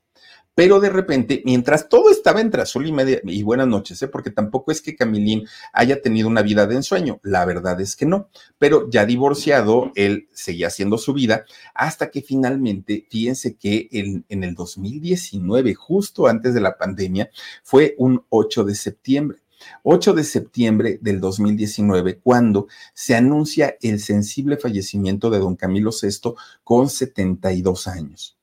Pero 0.54 0.80
de 0.80 0.90
repente, 0.90 1.42
mientras 1.44 1.88
todo 1.88 2.10
estaba 2.10 2.40
entre 2.40 2.62
azul 2.62 2.86
y 2.86 2.92
media, 2.92 3.20
y 3.24 3.42
buenas 3.42 3.68
noches, 3.68 4.02
¿eh? 4.02 4.08
porque 4.08 4.30
tampoco 4.30 4.72
es 4.72 4.82
que 4.82 4.96
Camilín 4.96 5.46
haya 5.72 6.02
tenido 6.02 6.28
una 6.28 6.42
vida 6.42 6.66
de 6.66 6.76
ensueño, 6.76 7.20
la 7.22 7.44
verdad 7.44 7.80
es 7.80 7.96
que 7.96 8.04
no, 8.04 8.28
pero 8.58 8.90
ya 8.90 9.06
divorciado, 9.06 9.92
él 9.94 10.28
seguía 10.32 10.66
haciendo 10.66 10.98
su 10.98 11.14
vida 11.14 11.44
hasta 11.74 12.10
que 12.10 12.20
finalmente, 12.20 13.06
fíjense 13.08 13.56
que 13.56 13.88
en, 13.92 14.24
en 14.28 14.44
el 14.44 14.54
2019, 14.54 15.74
justo 15.74 16.26
antes 16.26 16.52
de 16.52 16.60
la 16.60 16.76
pandemia, 16.76 17.30
fue 17.62 17.94
un 17.98 18.24
8 18.28 18.64
de 18.64 18.74
septiembre. 18.74 19.38
8 19.82 20.14
de 20.14 20.24
septiembre 20.24 20.98
del 21.00 21.20
2019, 21.20 22.18
cuando 22.18 22.66
se 22.94 23.14
anuncia 23.14 23.76
el 23.82 24.00
sensible 24.00 24.56
fallecimiento 24.56 25.30
de 25.30 25.38
don 25.38 25.56
Camilo 25.56 25.90
VI 25.90 26.34
con 26.64 26.88
72 26.88 27.86
años. 27.86 28.39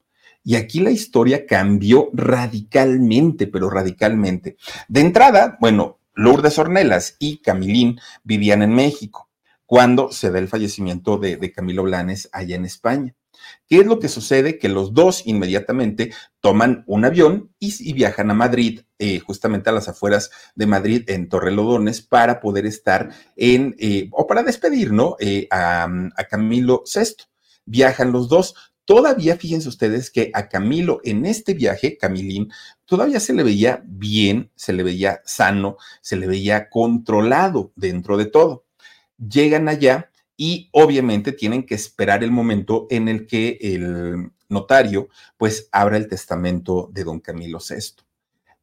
Y 0.47 0.55
aquí 0.55 0.79
la 0.79 0.91
historia 0.91 1.45
cambió 1.45 2.09
radicalmente, 2.13 3.47
pero 3.47 3.69
radicalmente. 3.69 4.55
De 4.87 5.01
entrada, 5.01 5.57
bueno, 5.59 5.99
Lourdes 6.15 6.57
Ornelas 6.57 7.17
y 7.19 7.39
Camilín 7.39 7.99
vivían 8.23 8.61
en 8.61 8.73
México 8.73 9.29
cuando 9.65 10.09
se 10.09 10.31
da 10.31 10.39
el 10.39 10.47
fallecimiento 10.47 11.17
de, 11.17 11.51
Camilo 11.51 11.83
Blanes 11.83 12.29
allá 12.31 12.55
en 12.55 12.63
España. 12.63 13.13
¿Qué 13.67 13.79
es 13.79 13.87
lo 13.87 13.99
que 13.99 14.07
sucede? 14.07 14.57
Que 14.57 14.69
los 14.69 14.93
dos 14.93 15.23
inmediatamente 15.25 16.13
toman 16.39 16.85
un 16.87 17.03
avión 17.03 17.53
y, 17.59 17.91
viajan 17.91 18.31
a 18.31 18.33
Madrid, 18.33 18.83
eh, 18.99 19.19
justamente 19.19 19.69
a 19.69 19.73
las 19.73 19.89
afueras 19.89 20.31
de 20.55 20.65
Madrid, 20.65 21.03
en 21.09 21.27
Torrelodones, 21.27 22.01
para 22.01 22.39
poder 22.39 22.65
estar 22.65 23.09
en, 23.35 23.75
eh, 23.79 24.07
o 24.13 24.25
para 24.27 24.43
despedir, 24.43 24.93
¿no? 24.93 25.17
Eh, 25.19 25.49
a, 25.51 25.89
a 26.15 26.23
Camilo 26.23 26.83
VI. 26.85 27.25
Viajan 27.65 28.13
los 28.13 28.29
dos, 28.29 28.55
Todavía 28.87 29.35
fíjense 29.35 29.67
ustedes 29.67 30.09
que 30.09 30.31
a 30.33 30.47
Camilo 30.47 31.01
en 31.03 31.25
este 31.25 31.53
viaje, 31.53 31.97
Camilín, 31.97 32.53
todavía 32.85 33.19
se 33.19 33.33
le 33.33 33.43
veía 33.43 33.83
bien, 33.85 34.49
se 34.55 34.71
le 34.71 34.81
veía 34.81 35.19
sano, 35.25 35.75
se 35.99 36.15
le 36.15 36.25
veía 36.25 36.69
controlado 36.69 37.73
dentro 37.75 38.15
de 38.15 38.27
todo. 38.27 38.63
Llegan 39.17 39.67
allá 39.67 40.09
y 40.37 40.69
obviamente 40.71 41.33
tienen 41.33 41.65
que 41.65 41.75
esperar 41.75 42.23
el 42.23 42.31
momento 42.31 42.87
en 42.89 43.09
el 43.09 43.27
que 43.27 43.57
el 43.59 44.31
notario 44.47 45.09
pues 45.35 45.67
abra 45.73 45.97
el 45.97 46.07
testamento 46.07 46.89
de 46.93 47.03
don 47.03 47.19
Camilo 47.19 47.59
VI. 47.59 48.06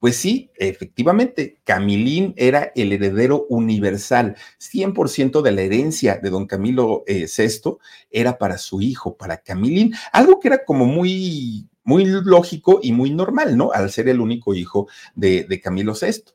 Pues 0.05 0.19
sí, 0.19 0.51
efectivamente, 0.57 1.63
Camilín 1.65 2.35
era 2.37 2.73
el 2.75 2.93
heredero 2.93 3.47
universal. 3.49 4.37
100% 4.59 5.41
de 5.41 5.51
la 5.51 5.63
herencia 5.63 6.19
de 6.23 6.29
don 6.29 6.47
Camilo 6.47 7.05
VI 7.07 7.15
eh, 7.17 7.79
era 8.11 8.37
para 8.37 8.59
su 8.59 8.83
hijo, 8.83 9.17
para 9.17 9.39
Camilín, 9.39 9.95
algo 10.13 10.41
que 10.41 10.49
era 10.49 10.67
como 10.67 10.85
muy, 10.85 11.71
muy 11.85 12.05
lógico 12.05 12.81
y 12.83 12.93
muy 12.93 13.13
normal, 13.13 13.57
¿no? 13.57 13.73
Al 13.73 13.91
ser 13.91 14.11
el 14.11 14.21
único 14.21 14.53
hijo 14.53 14.89
de, 15.15 15.45
de 15.45 15.61
Camilo 15.63 15.95
VI. 15.95 16.35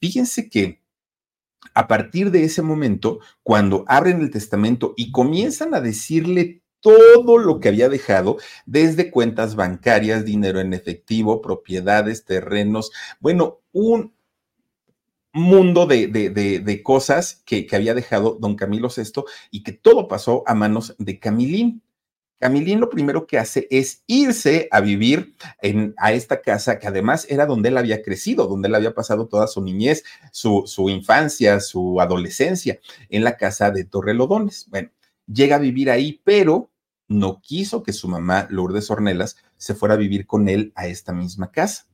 Fíjense 0.00 0.48
que 0.48 0.80
a 1.74 1.88
partir 1.88 2.30
de 2.30 2.44
ese 2.44 2.62
momento, 2.62 3.20
cuando 3.42 3.84
abren 3.86 4.22
el 4.22 4.30
testamento 4.30 4.94
y 4.96 5.12
comienzan 5.12 5.74
a 5.74 5.82
decirle 5.82 6.59
todo 6.80 7.38
lo 7.38 7.60
que 7.60 7.68
había 7.68 7.88
dejado, 7.88 8.38
desde 8.66 9.10
cuentas 9.10 9.54
bancarias, 9.54 10.24
dinero 10.24 10.60
en 10.60 10.74
efectivo, 10.74 11.40
propiedades, 11.40 12.24
terrenos, 12.24 12.90
bueno, 13.20 13.60
un 13.72 14.14
mundo 15.32 15.86
de, 15.86 16.08
de, 16.08 16.82
cosas 16.82 17.42
que, 17.44 17.66
que, 17.66 17.76
había 17.76 17.94
dejado 17.94 18.36
don 18.40 18.56
Camilo 18.56 18.88
VI 18.88 19.22
y 19.50 19.62
que 19.62 19.72
todo 19.72 20.08
pasó 20.08 20.42
a 20.46 20.54
manos 20.54 20.94
de 20.98 21.18
Camilín. 21.20 21.82
Camilín 22.40 22.80
lo 22.80 22.88
primero 22.88 23.26
que 23.26 23.38
hace 23.38 23.68
es 23.70 24.02
irse 24.06 24.66
a 24.70 24.80
vivir 24.80 25.34
en, 25.60 25.94
a 25.98 26.12
esta 26.14 26.40
casa 26.40 26.78
que 26.78 26.86
además 26.88 27.26
era 27.28 27.44
donde 27.44 27.68
él 27.68 27.76
había 27.76 28.02
crecido, 28.02 28.46
donde 28.46 28.68
él 28.68 28.74
había 28.74 28.94
pasado 28.94 29.28
toda 29.28 29.46
su 29.46 29.62
niñez, 29.62 30.04
su, 30.32 30.64
su 30.66 30.88
infancia, 30.88 31.60
su 31.60 32.00
adolescencia, 32.00 32.80
en 33.10 33.24
la 33.24 33.36
casa 33.36 33.70
de 33.70 33.84
Torrelodones. 33.84 34.66
Bueno, 34.70 34.90
llega 35.32 35.56
a 35.56 35.60
vivir 35.60 35.90
ahí, 35.90 36.20
pero 36.24 36.70
no 37.08 37.40
quiso 37.40 37.82
que 37.82 37.92
su 37.92 38.08
mamá, 38.08 38.46
Lourdes 38.50 38.90
Ornelas, 38.90 39.36
se 39.56 39.74
fuera 39.74 39.94
a 39.94 39.98
vivir 39.98 40.26
con 40.26 40.48
él 40.48 40.72
a 40.74 40.86
esta 40.86 41.12
misma 41.12 41.50
casa. 41.50 41.86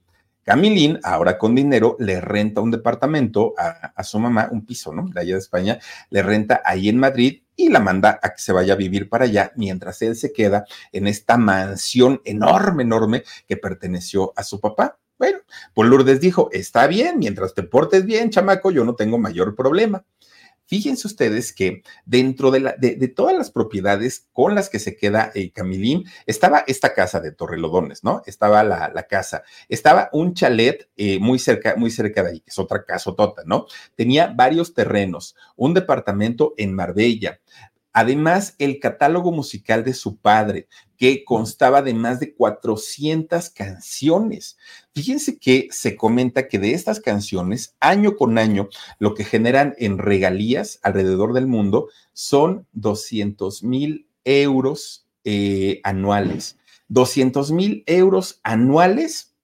Camilín, 0.43 1.01
ahora 1.03 1.39
con 1.39 1.57
dinero, 1.57 1.97
le 1.99 2.20
renta 2.20 2.61
un 2.61 2.70
departamento 2.70 3.55
a, 3.59 4.05
su 4.05 4.20
mamá, 4.20 4.49
un 4.53 4.64
piso, 4.64 4.93
¿no? 4.93 5.09
De 5.09 5.20
allá 5.20 5.32
de 5.34 5.41
España, 5.41 5.80
le 6.11 6.22
renta 6.22 6.62
ahí 6.64 6.89
en 6.89 6.99
Madrid 6.99 7.43
y 7.57 7.68
la 7.68 7.80
manda 7.80 8.20
a 8.22 8.30
que 8.30 8.41
se 8.41 8.53
vaya 8.53 8.74
a 8.74 8.76
vivir 8.76 9.09
para 9.09 9.24
allá 9.24 9.51
mientras 9.57 10.03
él 10.03 10.14
se 10.14 10.32
queda 10.32 10.64
en 10.93 11.09
esta 11.09 11.37
mansión 11.37 12.20
enorme, 12.24 12.84
enorme 12.84 13.24
que 13.49 13.57
perteneció 13.57 14.32
a 14.37 14.45
su 14.45 14.61
papá. 14.61 14.99
Bueno, 15.18 15.39
pues 15.74 15.89
Lourdes 15.89 16.20
dijo, 16.20 16.49
está 16.53 16.87
bien, 16.87 17.18
mientras 17.18 17.55
te 17.55 17.64
portes 17.64 18.05
bien, 18.05 18.30
chamaco, 18.30 18.70
yo 18.70 18.84
no 18.84 18.95
tengo 18.95 19.18
mayor 19.18 19.57
problema. 19.57 20.05
Fíjense 20.66 21.06
ustedes 21.06 21.52
que 21.52 21.82
dentro 22.04 22.50
de, 22.50 22.60
la, 22.60 22.76
todas 23.14 23.36
las 23.36 23.50
propiedades 23.50 24.26
con 24.32 24.54
las 24.54 24.68
que 24.68 24.78
se 24.78 24.96
queda 24.96 25.30
el 25.34 25.52
Camilín, 25.52 26.04
estaba 26.26 26.64
esta 26.66 26.92
casa 26.92 27.20
de 27.20 27.32
Torrelodones, 27.32 28.02
¿no? 28.02 28.22
Estaba 28.26 28.64
la, 28.64 29.06
casa, 29.08 29.44
estaba 29.68 30.10
un 30.12 30.34
chalet 30.34 30.88
eh, 30.96 31.18
muy, 31.20 31.38
cerca, 31.38 31.76
muy 31.76 31.90
cerca 31.90 32.22
de 32.22 32.30
ahí, 32.30 32.40
que 32.40 32.50
es 32.50 32.58
otra 32.58 32.84
casa 32.84 33.14
tota, 33.14 33.42
¿no? 33.46 33.66
Tenía 33.94 34.32
varios 34.34 34.74
terrenos, 34.74 35.36
un 35.54 35.74
departamento 35.74 36.54
en 36.56 36.74
Marbella, 36.74 37.40
Además, 37.99 38.57
el 38.59 38.78
catálogo 38.78 39.32
musical 39.32 39.82
de 39.82 39.94
su 39.94 40.18
padre, 40.18 40.68
que 40.99 41.24
constaba 41.24 41.80
de 41.80 41.94
más 41.94 42.20
de 42.20 42.34
400 42.34 43.49
canciones. 43.49 44.59
Fíjense 44.94 45.38
que 45.38 45.68
se 45.70 45.97
comenta 45.97 46.47
que 46.47 46.59
de 46.59 46.74
estas 46.74 47.01
canciones, 47.01 47.74
año 47.80 48.16
con 48.16 48.36
año, 48.36 48.68
lo 48.99 49.14
que 49.14 49.24
generan 49.24 49.74
en 49.78 49.97
regalías 49.97 50.78
alrededor 50.82 51.32
del 51.32 51.47
mundo 51.47 51.88
son 52.12 52.66
200 52.72 53.62
mil 53.62 54.07
euros 54.24 55.07
eh, 55.24 55.80
anuales. 55.82 56.59
200 56.88 57.51
mil 57.53 57.82
euros 57.86 58.40
anuales 58.42 59.36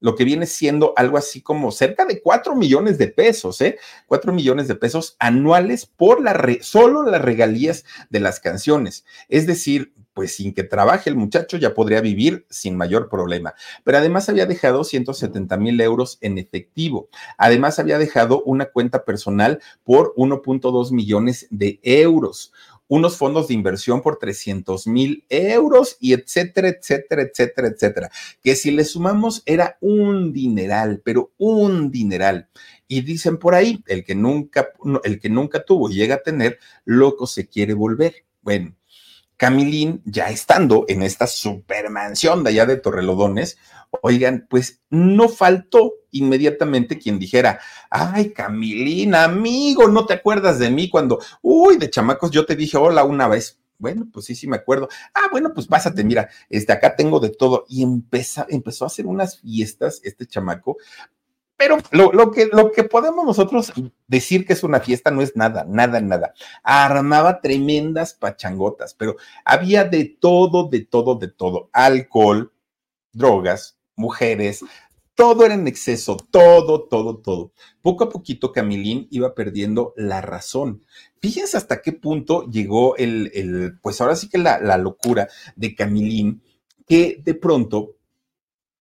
lo 0.00 0.14
que 0.14 0.24
viene 0.24 0.46
siendo 0.46 0.92
algo 0.96 1.18
así 1.18 1.40
como 1.42 1.72
cerca 1.72 2.04
de 2.04 2.20
4 2.20 2.54
millones 2.54 2.98
de 2.98 3.08
pesos, 3.08 3.60
¿eh? 3.60 3.78
4 4.06 4.32
millones 4.32 4.68
de 4.68 4.74
pesos 4.74 5.16
anuales 5.18 5.86
por 5.86 6.22
la 6.22 6.36
solo 6.60 7.02
las 7.04 7.22
regalías 7.22 7.84
de 8.10 8.20
las 8.20 8.40
canciones. 8.40 9.04
Es 9.28 9.46
decir, 9.46 9.92
pues 10.16 10.34
sin 10.34 10.54
que 10.54 10.64
trabaje 10.64 11.10
el 11.10 11.16
muchacho 11.16 11.58
ya 11.58 11.74
podría 11.74 12.00
vivir 12.00 12.46
sin 12.48 12.74
mayor 12.74 13.10
problema. 13.10 13.54
Pero 13.84 13.98
además 13.98 14.30
había 14.30 14.46
dejado 14.46 14.82
170 14.82 15.56
mil 15.58 15.78
euros 15.80 16.16
en 16.22 16.38
efectivo. 16.38 17.08
Además 17.36 17.78
había 17.78 17.98
dejado 17.98 18.42
una 18.44 18.64
cuenta 18.66 19.04
personal 19.04 19.60
por 19.84 20.14
1.2 20.16 20.90
millones 20.92 21.46
de 21.50 21.80
euros 21.82 22.52
unos 22.88 23.16
fondos 23.16 23.48
de 23.48 23.54
inversión 23.54 24.02
por 24.02 24.18
300 24.18 24.86
mil 24.86 25.24
euros 25.28 25.96
y 26.00 26.12
etcétera, 26.12 26.68
etcétera, 26.68 27.22
etcétera, 27.22 27.68
etcétera. 27.68 28.10
Que 28.42 28.56
si 28.56 28.70
le 28.70 28.84
sumamos 28.84 29.42
era 29.46 29.76
un 29.80 30.32
dineral, 30.32 31.02
pero 31.04 31.32
un 31.38 31.90
dineral. 31.90 32.48
Y 32.88 33.00
dicen 33.00 33.38
por 33.38 33.54
ahí, 33.54 33.82
el 33.86 34.04
que 34.04 34.14
nunca, 34.14 34.68
el 35.04 35.18
que 35.18 35.28
nunca 35.28 35.64
tuvo 35.64 35.88
llega 35.88 36.16
a 36.16 36.22
tener, 36.22 36.58
loco 36.84 37.26
se 37.26 37.48
quiere 37.48 37.74
volver. 37.74 38.24
Bueno, 38.42 38.76
Camilín, 39.36 40.02
ya 40.04 40.30
estando 40.30 40.84
en 40.88 41.02
esta 41.02 41.26
supermansión 41.26 42.42
de 42.42 42.50
allá 42.50 42.66
de 42.66 42.76
Torrelodones, 42.76 43.58
oigan, 44.02 44.46
pues 44.48 44.80
no 44.90 45.28
faltó 45.28 45.92
inmediatamente 46.10 46.98
quien 46.98 47.18
dijera, 47.18 47.60
ay, 47.90 48.30
Camilín, 48.30 49.14
amigo, 49.14 49.88
¿no 49.88 50.06
te 50.06 50.14
acuerdas 50.14 50.58
de 50.58 50.70
mí 50.70 50.88
cuando, 50.88 51.18
uy, 51.42 51.76
de 51.76 51.90
chamacos 51.90 52.30
yo 52.30 52.46
te 52.46 52.56
dije 52.56 52.76
hola 52.76 53.04
una 53.04 53.28
vez? 53.28 53.60
Bueno, 53.78 54.08
pues 54.10 54.24
sí, 54.24 54.34
sí 54.34 54.46
me 54.46 54.56
acuerdo. 54.56 54.88
Ah, 55.12 55.28
bueno, 55.30 55.52
pues 55.52 55.66
pásate, 55.66 56.02
mira, 56.02 56.30
este, 56.48 56.72
acá 56.72 56.96
tengo 56.96 57.20
de 57.20 57.28
todo. 57.28 57.66
Y 57.68 57.82
empezó, 57.82 58.46
empezó 58.48 58.84
a 58.84 58.86
hacer 58.86 59.06
unas 59.06 59.40
fiestas, 59.40 60.00
este 60.02 60.26
chamaco, 60.26 60.78
pero 61.56 61.78
lo, 61.90 62.30
que, 62.32 62.46
lo 62.52 62.70
que 62.70 62.84
podemos 62.84 63.24
nosotros 63.24 63.72
decir 64.06 64.46
que 64.46 64.52
es 64.52 64.62
una 64.62 64.80
fiesta 64.80 65.10
no 65.10 65.22
es 65.22 65.36
nada, 65.36 65.64
nada, 65.66 66.00
nada. 66.00 66.34
Armaba 66.62 67.40
tremendas 67.40 68.12
pachangotas, 68.12 68.94
pero 68.94 69.16
había 69.44 69.84
de 69.84 70.04
todo, 70.04 70.68
de 70.68 70.84
todo, 70.84 71.14
de 71.14 71.28
todo. 71.28 71.70
Alcohol, 71.72 72.52
drogas, 73.12 73.78
mujeres, 73.94 74.64
todo 75.14 75.46
era 75.46 75.54
en 75.54 75.66
exceso, 75.66 76.18
todo, 76.30 76.84
todo, 76.88 77.16
todo. 77.16 77.52
Poco 77.80 78.04
a 78.04 78.10
poquito 78.10 78.52
Camilín 78.52 79.08
iba 79.10 79.34
perdiendo 79.34 79.94
la 79.96 80.20
razón. 80.20 80.84
Fíjense 81.22 81.56
hasta 81.56 81.80
qué 81.80 81.92
punto 81.92 82.46
llegó 82.50 82.96
el, 82.96 83.30
el 83.34 83.78
pues 83.80 84.00
ahora 84.02 84.14
sí 84.14 84.28
que 84.28 84.36
la, 84.36 84.60
la 84.60 84.76
locura 84.76 85.26
de 85.56 85.74
Camilín, 85.74 86.42
que 86.86 87.18
de 87.24 87.34
pronto 87.34 87.96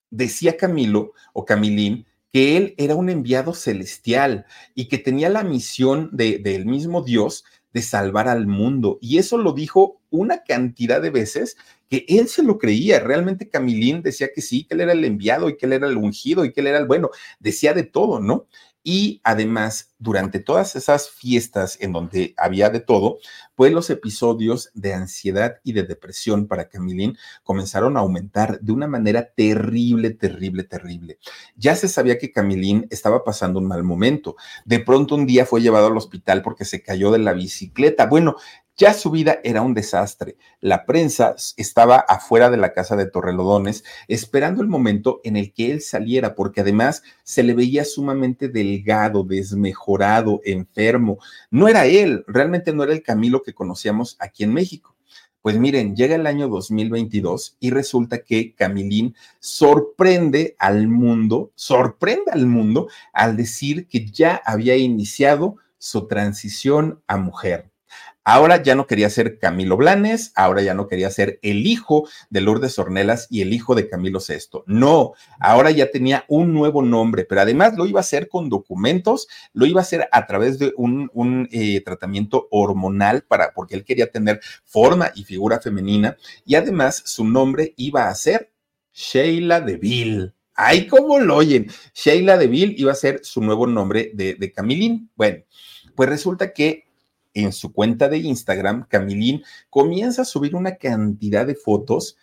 decía 0.10 0.58
Camilo 0.58 1.14
o 1.32 1.46
Camilín 1.46 2.06
que 2.36 2.58
él 2.58 2.76
era 2.78 2.96
un 2.96 3.10
enviado 3.10 3.54
celestial 3.54 4.46
y 4.74 4.90
que 4.90 4.98
tenía 4.98 5.30
la 5.30 5.46
misión 5.46 6.10
del 6.12 6.66
mismo 6.66 7.02
Dios 7.02 7.46
de 7.72 7.82
salvar 7.82 8.28
al 8.28 8.46
mundo. 8.46 8.98
Y 9.00 9.20
eso 9.20 9.38
lo 9.38 9.54
dijo 9.54 10.02
una 10.10 10.44
cantidad 10.44 11.02
de 11.02 11.12
veces 11.12 11.56
que 11.88 12.06
él 12.10 12.28
se 12.28 12.44
lo 12.44 12.58
creía. 12.58 13.00
Realmente 13.00 13.48
Camilín 13.48 14.02
decía 14.02 14.32
que 14.36 14.42
sí, 14.42 14.66
que 14.66 14.74
él 14.74 14.82
era 14.82 14.92
el 14.92 15.06
enviado 15.06 15.48
y 15.48 15.56
que 15.56 15.66
él 15.66 15.72
era 15.72 15.88
el 15.88 15.96
ungido 15.96 16.44
y 16.44 16.52
que 16.52 16.60
él 16.60 16.68
era 16.68 16.80
el 16.80 16.88
bueno. 16.88 17.10
Decía 17.40 17.74
de 17.74 17.84
todo, 17.84 18.20
¿no? 18.20 18.48
Y 18.88 19.20
además, 19.24 19.96
durante 19.98 20.40
todas 20.40 20.76
esas 20.76 21.10
fiestas 21.10 21.76
en 21.82 21.92
donde 21.92 22.36
había 22.38 22.70
de 22.70 22.80
todo, 22.80 23.18
pues 23.56 23.74
los 23.74 23.90
episodios 23.90 24.70
de 24.76 24.94
ansiedad 24.94 25.56
y 25.64 25.74
de 25.74 25.82
depresión 25.82 26.48
para 26.48 26.70
Camilín 26.70 27.18
comenzaron 27.42 27.98
a 27.98 28.02
aumentar 28.02 28.60
de 28.60 28.72
una 28.72 28.86
manera 28.86 29.32
terrible, 29.34 30.12
terrible, 30.12 30.66
terrible. 30.66 31.18
Ya 31.56 31.76
se 31.76 31.88
sabía 31.88 32.20
que 32.20 32.32
Camilín 32.32 32.86
estaba 32.92 33.24
pasando 33.24 33.58
un 33.58 33.68
mal 33.68 33.84
momento. 33.84 34.36
De 34.66 34.80
pronto 34.80 35.16
un 35.16 35.26
día 35.26 35.48
fue 35.48 35.62
llevado 35.62 35.88
al 35.88 35.98
hospital 35.98 36.44
porque 36.44 36.64
se 36.64 36.84
cayó 36.84 37.10
de 37.10 37.18
la 37.18 37.34
bicicleta. 37.34 38.06
Bueno, 38.06 38.36
ya 38.78 38.94
su 38.94 39.10
vida 39.10 39.40
era 39.44 39.62
un 39.62 39.74
desastre. 39.74 40.38
La 40.60 40.86
prensa 40.86 41.36
estaba 41.58 41.98
afuera 41.98 42.50
de 42.50 42.58
la 42.58 42.74
casa 42.74 42.96
de 42.96 43.10
Torrelodones 43.10 43.84
esperando 44.08 44.62
el 44.62 44.68
momento 44.68 45.22
en 45.24 45.38
el 45.38 45.54
que 45.54 45.72
él 45.72 45.82
saliera, 45.82 46.36
porque 46.36 46.62
además 46.62 47.04
se 47.24 47.44
le 47.44 47.54
veía 47.54 47.86
sumamente 47.86 48.50
delgado, 48.50 49.24
desmejorado, 49.24 50.42
enfermo. 50.44 51.20
No 51.52 51.68
era 51.68 51.86
él, 51.86 52.24
realmente 52.28 52.74
no 52.74 52.84
era 52.84 52.94
el 52.94 53.04
Camilo 53.04 53.44
que 53.44 53.54
conocíamos 53.54 54.18
aquí 54.20 54.44
en 54.44 54.54
México. 54.54 54.96
Pues 55.42 55.60
miren, 55.60 55.96
llega 55.96 56.16
el 56.16 56.26
año 56.26 56.48
2022 56.48 57.58
y 57.60 57.70
resulta 57.70 58.24
que 58.24 58.56
Camilín 58.56 59.16
sorprende 59.40 60.56
al 60.58 60.88
mundo, 60.88 61.52
sorprende 61.54 62.32
al 62.32 62.48
mundo 62.48 62.88
al 63.14 63.38
decir 63.38 63.88
que 63.88 64.08
ya 64.08 64.42
había 64.44 64.76
iniciado 64.76 65.58
su 65.78 66.08
transición 66.08 67.04
a 67.06 67.18
mujer. 67.18 67.75
Ahora 68.28 68.64
ya 68.64 68.74
no 68.74 68.88
quería 68.88 69.08
ser 69.12 69.38
Camilo 69.38 69.78
Blanes, 69.78 70.32
ahora 70.36 70.64
ya 70.64 70.74
no 70.74 70.88
quería 70.88 71.12
ser 71.12 71.38
el 71.44 71.68
hijo 71.68 72.10
de 72.32 72.42
Lourdes 72.42 72.80
Ornelas 72.80 73.28
y 73.30 73.42
el 73.42 73.54
hijo 73.54 73.76
de 73.76 73.88
Camilo 73.88 74.20
VI. 74.20 74.64
No, 74.66 75.14
ahora 75.40 75.70
ya 75.70 75.92
tenía 75.92 76.26
un 76.28 76.52
nuevo 76.52 76.82
nombre, 76.82 77.24
pero 77.26 77.42
además 77.42 77.78
lo 77.78 77.86
iba 77.86 78.00
a 78.00 78.02
hacer 78.02 78.28
con 78.28 78.50
documentos, 78.50 79.28
lo 79.54 79.68
iba 79.68 79.80
a 79.80 79.84
hacer 79.84 80.10
a 80.12 80.26
través 80.26 80.58
de 80.58 80.74
un, 80.76 81.48
eh, 81.52 81.82
tratamiento 81.82 82.48
hormonal 82.50 83.22
para, 83.22 83.54
porque 83.54 83.76
él 83.76 83.86
quería 83.86 84.10
tener 84.10 84.42
forma 84.64 85.12
y 85.14 85.24
figura 85.24 85.62
femenina 85.62 86.18
y 86.48 86.56
además 86.56 87.04
su 87.06 87.26
nombre 87.26 87.76
iba 87.78 88.10
a 88.10 88.16
ser 88.16 88.52
Sheila 88.92 89.62
Deville. 89.62 90.34
Ay, 90.56 90.88
cómo 90.88 91.20
lo 91.20 91.36
oyen. 91.36 91.70
Sheila 91.94 92.40
Deville 92.40 92.74
iba 92.76 92.92
a 92.92 92.96
ser 92.96 93.20
su 93.24 93.42
nuevo 93.42 93.68
nombre 93.68 94.10
de, 94.16 94.34
de 94.34 94.52
Camilín. 94.52 95.12
Bueno, 95.16 95.44
pues 95.96 96.10
resulta 96.10 96.54
que 96.54 96.85
en 97.36 97.54
su 97.54 97.72
cuenta 97.72 98.10
de 98.10 98.18
Instagram, 98.18 98.88
Camilín 98.88 99.44
comienza 99.70 100.24
a 100.24 100.26
subir 100.26 100.56
una 100.56 100.78
cantidad 100.78 101.46
de 101.46 101.54
fotos 101.54 102.18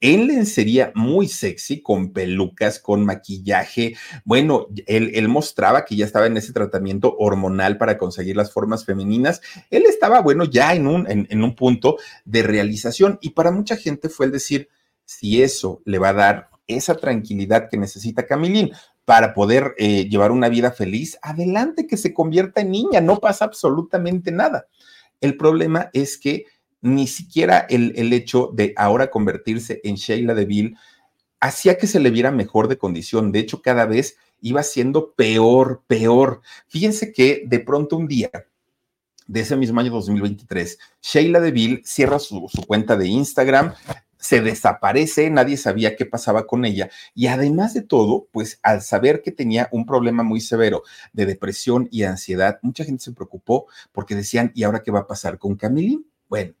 en 0.00 0.26
lencería 0.26 0.92
muy 0.94 1.28
sexy, 1.28 1.80
con 1.80 2.12
pelucas, 2.12 2.78
con 2.78 3.04
maquillaje. 3.04 3.94
Bueno, 4.24 4.66
él, 4.86 5.28
mostraba 5.28 5.84
que 5.84 5.96
ya 5.96 6.04
estaba 6.04 6.26
en 6.26 6.36
ese 6.36 6.52
tratamiento 6.52 7.16
hormonal 7.18 7.78
para 7.78 7.96
conseguir 7.96 8.36
las 8.36 8.52
formas 8.52 8.84
femeninas. 8.84 9.40
Él 9.70 9.84
estaba, 9.86 10.20
bueno, 10.20 10.44
ya 10.44 10.74
en 10.74 10.86
un, 10.86 11.06
en 11.08 11.42
un 11.42 11.54
punto 11.54 11.96
de 12.24 12.42
realización 12.42 13.18
y 13.22 13.30
para 13.30 13.50
mucha 13.50 13.76
gente 13.76 14.08
fue 14.08 14.26
el 14.26 14.32
decir, 14.32 14.68
si 15.06 15.42
eso 15.42 15.82
le 15.84 15.98
va 15.98 16.10
a 16.10 16.14
dar 16.14 16.50
esa 16.66 16.96
tranquilidad 16.96 17.68
que 17.70 17.76
necesita 17.76 18.26
Camilín 18.26 18.72
para 19.04 19.34
poder 19.34 19.74
eh, 19.78 20.08
llevar 20.08 20.32
una 20.32 20.48
vida 20.48 20.70
feliz, 20.70 21.18
adelante 21.22 21.86
que 21.86 21.96
se 21.96 22.14
convierta 22.14 22.60
en 22.60 22.70
niña, 22.70 23.00
no 23.00 23.18
pasa 23.18 23.44
absolutamente 23.44 24.30
nada. 24.30 24.66
El 25.20 25.36
problema 25.36 25.90
es 25.92 26.18
que 26.18 26.46
ni 26.80 27.06
siquiera 27.06 27.66
el, 27.68 27.92
el 27.96 28.12
hecho 28.12 28.50
de 28.52 28.74
ahora 28.76 29.10
convertirse 29.10 29.80
en 29.84 29.96
Sheila 29.96 30.34
Deville 30.34 30.76
hacía 31.40 31.76
que 31.76 31.86
se 31.86 32.00
le 32.00 32.10
viera 32.10 32.30
mejor 32.30 32.68
de 32.68 32.78
condición. 32.78 33.32
De 33.32 33.38
hecho, 33.38 33.60
cada 33.62 33.84
vez 33.86 34.16
iba 34.40 34.62
siendo 34.62 35.12
peor, 35.12 35.82
peor. 35.86 36.40
Fíjense 36.68 37.12
que 37.12 37.42
de 37.46 37.60
pronto 37.60 37.96
un 37.96 38.06
día 38.06 38.30
de 39.26 39.40
ese 39.40 39.56
mismo 39.56 39.80
año 39.80 39.90
2023, 39.90 40.78
Sheila 41.02 41.40
Deville 41.40 41.82
cierra 41.84 42.18
su, 42.18 42.48
su 42.52 42.62
cuenta 42.66 42.96
de 42.96 43.08
Instagram, 43.08 43.74
se 44.24 44.40
desaparece, 44.40 45.28
nadie 45.28 45.58
sabía 45.58 45.96
qué 45.96 46.06
pasaba 46.06 46.46
con 46.46 46.64
ella 46.64 46.88
y 47.14 47.26
además 47.26 47.74
de 47.74 47.82
todo, 47.82 48.26
pues 48.32 48.58
al 48.62 48.80
saber 48.80 49.20
que 49.20 49.32
tenía 49.32 49.68
un 49.70 49.84
problema 49.84 50.22
muy 50.22 50.40
severo 50.40 50.82
de 51.12 51.26
depresión 51.26 51.88
y 51.90 52.04
ansiedad, 52.04 52.58
mucha 52.62 52.84
gente 52.84 53.04
se 53.04 53.12
preocupó 53.12 53.66
porque 53.92 54.14
decían, 54.14 54.50
¿y 54.54 54.62
ahora 54.62 54.82
qué 54.82 54.90
va 54.90 55.00
a 55.00 55.06
pasar 55.06 55.38
con 55.38 55.56
Camilín? 55.56 56.06
Bueno, 56.26 56.54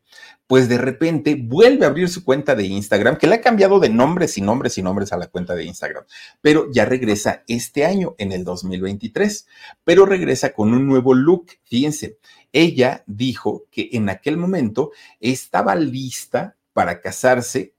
pues 0.46 0.68
de 0.68 0.76
repente 0.76 1.36
vuelve 1.42 1.86
a 1.86 1.88
abrir 1.88 2.10
su 2.10 2.22
cuenta 2.22 2.54
de 2.54 2.64
Instagram, 2.64 3.16
que 3.16 3.26
le 3.26 3.36
ha 3.36 3.40
cambiado 3.40 3.80
de 3.80 3.88
nombres 3.88 4.36
y 4.36 4.42
nombres 4.42 4.76
y 4.76 4.82
nombres 4.82 5.14
a 5.14 5.16
la 5.16 5.28
cuenta 5.28 5.54
de 5.54 5.64
Instagram, 5.64 6.04
pero 6.42 6.70
ya 6.70 6.84
regresa 6.84 7.44
este 7.48 7.86
año, 7.86 8.14
en 8.18 8.32
el 8.32 8.44
2023, 8.44 9.46
pero 9.84 10.04
regresa 10.04 10.52
con 10.52 10.74
un 10.74 10.86
nuevo 10.86 11.14
look. 11.14 11.46
Fíjense, 11.64 12.18
ella 12.52 13.04
dijo 13.06 13.64
que 13.70 13.88
en 13.92 14.10
aquel 14.10 14.36
momento 14.36 14.92
estaba 15.18 15.74
lista 15.76 16.56
para 16.74 17.00
casarse 17.00 17.74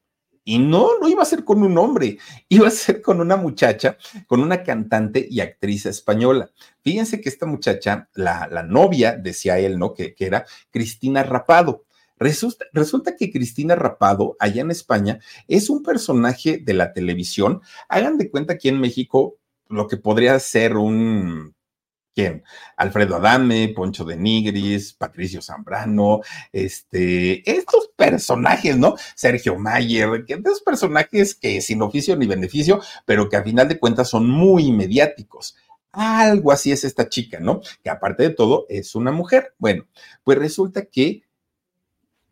y 0.47 0.59
no, 0.59 0.99
no 1.01 1.09
iba 1.09 1.23
a 1.23 1.25
ser 1.25 1.43
con 1.43 1.63
un 1.63 1.77
hombre, 1.77 2.19
iba 2.49 2.67
a 2.67 2.71
ser 2.71 3.01
con 3.01 3.19
una 3.19 3.35
muchacha, 3.35 3.97
con 4.27 4.39
una 4.39 4.63
cantante 4.63 5.27
y 5.29 5.41
actriz 5.41 5.87
española. 5.87 6.51
Fíjense 6.81 7.19
que 7.19 7.29
esta 7.29 7.47
muchacha, 7.47 8.09
la, 8.13 8.47
la 8.49 8.63
novia, 8.63 9.17
decía 9.17 9.59
él, 9.59 9.77
¿no? 9.79 9.93
Que, 9.93 10.13
que 10.13 10.25
era 10.25 10.45
Cristina 10.69 11.23
Rapado. 11.23 11.85
Resulta, 12.17 12.65
resulta, 12.71 13.17
que 13.17 13.29
Cristina 13.31 13.75
Rapado, 13.75 14.37
allá 14.39 14.61
en 14.61 14.71
España, 14.71 15.19
es 15.49 15.69
un 15.69 15.83
personaje 15.83 16.59
de 16.59 16.73
la 16.73 16.93
televisión. 16.93 17.61
Hagan 17.89 18.17
de 18.17 18.29
cuenta 18.29 18.53
aquí 18.53 18.69
en 18.69 18.79
México 18.79 19.37
lo 19.67 19.87
que 19.87 19.97
podría 19.97 20.39
ser 20.39 20.77
un 20.77 21.54
¿Quién? 22.15 22.45
Alfredo 22.77 23.17
Adame, 23.17 23.73
Poncho 23.75 24.05
de 24.05 24.15
Nigris, 24.15 24.93
Patricio 24.93 25.41
Zambrano, 25.41 26.21
este, 26.53 27.49
estos 27.49 27.89
personajes, 27.93 28.77
¿no? 28.77 28.95
Sergio 29.15 29.59
Mayer, 29.59 30.23
que 30.25 30.35
estos 30.35 30.61
personajes 30.61 31.35
que 31.35 31.59
sin 31.59 31.81
oficio 31.81 32.15
ni 32.15 32.25
beneficio, 32.25 32.79
pero 33.05 33.27
que 33.27 33.35
a 33.35 33.43
final 33.43 33.67
de 33.67 33.79
cuentas 33.79 34.09
son 34.09 34.29
muy 34.29 34.71
mediáticos. 34.71 35.57
Algo 35.91 36.53
así 36.53 36.71
es 36.71 36.85
esta 36.85 37.09
chica, 37.09 37.41
¿no? 37.41 37.59
Que 37.83 37.89
aparte 37.89 38.23
de 38.23 38.29
todo 38.29 38.65
es 38.69 38.95
una 38.95 39.11
mujer. 39.11 39.53
Bueno, 39.57 39.85
pues 40.23 40.37
resulta 40.37 40.85
que 40.85 41.24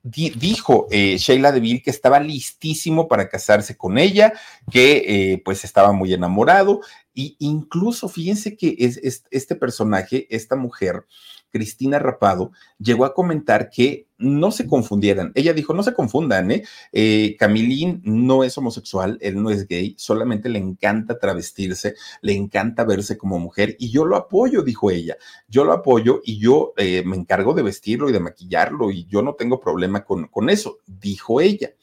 dijo 0.04 0.88
eh, 0.92 1.18
Sheila 1.18 1.52
Deville 1.54 1.82
que 1.82 1.90
estaba 1.90 2.20
listísimo 2.20 3.08
para 3.08 3.30
casarse 3.30 3.78
con 3.78 3.98
ella, 3.98 4.34
que 4.70 5.04
eh, 5.08 5.42
pues 5.44 5.64
estaba 5.64 5.94
muy 5.94 6.14
enamorado, 6.14 6.82
y 7.14 7.38
incluso 7.40 8.10
fíjense 8.10 8.58
que 8.58 8.76
es, 8.80 9.26
este 9.32 9.56
personaje, 9.56 10.28
esta 10.30 10.56
mujer, 10.56 11.06
Cristina 11.54 12.00
Rapado, 12.00 12.52
llegó 12.80 13.06
a 13.06 13.14
comentar 13.14 13.70
que 13.70 14.08
no 14.18 14.52
se 14.52 14.66
confundieran. 14.66 15.32
Ella 15.36 15.54
dijo, 15.54 15.76
no 15.76 15.84
se 15.84 15.94
confundan, 15.94 16.50
¿eh? 16.50 16.64
¿eh? 16.92 17.36
Camilín 17.38 18.02
no 18.04 18.44
es 18.44 18.58
homosexual, 18.58 19.20
él 19.22 19.42
no 19.42 19.52
es 19.52 19.68
gay, 19.68 19.94
solamente 20.00 20.50
le 20.50 20.58
encanta 20.58 21.20
travestirse, 21.20 21.94
le 22.22 22.34
encanta 22.34 22.86
verse 22.86 23.20
como 23.20 23.38
mujer 23.38 23.76
y 23.78 23.92
yo 23.92 24.04
lo 24.04 24.16
apoyo, 24.16 24.64
dijo 24.64 24.90
ella. 24.90 25.16
Yo 25.48 25.64
lo 25.64 25.74
apoyo 25.74 26.22
y 26.26 26.40
yo 26.40 26.74
eh, 26.76 27.04
me 27.06 27.18
encargo 27.18 27.54
de 27.54 27.62
vestirlo 27.62 28.10
y 28.10 28.14
de 28.14 28.20
maquillarlo 28.20 28.90
y 28.90 29.06
yo 29.06 29.22
no 29.22 29.36
tengo 29.36 29.60
problema 29.60 30.04
con, 30.04 30.28
con 30.30 30.50
eso, 30.50 30.80
dijo 30.88 31.40
ella. 31.40 31.74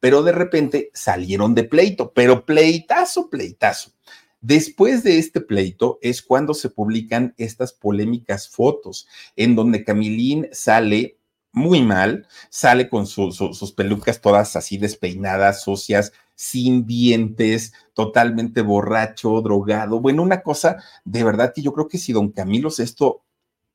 Pero 0.00 0.24
de 0.24 0.32
repente 0.32 0.90
salieron 0.92 1.54
de 1.54 1.64
pleito, 1.64 2.12
pero 2.12 2.44
pleitazo, 2.44 3.30
pleitazo. 3.30 3.92
Después 4.42 5.02
de 5.02 5.18
este 5.18 5.40
pleito 5.40 5.98
es 6.00 6.22
cuando 6.22 6.54
se 6.54 6.70
publican 6.70 7.34
estas 7.36 7.72
polémicas 7.72 8.48
fotos 8.48 9.06
en 9.36 9.54
donde 9.54 9.84
Camilín 9.84 10.48
sale 10.52 11.18
muy 11.52 11.82
mal, 11.82 12.26
sale 12.48 12.88
con 12.88 13.06
sus 13.06 13.72
pelucas 13.76 14.20
todas 14.20 14.56
así 14.56 14.78
despeinadas, 14.78 15.62
sucias, 15.62 16.12
sin 16.34 16.86
dientes, 16.86 17.74
totalmente 17.92 18.62
borracho, 18.62 19.42
drogado. 19.42 20.00
Bueno, 20.00 20.22
una 20.22 20.42
cosa 20.42 20.82
de 21.04 21.22
verdad 21.24 21.52
que 21.54 21.60
yo 21.60 21.72
creo 21.74 21.88
que 21.88 21.98
si 21.98 22.12
don 22.12 22.30
Camilo 22.30 22.68
esto 22.68 23.22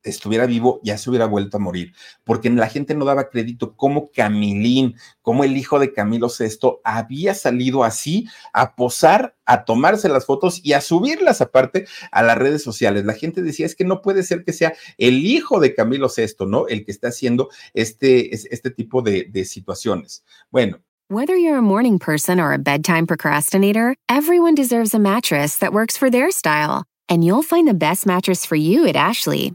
estuviera 0.06 0.46
vivo, 0.46 0.80
ya 0.82 0.96
se 0.96 1.10
hubiera 1.10 1.26
vuelto 1.26 1.56
a 1.56 1.60
morir, 1.60 1.92
porque 2.24 2.48
la 2.50 2.68
gente 2.68 2.94
no 2.94 3.04
daba 3.04 3.28
crédito 3.28 3.76
como 3.76 4.10
Camilín, 4.10 4.96
como 5.22 5.44
el 5.44 5.56
hijo 5.56 5.78
de 5.78 5.92
Camilo 5.92 6.28
VI, 6.28 6.78
había 6.84 7.34
salido 7.34 7.84
así 7.84 8.26
a 8.52 8.74
posar, 8.74 9.36
a 9.44 9.64
tomarse 9.64 10.08
las 10.08 10.26
fotos 10.26 10.60
y 10.64 10.72
a 10.72 10.80
subirlas 10.80 11.40
aparte 11.40 11.86
a 12.10 12.22
las 12.22 12.38
redes 12.38 12.62
sociales. 12.62 13.04
La 13.04 13.14
gente 13.14 13.42
decía, 13.42 13.66
es 13.66 13.74
que 13.74 13.84
no 13.84 14.02
puede 14.02 14.22
ser 14.22 14.44
que 14.44 14.52
sea 14.52 14.74
el 14.98 15.26
hijo 15.26 15.60
de 15.60 15.74
Camilo 15.74 16.08
VI, 16.14 16.46
¿no? 16.46 16.66
El 16.68 16.84
que 16.84 16.92
está 16.92 17.08
haciendo 17.08 17.48
este, 17.74 18.34
este 18.34 18.70
tipo 18.70 19.02
de, 19.02 19.28
de 19.30 19.44
situaciones. 19.44 20.24
Bueno. 20.50 20.78
Whether 21.08 21.36
you're 21.36 21.58
a 21.58 21.62
morning 21.62 22.00
person 22.00 22.40
or 22.40 22.52
a 22.52 22.58
bedtime 22.58 23.06
procrastinator, 23.06 23.94
everyone 24.08 24.56
deserves 24.56 24.92
a 24.92 24.98
mattress 24.98 25.58
that 25.58 25.72
works 25.72 25.96
for 25.96 26.10
their 26.10 26.32
style. 26.32 26.82
And 27.08 27.22
you'll 27.24 27.44
find 27.44 27.68
the 27.68 27.74
best 27.74 28.06
mattress 28.06 28.44
for 28.44 28.56
you 28.56 28.88
at 28.88 28.96
Ashley. 28.96 29.54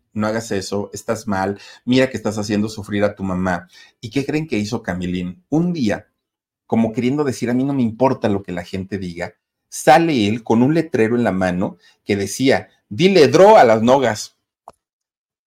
no 0.13 0.27
hagas 0.27 0.51
eso, 0.51 0.89
estás 0.93 1.27
mal, 1.27 1.59
mira 1.85 2.09
que 2.09 2.17
estás 2.17 2.37
haciendo 2.37 2.69
sufrir 2.69 3.03
a 3.03 3.15
tu 3.15 3.23
mamá. 3.23 3.67
¿Y 3.99 4.09
qué 4.09 4.25
creen 4.25 4.47
que 4.47 4.57
hizo 4.57 4.83
Camilín? 4.83 5.43
Un 5.49 5.73
día, 5.73 6.07
como 6.65 6.93
queriendo 6.93 7.23
decir, 7.23 7.49
a 7.49 7.53
mí 7.53 7.63
no 7.63 7.73
me 7.73 7.81
importa 7.81 8.29
lo 8.29 8.43
que 8.43 8.51
la 8.51 8.63
gente 8.63 8.97
diga, 8.97 9.35
sale 9.69 10.27
él 10.27 10.43
con 10.43 10.63
un 10.63 10.73
letrero 10.73 11.15
en 11.15 11.23
la 11.23 11.31
mano 11.31 11.77
que 12.03 12.15
decía, 12.15 12.69
dile 12.89 13.27
dro 13.27 13.57
a 13.57 13.63
las 13.63 13.81
nogas, 13.81 14.37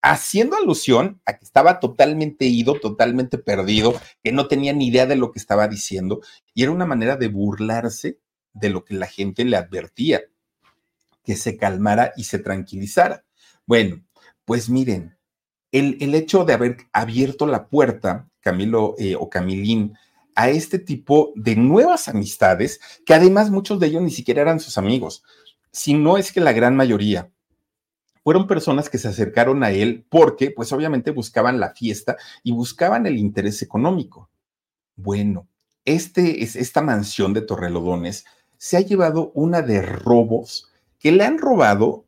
haciendo 0.00 0.56
alusión 0.56 1.20
a 1.24 1.38
que 1.38 1.44
estaba 1.44 1.80
totalmente 1.80 2.44
ido, 2.44 2.78
totalmente 2.78 3.38
perdido, 3.38 3.98
que 4.22 4.32
no 4.32 4.48
tenía 4.48 4.74
ni 4.74 4.88
idea 4.88 5.06
de 5.06 5.16
lo 5.16 5.32
que 5.32 5.38
estaba 5.38 5.66
diciendo, 5.66 6.20
y 6.52 6.62
era 6.62 6.72
una 6.72 6.84
manera 6.84 7.16
de 7.16 7.28
burlarse 7.28 8.18
de 8.52 8.68
lo 8.68 8.84
que 8.84 8.94
la 8.94 9.06
gente 9.06 9.44
le 9.44 9.56
advertía, 9.56 10.22
que 11.24 11.36
se 11.36 11.56
calmara 11.56 12.12
y 12.16 12.24
se 12.24 12.38
tranquilizara. 12.38 13.24
Bueno, 13.66 14.02
pues 14.44 14.68
miren, 14.68 15.16
el, 15.72 15.96
el 16.00 16.14
hecho 16.14 16.44
de 16.44 16.52
haber 16.52 16.76
abierto 16.92 17.46
la 17.46 17.66
puerta, 17.66 18.28
Camilo 18.40 18.94
eh, 18.98 19.16
o 19.16 19.28
Camilín, 19.28 19.96
a 20.34 20.48
este 20.48 20.78
tipo 20.78 21.32
de 21.36 21.56
nuevas 21.56 22.08
amistades, 22.08 22.80
que 23.06 23.14
además 23.14 23.50
muchos 23.50 23.80
de 23.80 23.86
ellos 23.86 24.02
ni 24.02 24.10
siquiera 24.10 24.42
eran 24.42 24.60
sus 24.60 24.78
amigos, 24.78 25.22
si 25.70 25.94
no 25.94 26.18
es 26.18 26.32
que 26.32 26.40
la 26.40 26.52
gran 26.52 26.76
mayoría 26.76 27.30
fueron 28.22 28.46
personas 28.46 28.88
que 28.88 28.98
se 28.98 29.08
acercaron 29.08 29.62
a 29.62 29.70
él 29.70 30.06
porque, 30.08 30.50
pues 30.50 30.72
obviamente 30.72 31.10
buscaban 31.10 31.60
la 31.60 31.74
fiesta 31.74 32.16
y 32.42 32.52
buscaban 32.52 33.06
el 33.06 33.18
interés 33.18 33.60
económico. 33.60 34.30
Bueno, 34.96 35.46
este, 35.84 36.42
es, 36.42 36.56
esta 36.56 36.80
mansión 36.80 37.34
de 37.34 37.42
Torrelodones 37.42 38.24
se 38.56 38.78
ha 38.78 38.80
llevado 38.80 39.30
una 39.34 39.60
de 39.60 39.82
robos 39.82 40.70
que 40.98 41.12
le 41.12 41.24
han 41.24 41.38
robado 41.38 42.03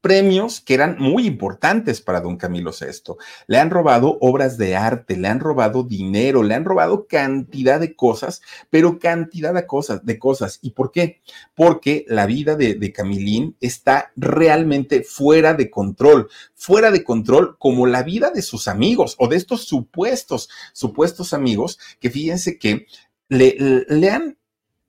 premios 0.00 0.60
que 0.60 0.74
eran 0.74 0.96
muy 0.98 1.26
importantes 1.26 2.00
para 2.00 2.20
don 2.20 2.36
Camilo 2.36 2.70
VI. 2.70 3.14
Le 3.46 3.58
han 3.58 3.70
robado 3.70 4.18
obras 4.20 4.58
de 4.58 4.76
arte, 4.76 5.16
le 5.16 5.28
han 5.28 5.40
robado 5.40 5.82
dinero, 5.82 6.42
le 6.42 6.54
han 6.54 6.64
robado 6.64 7.06
cantidad 7.06 7.80
de 7.80 7.94
cosas, 7.94 8.42
pero 8.70 8.98
cantidad 8.98 9.52
de 9.54 9.66
cosas, 9.66 10.04
de 10.04 10.18
cosas. 10.18 10.58
¿Y 10.62 10.70
por 10.70 10.92
qué? 10.92 11.20
Porque 11.54 12.04
la 12.08 12.26
vida 12.26 12.56
de, 12.56 12.74
de 12.74 12.92
Camilín 12.92 13.56
está 13.60 14.12
realmente 14.16 15.02
fuera 15.02 15.54
de 15.54 15.70
control, 15.70 16.28
fuera 16.54 16.90
de 16.90 17.04
control 17.04 17.56
como 17.58 17.86
la 17.86 18.02
vida 18.02 18.30
de 18.30 18.42
sus 18.42 18.68
amigos 18.68 19.16
o 19.18 19.28
de 19.28 19.36
estos 19.36 19.64
supuestos, 19.64 20.48
supuestos 20.72 21.32
amigos 21.32 21.78
que 22.00 22.10
fíjense 22.10 22.58
que 22.58 22.86
le, 23.28 23.84
le 23.88 24.10
han 24.10 24.38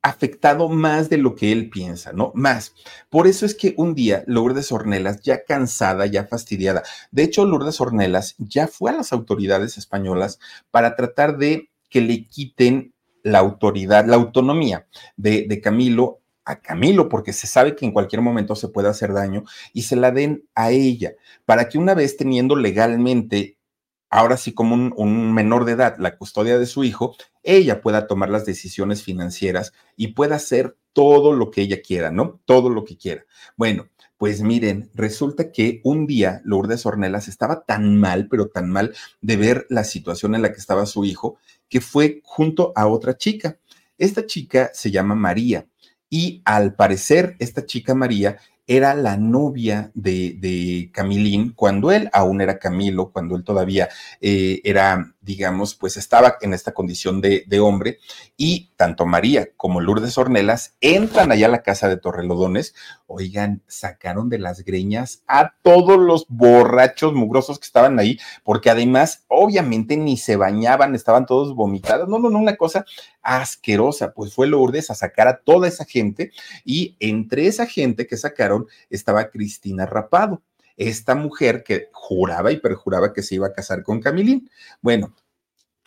afectado 0.02 0.70
más 0.70 1.10
de 1.10 1.18
lo 1.18 1.36
que 1.36 1.52
él 1.52 1.70
piensa, 1.70 2.14
¿no? 2.14 2.32
Más. 2.34 2.74
Por 3.10 3.28
eso 3.28 3.46
es 3.46 3.56
que 3.56 3.74
un 3.78 3.96
día 3.96 4.24
Lourdes 4.28 4.72
Ornelas, 4.72 5.22
ya 5.22 5.44
cansada, 5.44 6.06
ya 6.06 6.26
fastidiada, 6.26 6.84
de 7.12 7.24
hecho 7.24 7.46
Lourdes 7.46 7.82
Ornelas 7.82 8.36
ya 8.38 8.68
fue 8.68 8.92
a 8.92 8.96
las 8.96 9.12
autoridades 9.12 9.78
españolas 9.78 10.40
para 10.72 10.96
tratar 10.96 11.38
de 11.38 11.70
que 11.90 12.02
le 12.02 12.26
quiten 12.28 12.94
la 13.24 13.40
autoridad, 13.40 14.06
la 14.06 14.16
autonomía 14.16 14.88
de, 15.18 15.46
de 15.48 15.62
Camilo 15.62 16.22
a 16.46 16.62
Camilo, 16.62 17.10
porque 17.10 17.32
se 17.32 17.46
sabe 17.46 17.76
que 17.76 17.86
en 17.86 17.92
cualquier 17.92 18.22
momento 18.22 18.56
se 18.56 18.70
puede 18.70 18.90
hacer 18.90 19.14
daño, 19.14 19.44
y 19.72 19.84
se 19.84 19.96
la 19.96 20.12
den 20.12 20.46
a 20.56 20.72
ella, 20.72 21.14
para 21.46 21.70
que 21.70 21.78
una 21.78 21.94
vez 21.94 22.18
teniendo 22.18 22.56
legalmente 22.56 23.59
ahora 24.10 24.38
sí 24.38 24.54
como 24.54 24.76
un, 24.76 25.34
menor 25.34 25.66
de 25.66 25.74
edad, 25.74 25.98
la 26.00 26.18
custodia 26.18 26.58
de 26.58 26.66
su 26.66 26.84
hijo, 26.84 27.16
ella 27.44 27.82
pueda 27.82 28.08
tomar 28.08 28.30
las 28.30 28.46
decisiones 28.46 29.04
financieras 29.04 29.74
y 29.96 30.10
pueda 30.10 30.36
hacer 30.36 30.78
todo 30.94 31.34
lo 31.34 31.52
que 31.52 31.62
ella 31.62 31.82
quiera, 31.82 32.12
¿no? 32.12 32.42
Todo 32.46 32.70
lo 32.70 32.84
que 32.84 32.98
quiera. 32.98 33.26
Bueno, 33.56 33.88
pues 34.18 34.42
miren, 34.42 34.90
resulta 34.94 35.52
que 35.52 35.80
un 35.84 36.06
día 36.06 36.42
Lourdes 36.44 36.86
Ornelas 36.86 37.28
estaba 37.28 37.64
tan 37.64 37.98
mal, 37.98 38.28
pero 38.28 38.50
tan 38.50 38.70
mal 38.70 38.94
de 39.22 39.38
ver 39.38 39.66
la 39.70 39.84
situación 39.84 40.36
en 40.36 40.42
la 40.42 40.52
que 40.52 40.60
estaba 40.60 40.86
su 40.86 41.06
hijo, 41.06 41.38
que 41.70 41.80
fue 41.80 42.22
junto 42.24 42.74
a 42.76 42.88
otra 42.88 43.16
chica. 43.16 43.60
Esta 43.98 44.26
chica 44.26 44.72
se 44.74 44.92
llama 44.92 45.16
María 45.16 45.68
y 46.10 46.42
al 46.44 46.76
parecer 46.76 47.36
esta 47.40 47.66
chica 47.66 47.94
María 47.94 48.40
era 48.70 48.94
la 48.94 49.18
novia 49.18 49.90
de, 49.96 50.36
de, 50.38 50.92
Camilín 50.94 51.54
cuando 51.54 51.92
él 51.92 52.08
aún 52.14 52.40
era 52.40 52.60
Camilo, 52.60 53.12
cuando 53.12 53.36
él 53.36 53.44
todavía 53.44 53.90
eh, 54.22 54.62
era, 54.64 55.16
digamos, 55.22 55.74
pues 55.74 55.98
estaba 55.98 56.36
en 56.42 56.54
esta 56.54 56.72
condición 56.72 57.20
de, 57.20 57.46
de, 57.48 57.60
hombre. 57.60 57.98
Y 58.38 58.70
tanto 58.76 59.08
María 59.08 59.50
como 59.58 59.82
Lourdes 59.82 60.20
Ornelas 60.20 60.76
entran 60.82 61.32
allá 61.32 61.48
a 61.48 61.50
la 61.50 61.64
casa 61.64 61.90
de 61.90 61.98
Torrelodones. 61.98 62.76
Oigan, 63.08 63.64
sacaron 63.66 64.30
de 64.30 64.38
las 64.38 64.64
greñas 64.64 65.24
a 65.28 65.56
todos 65.64 65.98
los 65.98 66.28
borrachos 66.30 67.16
mugrosos 67.16 67.58
que 67.58 67.66
estaban 67.66 67.98
ahí, 67.98 68.20
porque 68.44 68.70
además, 68.70 69.24
obviamente, 69.30 69.98
ni 69.98 70.16
se 70.16 70.36
bañaban, 70.36 70.94
estaban 70.94 71.26
todos 71.26 71.56
vomitados. 71.56 72.08
No, 72.08 72.20
no, 72.20 72.30
no, 72.30 72.38
una 72.38 72.56
cosa 72.56 72.86
asquerosa. 73.24 74.14
Pues 74.14 74.32
fue 74.32 74.46
Lourdes 74.46 74.92
a 74.92 74.96
sacar 74.96 75.28
a 75.28 75.40
toda 75.40 75.68
esa 75.68 75.86
gente 75.86 76.32
y 76.64 76.96
entre 77.00 77.48
esa 77.48 77.66
gente 77.66 78.06
que 78.06 78.16
sacaron 78.16 78.59
estaba 78.90 79.30
Cristina 79.30 79.86
Rapado, 79.86 80.42
esta 80.78 81.16
mujer 81.16 81.64
que 81.64 81.90
juraba 81.92 82.52
y 82.52 82.58
perjuraba 82.58 83.14
que 83.14 83.22
se 83.22 83.36
iba 83.36 83.48
a 83.48 83.54
casar 83.54 83.84
con 83.84 84.00
Camilín. 84.00 84.50
Bueno, 84.82 85.14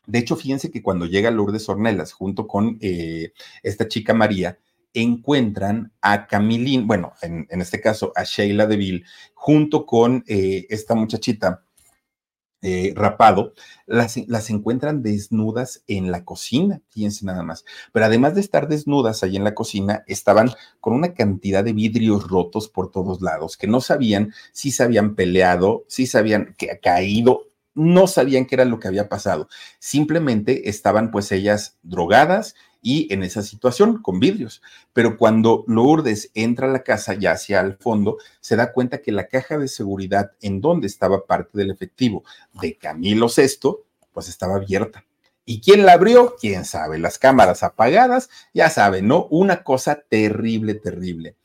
de 0.07 0.18
hecho, 0.18 0.37
fíjense 0.37 0.70
que 0.70 0.83
cuando 0.83 1.07
llega 1.07 1.31
Lourdes 1.31 1.68
Ornelas 1.68 2.12
junto 2.12 2.47
con 2.47 2.79
eh, 2.81 3.33
esta 3.62 3.89
chica 3.89 4.14
María, 4.14 4.59
encuentran 4.95 5.93
a 6.03 6.27
Camilín, 6.27 6.87
bueno, 6.87 7.14
en, 7.23 7.47
este 7.61 7.81
caso 7.81 8.12
a 8.14 8.25
Sheila 8.25 8.66
Deville, 8.66 9.05
junto 9.35 9.87
con 9.87 10.25
eh, 10.27 10.66
esta 10.68 10.95
muchachita 10.95 11.64
eh, 12.62 12.92
rapado, 12.94 13.54
las, 13.86 14.16
las, 14.28 14.48
encuentran 14.50 15.02
desnudas 15.02 15.82
en 15.88 16.12
la 16.12 16.24
cocina, 16.24 16.80
fíjense 16.90 17.26
nada 17.26 17.42
más. 17.42 17.64
Pero 17.92 18.06
además 18.06 18.36
de 18.36 18.40
estar 18.40 18.68
desnudas 18.68 19.24
ahí 19.24 19.36
en 19.36 19.42
la 19.42 19.54
cocina, 19.54 20.04
estaban 20.06 20.50
con 20.80 20.94
una 20.94 21.12
cantidad 21.12 21.64
de 21.64 21.72
vidrios 21.72 22.28
rotos 22.28 22.68
por 22.68 22.92
todos 22.92 23.20
lados, 23.20 23.56
que 23.56 23.66
no 23.66 23.80
sabían 23.80 24.32
si 24.52 24.70
se 24.70 24.84
habían 24.84 25.16
peleado, 25.16 25.84
si 25.88 26.06
se 26.06 26.18
habían 26.18 26.54
caído, 26.80 27.48
no 27.74 28.06
sabían 28.06 28.46
qué 28.46 28.54
era 28.54 28.64
lo 28.64 28.78
que 28.78 28.88
había 28.88 29.08
pasado. 29.08 29.48
Simplemente 29.78 30.68
estaban 30.68 31.10
pues 31.10 31.32
ellas 31.32 31.78
drogadas 31.82 32.54
y 32.83 33.12
en 33.14 33.22
esa 33.22 33.43
situación 33.43 34.03
con 34.03 34.20
vidrios. 34.20 34.61
Pero 34.93 35.16
cuando 35.16 35.64
Lourdes 35.68 36.30
entra 36.35 36.68
a 36.68 36.72
la 36.72 36.83
casa 36.83 37.14
ya 37.14 37.33
hacia 37.33 37.61
el 37.61 37.76
fondo, 37.76 38.18
se 38.41 38.57
da 38.57 38.72
cuenta 38.72 39.01
que 39.01 39.12
la 39.12 39.28
caja 39.28 39.57
de 39.57 39.68
seguridad 39.68 40.33
en 40.43 40.61
donde 40.61 40.89
estaba 40.89 41.24
parte 41.24 41.57
del 41.57 41.70
efectivo 41.70 42.24
de 42.61 42.76
Camilo 42.76 43.28
VI, 43.35 43.76
pues 44.12 44.28
estaba 44.28 44.57
abierta. 44.57 45.05
¿Y 45.45 45.61
quién 45.61 45.87
la 45.87 45.95
abrió? 45.95 46.37
¿Quién 46.41 46.64
sabe? 46.64 46.99
Las 46.99 47.18
cámaras 47.18 47.62
apagadas, 47.62 48.30
ya 48.55 48.70
saben, 48.70 49.09
¿no? 49.09 49.26
Una 49.30 49.64
cosa 49.64 50.03
terrible, 50.09 50.74
terrible. 50.74 51.37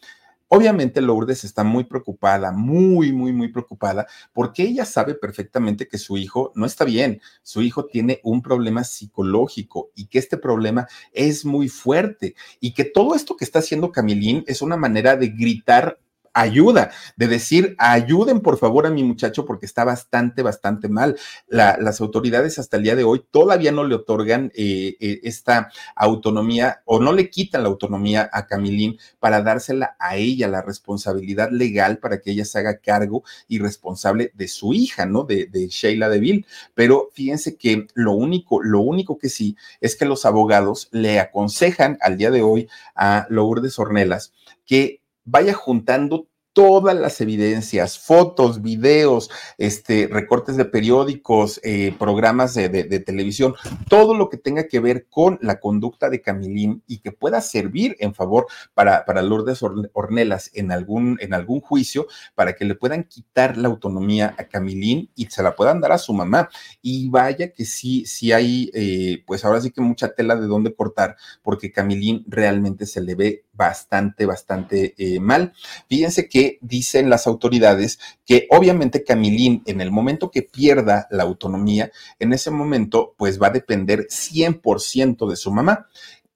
Obviamente 0.49 1.01
Lourdes 1.01 1.43
está 1.43 1.65
muy 1.65 1.83
preocupada, 1.83 2.51
muy, 2.51 3.11
muy, 3.11 3.33
muy 3.33 3.49
preocupada, 3.49 4.07
porque 4.31 4.63
ella 4.63 4.85
sabe 4.85 5.13
perfectamente 5.13 5.89
que 5.89 5.97
su 5.97 6.17
hijo 6.17 6.53
no 6.55 6.65
está 6.65 6.85
bien, 6.85 7.21
su 7.43 7.61
hijo 7.61 7.85
tiene 7.85 8.21
un 8.23 8.41
problema 8.41 8.85
psicológico 8.85 9.91
y 9.93 10.07
que 10.07 10.19
este 10.19 10.37
problema 10.37 10.87
es 11.11 11.43
muy 11.43 11.67
fuerte 11.67 12.35
y 12.61 12.73
que 12.73 12.85
todo 12.85 13.13
esto 13.13 13.35
que 13.35 13.43
está 13.43 13.59
haciendo 13.59 13.91
Camilín 13.91 14.45
es 14.47 14.61
una 14.61 14.77
manera 14.77 15.17
de 15.17 15.27
gritar 15.29 15.99
ayuda, 16.37 16.91
de 17.15 17.27
decir, 17.27 17.75
ayuden 17.79 18.41
por 18.41 18.57
favor 18.57 18.85
a 18.85 18.91
mi 18.91 19.03
muchacho 19.03 19.45
porque 19.45 19.65
está 19.65 19.83
bastante, 19.83 20.43
bastante 20.43 20.87
mal. 20.87 21.17
La, 21.47 21.77
las 21.79 21.99
autoridades 21.99 22.59
hasta 22.59 22.77
el 22.77 22.83
día 22.83 22.95
de 22.95 23.03
hoy 23.03 23.25
todavía 23.31 23.71
no 23.71 23.83
le 23.83 23.95
otorgan 23.95 24.51
eh, 24.55 24.95
eh, 24.99 25.19
esta 25.23 25.71
autonomía 25.95 26.81
o 26.85 26.99
no 26.99 27.11
le 27.11 27.29
quitan 27.29 27.63
la 27.63 27.69
autonomía 27.69 28.29
a 28.31 28.45
Camilín 28.45 28.97
para 29.19 29.41
dársela 29.41 29.95
a 29.99 30.15
ella, 30.15 30.47
la 30.47 30.61
responsabilidad 30.61 31.49
legal 31.51 31.97
para 31.97 32.19
que 32.21 32.31
ella 32.31 32.45
se 32.45 32.59
haga 32.59 32.77
cargo 32.77 33.23
y 33.47 33.59
responsable 33.59 34.31
de 34.35 34.47
su 34.47 34.73
hija, 34.73 35.05
¿no? 35.05 35.23
De, 35.23 35.47
de 35.47 35.67
Sheila 35.67 36.09
Deville. 36.09 36.45
Pero 36.75 37.09
fíjense 37.13 37.57
que 37.57 37.87
lo 37.95 38.11
único, 38.11 38.61
lo 38.61 38.81
único 38.81 39.17
que 39.17 39.29
sí 39.29 39.57
es 39.81 39.95
que 39.95 40.05
los 40.05 40.25
abogados 40.25 40.87
le 40.91 41.19
aconsejan 41.19 41.97
al 42.01 42.17
día 42.17 42.31
de 42.31 42.43
hoy 42.43 42.69
a 42.95 43.25
Lourdes 43.29 43.79
Ornelas 43.79 44.33
que 44.65 45.01
vaya 45.27 45.53
juntando 45.53 46.27
todas 46.57 46.95
las 46.95 47.21
evidencias, 47.21 47.99
fotos, 47.99 48.63
videos, 48.63 49.29
este, 49.59 50.09
recortes 50.11 50.57
de 50.57 50.65
periódicos, 50.65 51.61
eh, 51.63 51.93
programas 51.99 52.55
de, 52.55 52.67
de, 52.67 52.99
televisión, 52.99 53.53
todo 53.87 54.15
lo 54.15 54.27
que 54.27 54.37
tenga 54.37 54.67
que 54.67 54.79
ver 54.79 55.05
con 55.07 55.37
la 55.43 55.59
conducta 55.59 56.09
de 56.09 56.19
Camilín 56.19 56.81
y 56.87 56.97
que 56.97 57.11
pueda 57.11 57.41
servir 57.41 57.95
en 57.99 58.15
favor 58.15 58.47
para, 58.73 59.05
para 59.05 59.21
Lourdes 59.21 59.61
Ornelas 59.93 60.49
en 60.55 60.71
algún, 60.71 61.19
en 61.21 61.35
algún 61.35 61.61
juicio, 61.61 62.07
para 62.33 62.55
que 62.55 62.65
le 62.65 62.73
puedan 62.73 63.03
quitar 63.03 63.55
la 63.55 63.67
autonomía 63.67 64.33
a 64.39 64.45
Camilín 64.45 65.11
y 65.13 65.27
se 65.27 65.43
la 65.43 65.55
puedan 65.55 65.79
dar 65.79 65.91
a 65.91 65.99
su 65.99 66.11
mamá. 66.11 66.49
Y 66.81 67.07
vaya 67.09 67.51
que 67.51 67.65
sí, 67.65 68.03
sí 68.07 68.31
hay, 68.31 68.71
eh, 68.73 69.23
pues 69.27 69.45
ahora 69.45 69.61
sí 69.61 69.69
que 69.69 69.81
mucha 69.81 70.15
tela 70.15 70.35
de 70.35 70.47
dónde 70.47 70.73
cortar, 70.73 71.17
porque 71.43 71.71
Camilín 71.71 72.25
realmente 72.27 72.87
se 72.87 72.99
le 72.99 73.13
ve 73.13 73.45
bastante, 73.57 74.25
bastante 74.25 74.93
eh, 74.97 75.19
mal. 75.19 75.53
Fíjense 75.89 76.29
que 76.29 76.59
dicen 76.61 77.09
las 77.09 77.27
autoridades 77.27 77.99
que 78.25 78.47
obviamente 78.51 79.03
Camilín 79.03 79.63
en 79.65 79.81
el 79.81 79.91
momento 79.91 80.31
que 80.31 80.43
pierda 80.43 81.07
la 81.09 81.23
autonomía, 81.23 81.91
en 82.19 82.31
ese 82.33 82.51
momento 82.51 83.15
pues 83.17 83.41
va 83.41 83.47
a 83.47 83.51
depender 83.51 84.07
100% 84.09 85.27
de 85.27 85.35
su 85.35 85.51
mamá 85.51 85.87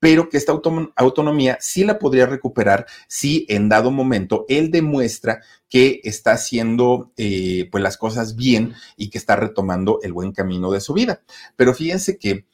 pero 0.01 0.29
que 0.29 0.37
esta 0.37 0.51
autonomía 0.95 1.59
sí 1.61 1.83
la 1.83 1.99
podría 1.99 2.25
recuperar 2.25 2.87
si 3.07 3.45
en 3.47 3.69
dado 3.69 3.91
momento 3.91 4.45
él 4.49 4.71
demuestra 4.71 5.41
que 5.69 6.01
está 6.03 6.31
haciendo 6.31 7.11
eh, 7.17 7.69
pues 7.71 7.83
las 7.83 7.97
cosas 7.97 8.35
bien 8.35 8.73
y 8.97 9.11
que 9.11 9.19
está 9.19 9.35
retomando 9.35 9.99
el 10.01 10.11
buen 10.11 10.31
camino 10.31 10.71
de 10.71 10.81
su 10.81 10.93
vida. 10.93 11.21
Pero 11.55 11.75
fíjense 11.75 12.17
que 12.17 12.45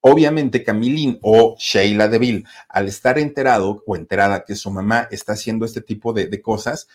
Obviamente 0.00 0.62
Camilín 0.62 1.18
o 1.22 1.56
Sheila 1.58 2.08
Deville, 2.08 2.44
al 2.68 2.86
estar 2.86 3.18
enterado 3.18 3.82
o 3.86 3.96
enterada 3.96 4.44
que 4.44 4.54
su 4.54 4.70
mamá 4.70 5.08
está 5.10 5.32
haciendo 5.32 5.64
este 5.64 5.80
tipo 5.80 6.12
de, 6.12 6.40
cosas, 6.40 6.86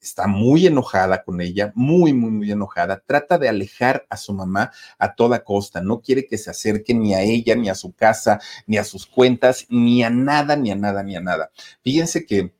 está 0.00 0.26
muy 0.26 0.66
enojada 0.66 1.22
con 1.22 1.40
ella, 1.40 1.72
muy, 1.74 2.12
muy, 2.12 2.30
muy 2.30 2.50
enojada, 2.50 3.02
trata 3.06 3.38
de 3.38 3.48
alejar 3.48 4.06
a 4.08 4.16
su 4.16 4.32
mamá 4.32 4.72
a 4.98 5.14
toda 5.14 5.44
costa, 5.44 5.80
no 5.80 6.00
quiere 6.00 6.26
que 6.26 6.38
se 6.38 6.50
acerque 6.50 6.94
ni 6.94 7.14
a 7.14 7.22
ella, 7.22 7.54
ni 7.54 7.68
a 7.68 7.74
su 7.74 7.92
casa, 7.92 8.40
ni 8.66 8.78
a 8.78 8.84
sus 8.84 9.06
cuentas, 9.06 9.66
ni 9.68 10.02
a 10.02 10.10
nada, 10.10 10.56
ni 10.56 10.70
a 10.70 10.76
nada, 10.76 11.02
ni 11.02 11.16
a 11.16 11.20
nada. 11.20 11.50
Fíjense 11.82 12.24
que 12.24 12.52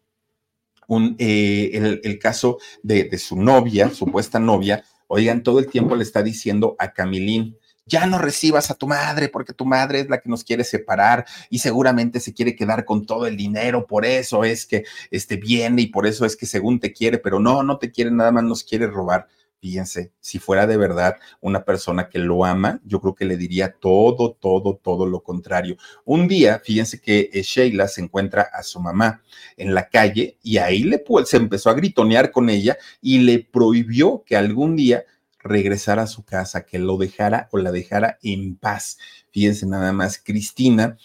eh, 1.18 1.70
el, 1.72 2.00
el, 2.04 2.18
caso 2.18 2.58
de, 2.82 3.04
de 3.04 3.18
su 3.18 3.36
novia, 3.36 3.90
supuesta 3.90 4.38
novia, 4.38 4.84
oigan, 5.06 5.42
todo 5.42 5.58
el 5.58 5.68
tiempo 5.68 5.96
le 5.96 6.02
está 6.02 6.22
diciendo 6.22 6.76
a 6.78 6.92
Camilín, 6.92 7.56
ya 7.86 8.06
no 8.06 8.18
recibas 8.18 8.70
a 8.70 8.74
tu 8.74 8.86
madre 8.86 9.28
porque 9.28 9.52
tu 9.52 9.64
madre 9.64 10.00
es 10.00 10.08
la 10.08 10.20
que 10.20 10.28
nos 10.28 10.44
quiere 10.44 10.64
separar 10.64 11.26
y 11.50 11.58
seguramente 11.58 12.20
se 12.20 12.32
quiere 12.34 12.54
quedar 12.54 12.84
con 12.84 13.06
todo 13.06 13.26
el 13.26 13.36
dinero, 13.36 13.86
por 13.86 14.04
eso 14.04 14.44
es 14.44 14.66
que 14.66 14.84
este 15.10 15.36
viene 15.36 15.82
y 15.82 15.86
por 15.86 16.06
eso 16.06 16.24
es 16.24 16.36
que 16.36 16.46
según 16.46 16.80
te 16.80 16.92
quiere, 16.92 17.18
pero 17.18 17.40
no, 17.40 17.62
no 17.62 17.78
te 17.78 17.90
quiere, 17.90 18.10
nada 18.10 18.32
más 18.32 18.44
nos 18.44 18.64
quiere 18.64 18.86
robar. 18.86 19.26
Fíjense, 19.60 20.12
si 20.20 20.38
fuera 20.38 20.66
de 20.66 20.78
verdad 20.78 21.16
una 21.42 21.66
persona 21.66 22.08
que 22.08 22.18
lo 22.18 22.46
ama, 22.46 22.80
yo 22.82 22.98
creo 23.02 23.14
que 23.14 23.26
le 23.26 23.36
diría 23.36 23.74
todo, 23.78 24.32
todo, 24.32 24.76
todo 24.82 25.04
lo 25.04 25.22
contrario. 25.22 25.76
Un 26.06 26.28
día, 26.28 26.62
fíjense 26.64 26.98
que 26.98 27.28
eh, 27.30 27.42
Sheila 27.42 27.86
se 27.86 28.00
encuentra 28.00 28.48
a 28.54 28.62
su 28.62 28.80
mamá 28.80 29.22
en 29.58 29.74
la 29.74 29.90
calle 29.90 30.38
y 30.42 30.56
ahí 30.56 30.82
le 30.82 31.04
se 31.26 31.36
empezó 31.36 31.68
a 31.68 31.74
gritonear 31.74 32.30
con 32.30 32.48
ella 32.48 32.78
y 33.02 33.18
le 33.18 33.40
prohibió 33.40 34.22
que 34.24 34.34
algún 34.34 34.76
día 34.76 35.04
regresar 35.42 35.98
a 35.98 36.06
su 36.06 36.24
casa, 36.24 36.64
que 36.64 36.78
lo 36.78 36.96
dejara 36.96 37.48
o 37.52 37.58
la 37.58 37.72
dejara 37.72 38.18
en 38.22 38.56
paz. 38.56 38.98
Fíjense 39.30 39.66
nada 39.66 39.92
más, 39.92 40.18
Cristina, 40.18 40.96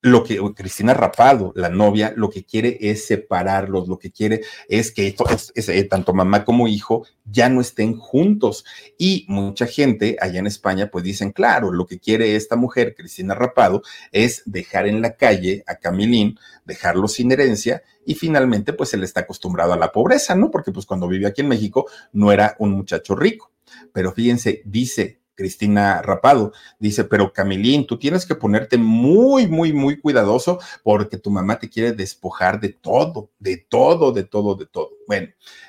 lo 0.00 0.22
que 0.22 0.38
Cristina 0.54 0.94
Rapado, 0.94 1.52
la 1.56 1.68
novia, 1.68 2.12
lo 2.14 2.30
que 2.30 2.44
quiere 2.44 2.78
es 2.80 3.06
separarlos, 3.06 3.88
lo 3.88 3.98
que 3.98 4.12
quiere 4.12 4.42
es 4.68 4.92
que 4.92 5.08
esto, 5.08 5.28
es, 5.28 5.52
es, 5.56 5.68
eh, 5.68 5.84
tanto 5.84 6.14
mamá 6.14 6.44
como 6.44 6.68
hijo 6.68 7.04
ya 7.24 7.48
no 7.48 7.60
estén 7.60 7.96
juntos. 7.96 8.64
Y 8.96 9.24
mucha 9.28 9.66
gente 9.66 10.16
allá 10.20 10.38
en 10.38 10.46
España 10.46 10.88
pues 10.90 11.02
dicen, 11.02 11.32
claro, 11.32 11.72
lo 11.72 11.86
que 11.86 11.98
quiere 11.98 12.36
esta 12.36 12.54
mujer, 12.54 12.94
Cristina 12.96 13.34
Rapado, 13.34 13.82
es 14.12 14.42
dejar 14.46 14.86
en 14.86 15.02
la 15.02 15.16
calle 15.16 15.64
a 15.66 15.74
Camilín, 15.76 16.38
dejarlo 16.64 17.08
sin 17.08 17.32
herencia 17.32 17.82
y 18.06 18.14
finalmente 18.14 18.72
pues 18.72 18.94
él 18.94 19.02
está 19.02 19.20
acostumbrado 19.20 19.72
a 19.72 19.76
la 19.76 19.90
pobreza, 19.90 20.36
¿no? 20.36 20.50
Porque 20.50 20.70
pues 20.70 20.86
cuando 20.86 21.08
vivió 21.08 21.26
aquí 21.26 21.40
en 21.40 21.48
México 21.48 21.86
no 22.12 22.30
era 22.30 22.54
un 22.60 22.70
muchacho 22.70 23.16
rico. 23.16 23.50
Pero 23.92 24.12
fíjense, 24.12 24.62
dice 24.64 25.18
Cristina 25.38 26.02
Rapado. 26.02 26.52
Dice, 26.80 27.04
pero 27.04 27.32
Camilín, 27.32 27.86
tú 27.86 27.96
tienes 27.96 28.26
que 28.26 28.34
ponerte 28.34 28.76
muy, 28.76 29.46
muy, 29.46 29.72
muy 29.72 29.98
cuidadoso 30.00 30.58
porque 30.82 31.16
tu 31.16 31.30
mamá 31.30 31.60
te 31.60 31.70
quiere 31.70 31.92
despojar 31.92 32.60
de 32.60 32.70
todo, 32.70 33.30
de 33.38 33.56
todo, 33.56 34.10
de 34.10 34.24
todo, 34.24 34.56
de 34.56 34.66
todo. 34.66 34.90
Bueno, 35.06 35.28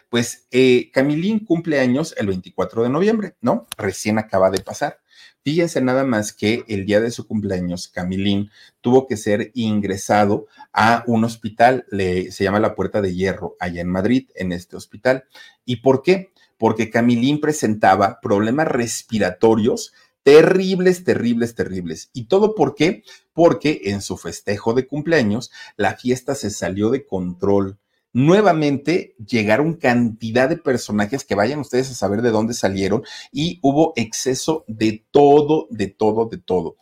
pues 0.10 0.48
eh, 0.50 0.90
Camilín 0.92 1.46
cumple 1.46 1.80
años 1.80 2.16
el 2.18 2.28
24 2.28 2.82
de 2.84 2.90
noviembre, 2.90 3.36
¿no? 3.42 3.68
Recién 3.78 4.18
acaba 4.18 4.50
de 4.50 4.62
pasar. 4.62 5.00
Fíjense 5.44 5.82
nada 5.82 6.04
más 6.04 6.34
que 6.34 6.66
el 6.68 6.86
día 6.86 7.00
de 7.00 7.12
su 7.12 7.28
cumpleaños, 7.28 7.88
Camilín 7.88 8.50
tuvo 8.82 9.08
que 9.08 9.18
ser 9.18 9.52
ingresado 9.54 10.48
a 10.74 11.04
un 11.08 11.24
hospital, 11.24 11.86
le, 11.92 12.32
se 12.32 12.44
llama 12.44 12.60
la 12.60 12.76
Puerta 12.76 13.02
de 13.02 13.14
Hierro, 13.14 13.56
allá 13.60 13.82
en 13.82 13.90
Madrid, 13.90 14.30
en 14.36 14.52
este 14.52 14.76
hospital. 14.76 15.26
¿Y 15.64 15.78
por 15.78 16.02
qué? 16.02 16.34
Porque 16.60 16.92
Camilín 16.92 17.42
presentaba 17.42 18.20
problemas 18.22 18.68
respiratorios 18.68 19.92
terribles, 20.22 21.04
terribles, 21.04 21.56
terribles. 21.56 22.12
¿Y 22.14 22.26
todo 22.26 22.54
por 22.54 22.76
qué? 22.76 23.02
Porque 23.34 23.82
en 23.86 24.04
su 24.04 24.18
festejo 24.18 24.76
de 24.76 24.86
cumpleaños, 24.86 25.50
la 25.78 25.96
fiesta 25.96 26.36
se 26.36 26.52
salió 26.52 26.92
de 26.92 27.08
control 27.08 27.80
nuevamente 28.14 29.16
llegaron 29.24 29.76
cantidad 29.76 30.50
de 30.50 30.58
personajes 30.58 31.24
que 31.24 31.36
vayan 31.36 31.60
ustedes 31.60 31.92
a 31.92 31.96
saber 31.96 32.22
de 32.22 32.32
dónde 32.32 32.54
salieron 32.54 33.04
y 33.32 33.60
hubo 33.62 33.94
exceso 33.96 34.66
de 34.68 35.06
todo, 35.12 35.68
de 35.70 35.88
todo, 35.88 36.26
de 36.26 36.38
todo. 36.38 36.78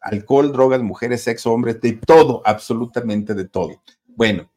Alcohol, 0.00 0.52
drogas, 0.52 0.82
mujeres, 0.82 1.22
sexo, 1.22 1.52
hombres, 1.52 1.80
de 1.80 1.92
todo, 1.92 2.42
absolutamente 2.44 3.34
de 3.34 3.48
todo. 3.48 3.82
Bueno, 4.06 4.50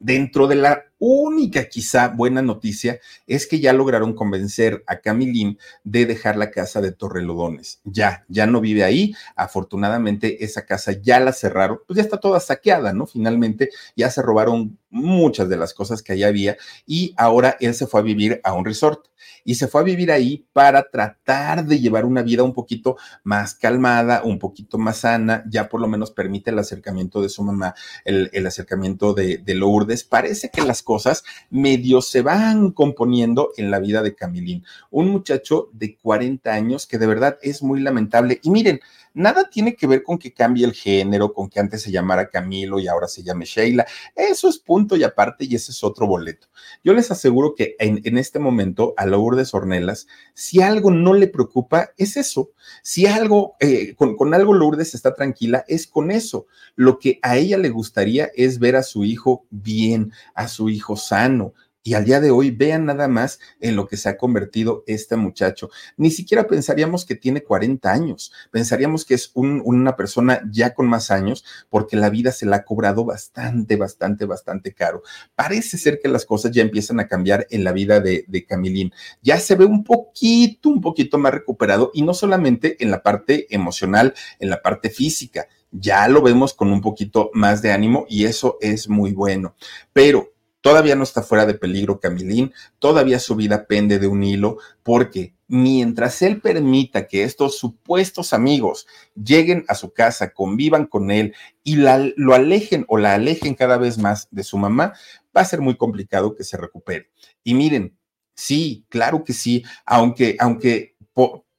dentro 0.00 0.48
de 0.48 0.56
la 0.56 0.84
única 0.98 1.68
quizá 1.68 2.08
buena 2.08 2.42
noticia 2.42 3.00
es 3.26 3.46
que 3.46 3.60
ya 3.60 3.72
lograron 3.72 4.14
convencer 4.14 4.82
a 4.86 4.96
Camilín 5.00 5.58
de 5.84 6.04
dejar 6.06 6.36
la 6.36 6.50
casa 6.50 6.80
de 6.80 6.92
Torrelodones. 6.92 7.80
Ya, 7.84 8.24
ya 8.28 8.46
no 8.46 8.60
vive 8.60 8.84
ahí. 8.84 9.14
Afortunadamente 9.36 10.44
esa 10.44 10.66
casa 10.66 10.92
ya 10.92 11.20
la 11.20 11.32
cerraron, 11.32 11.80
pues 11.86 11.96
ya 11.96 12.02
está 12.02 12.18
toda 12.18 12.40
saqueada, 12.40 12.92
¿no? 12.92 13.06
Finalmente 13.06 13.70
ya 13.96 14.10
se 14.10 14.22
robaron 14.22 14.78
muchas 14.90 15.48
de 15.48 15.56
las 15.56 15.72
cosas 15.72 16.02
que 16.02 16.14
allá 16.14 16.28
había 16.28 16.56
y 16.86 17.14
ahora 17.16 17.56
él 17.60 17.74
se 17.74 17.86
fue 17.86 18.00
a 18.00 18.04
vivir 18.04 18.40
a 18.42 18.52
un 18.52 18.64
resort 18.64 19.06
y 19.44 19.54
se 19.56 19.68
fue 19.68 19.80
a 19.80 19.84
vivir 19.84 20.10
ahí 20.12 20.46
para 20.52 20.82
tratar 20.90 21.64
de 21.64 21.80
llevar 21.80 22.04
una 22.04 22.22
vida 22.22 22.42
un 22.42 22.52
poquito 22.52 22.96
más 23.24 23.54
calmada, 23.54 24.22
un 24.24 24.38
poquito 24.38 24.78
más 24.78 24.98
sana, 24.98 25.44
ya 25.48 25.68
por 25.68 25.80
lo 25.80 25.88
menos 25.88 26.10
permite 26.10 26.50
el 26.50 26.58
acercamiento 26.58 27.22
de 27.22 27.28
su 27.28 27.42
mamá, 27.42 27.74
el, 28.04 28.46
acercamiento 28.46 29.14
de, 29.14 29.38
de 29.38 29.54
Lourdes. 29.54 30.04
Parece 30.04 30.50
que 30.50 30.62
las 30.62 30.82
cosas 30.82 31.24
medio 31.50 32.02
se 32.02 32.22
van 32.22 32.70
componiendo 32.72 33.50
en 33.56 33.70
la 33.70 33.78
vida 33.78 34.02
de 34.02 34.14
Camilín, 34.14 34.64
un 34.90 35.08
muchacho 35.08 35.68
de 35.72 35.96
40 35.96 36.52
años 36.52 36.86
que 36.86 36.98
de 36.98 37.06
verdad 37.06 37.38
es 37.42 37.62
muy 37.62 37.80
lamentable. 37.80 38.40
Y 38.42 38.50
miren, 38.50 38.80
nada 39.14 39.48
tiene 39.48 39.74
que 39.74 39.86
ver 39.86 40.02
con 40.02 40.18
que 40.18 40.32
cambie 40.32 40.64
el 40.64 40.72
género, 40.72 41.32
con 41.32 41.48
que 41.48 41.60
antes 41.60 41.82
se 41.82 41.90
llamara 41.90 42.28
Camilo 42.28 42.78
y 42.78 42.88
ahora 42.88 43.08
se 43.08 43.22
llame 43.22 43.44
Sheila. 43.44 43.86
Eso 44.14 44.48
es 44.48 44.58
punto 44.58 44.96
y 44.96 45.04
aparte 45.04 45.44
y 45.44 45.54
ese 45.54 45.72
es 45.72 45.82
otro 45.82 46.06
boleto. 46.06 46.48
Yo 46.84 46.92
les 46.92 47.10
aseguro 47.10 47.54
que 47.54 47.76
en, 47.78 48.18
este 48.18 48.38
momento 48.38 48.94
a 48.96 49.06
Lourdes 49.06 49.39
Ornelas, 49.54 50.06
si 50.34 50.60
algo 50.60 50.90
no 50.90 51.14
le 51.14 51.26
preocupa, 51.26 51.90
es 51.96 52.16
eso. 52.16 52.50
Si 52.82 53.06
algo, 53.06 53.54
eh, 53.60 53.94
con, 53.96 54.34
algo 54.34 54.54
Lourdes 54.54 54.94
está 54.94 55.14
tranquila, 55.14 55.64
es 55.66 55.86
con 55.86 56.10
eso. 56.10 56.46
Lo 56.76 56.98
que 56.98 57.18
a 57.22 57.36
ella 57.36 57.58
le 57.58 57.70
gustaría 57.70 58.30
es 58.34 58.58
ver 58.58 58.76
a 58.76 58.82
su 58.82 59.04
hijo 59.04 59.46
bien, 59.50 60.12
a 60.34 60.48
su 60.48 60.68
hijo 60.68 60.96
sano. 60.96 61.54
Y 61.82 61.94
al 61.94 62.04
día 62.04 62.20
de 62.20 62.30
hoy, 62.30 62.50
vean 62.50 62.84
nada 62.84 63.08
más 63.08 63.40
en 63.58 63.74
lo 63.74 63.86
que 63.86 63.96
se 63.96 64.10
ha 64.10 64.18
convertido 64.18 64.84
este 64.86 65.16
muchacho. 65.16 65.70
Ni 65.96 66.10
siquiera 66.10 66.46
pensaríamos 66.46 67.06
que 67.06 67.14
tiene 67.14 67.42
40 67.42 67.90
años, 67.90 68.32
pensaríamos 68.50 69.06
que 69.06 69.14
es 69.14 69.30
una 69.34 69.96
persona 69.96 70.42
ya 70.50 70.74
con 70.74 70.86
más 70.88 71.10
años, 71.10 71.42
porque 71.70 71.96
la 71.96 72.10
vida 72.10 72.32
se 72.32 72.44
la 72.44 72.56
ha 72.56 72.64
cobrado 72.64 73.06
bastante, 73.06 73.76
bastante, 73.76 74.26
bastante 74.26 74.74
caro. 74.74 75.02
Parece 75.34 75.78
ser 75.78 76.00
que 76.02 76.08
las 76.08 76.26
cosas 76.26 76.52
ya 76.52 76.60
empiezan 76.60 77.00
a 77.00 77.08
cambiar 77.08 77.46
en 77.48 77.64
la 77.64 77.72
vida 77.72 78.00
de, 78.00 78.26
de 78.28 78.44
Camilín. 78.44 78.92
Ya 79.22 79.40
se 79.40 79.54
ve 79.54 79.64
un 79.64 79.82
poquito, 79.82 80.68
un 80.68 80.82
poquito 80.82 81.16
más 81.16 81.32
recuperado, 81.32 81.90
y 81.94 82.02
no 82.02 82.12
solamente 82.12 82.76
en 82.84 82.90
la 82.90 83.02
parte 83.02 83.46
emocional, 83.54 84.12
en 84.38 84.50
la 84.50 84.60
parte 84.60 84.90
física. 84.90 85.48
Ya 85.72 86.08
lo 86.08 86.20
vemos 86.20 86.52
con 86.52 86.72
un 86.72 86.80
poquito 86.82 87.30
más 87.32 87.62
de 87.62 87.72
ánimo 87.72 88.04
y 88.08 88.24
eso 88.24 88.58
es 88.60 88.88
muy 88.88 89.12
bueno. 89.12 89.54
Pero 89.92 90.32
Todavía 90.60 90.94
no 90.94 91.04
está 91.04 91.22
fuera 91.22 91.46
de 91.46 91.54
peligro 91.54 92.00
Camilín, 92.00 92.52
todavía 92.78 93.18
su 93.18 93.34
vida 93.34 93.66
pende 93.66 93.98
de 93.98 94.06
un 94.06 94.22
hilo, 94.22 94.58
porque 94.82 95.34
mientras 95.48 96.20
él 96.22 96.40
permita 96.40 97.08
que 97.08 97.24
estos 97.24 97.58
supuestos 97.58 98.32
amigos 98.32 98.86
lleguen 99.14 99.64
a 99.68 99.74
su 99.74 99.92
casa, 99.92 100.32
convivan 100.32 100.86
con 100.86 101.10
él 101.10 101.34
y 101.64 101.76
lo 101.76 102.34
alejen 102.34 102.84
o 102.88 102.98
la 102.98 103.14
alejen 103.14 103.54
cada 103.54 103.78
vez 103.78 103.98
más 103.98 104.28
de 104.30 104.44
su 104.44 104.58
mamá, 104.58 104.92
va 105.36 105.40
a 105.40 105.46
ser 105.46 105.60
muy 105.60 105.76
complicado 105.76 106.34
que 106.36 106.44
se 106.44 106.56
recupere. 106.56 107.10
Y 107.42 107.54
miren, 107.54 107.96
sí, 108.34 108.84
claro 108.88 109.24
que 109.24 109.32
sí, 109.32 109.64
aunque, 109.86 110.36
aunque 110.38 110.96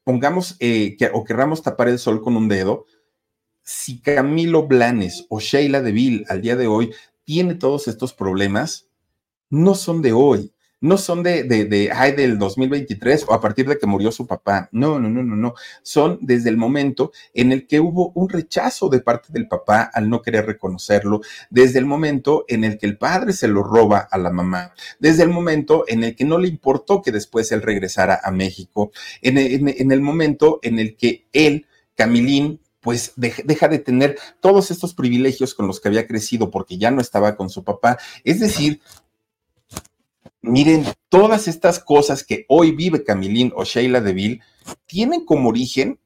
pongamos 0.04 0.56
eh, 0.60 0.96
que, 0.98 1.10
o 1.14 1.24
querramos 1.24 1.62
tapar 1.64 1.90
el 1.90 2.00
sol 2.00 2.22
con 2.22 2.38
un 2.38 2.48
dedo, 2.48 2.86
si 3.64 4.00
Camilo 4.00 4.68
Blanes 4.68 5.26
o 5.30 5.40
Sheila 5.40 5.82
Deville 5.82 6.26
al 6.30 6.42
día 6.42 6.56
de 6.56 6.68
hoy 6.68 6.94
tiene 7.24 7.56
todos 7.56 7.88
estos 7.88 8.14
problemas, 8.14 8.90
no 9.52 9.76
son 9.76 10.02
de 10.02 10.14
hoy, 10.14 10.52
no 10.80 10.98
son 10.98 11.22
de, 11.22 11.44
de, 11.44 11.66
de, 11.66 11.92
ay, 11.94 12.14
del 12.14 12.40
2023 12.40 13.26
o 13.28 13.34
a 13.34 13.40
partir 13.40 13.68
de 13.68 13.78
que 13.78 13.86
murió 13.86 14.12
su 14.12 14.26
papá. 14.26 14.68
No, 14.72 15.00
no, 15.00 15.10
no, 15.10 15.22
no, 15.22 15.36
no. 15.36 15.54
Son 15.84 16.18
desde 16.22 16.50
el 16.50 16.58
momento 16.58 17.12
en 17.36 17.52
el 17.52 17.68
que 17.68 17.80
hubo 17.80 18.12
un 18.16 18.30
rechazo 18.30 18.90
de 18.90 19.00
parte 19.00 19.28
del 19.32 19.48
papá 19.48 19.84
al 19.94 20.10
no 20.10 20.24
querer 20.24 20.48
reconocerlo, 20.48 21.22
desde 21.52 21.78
el 21.78 21.86
momento 21.86 22.46
en 22.48 22.64
el 22.64 22.80
que 22.80 22.88
el 22.88 22.98
padre 22.98 23.32
se 23.34 23.48
lo 23.48 23.62
roba 23.62 24.08
a 24.10 24.18
la 24.18 24.32
mamá, 24.32 24.74
desde 25.00 25.22
el 25.22 25.30
momento 25.30 25.86
en 25.88 26.04
el 26.04 26.16
que 26.16 26.26
no 26.26 26.40
le 26.40 26.48
importó 26.48 27.04
que 27.04 27.12
después 27.12 27.52
él 27.52 27.62
regresara 27.62 28.20
a 28.24 28.32
México, 28.32 28.92
en 29.22 29.38
el, 29.38 29.76
en 29.78 29.92
el 29.92 30.02
momento 30.02 30.60
en 30.64 30.80
el 30.80 30.96
que 30.96 31.28
él, 31.32 31.68
Camilín, 31.96 32.60
pues 32.82 33.14
deja 33.16 33.68
de 33.68 33.78
tener 33.78 34.18
todos 34.40 34.72
estos 34.72 34.96
privilegios 34.96 35.54
con 35.54 35.68
los 35.68 35.80
que 35.80 35.88
había 35.88 36.08
crecido 36.08 36.50
porque 36.50 36.80
ya 36.80 36.90
no 36.90 37.00
estaba 37.00 37.36
con 37.36 37.50
su 37.50 37.64
papá. 37.64 38.00
Es 38.24 38.40
decir, 38.40 38.82
Miren, 40.44 40.86
todas 41.10 41.48
estas 41.48 41.80
cosas 41.80 42.24
que 42.24 42.46
hoy 42.50 42.72
vive 42.72 43.04
Camilín 43.04 43.54
o 43.56 43.64
Sheila 43.64 44.02
Deville 44.02 44.42
tienen 44.88 45.24
como 45.24 45.50
origen 45.50 46.00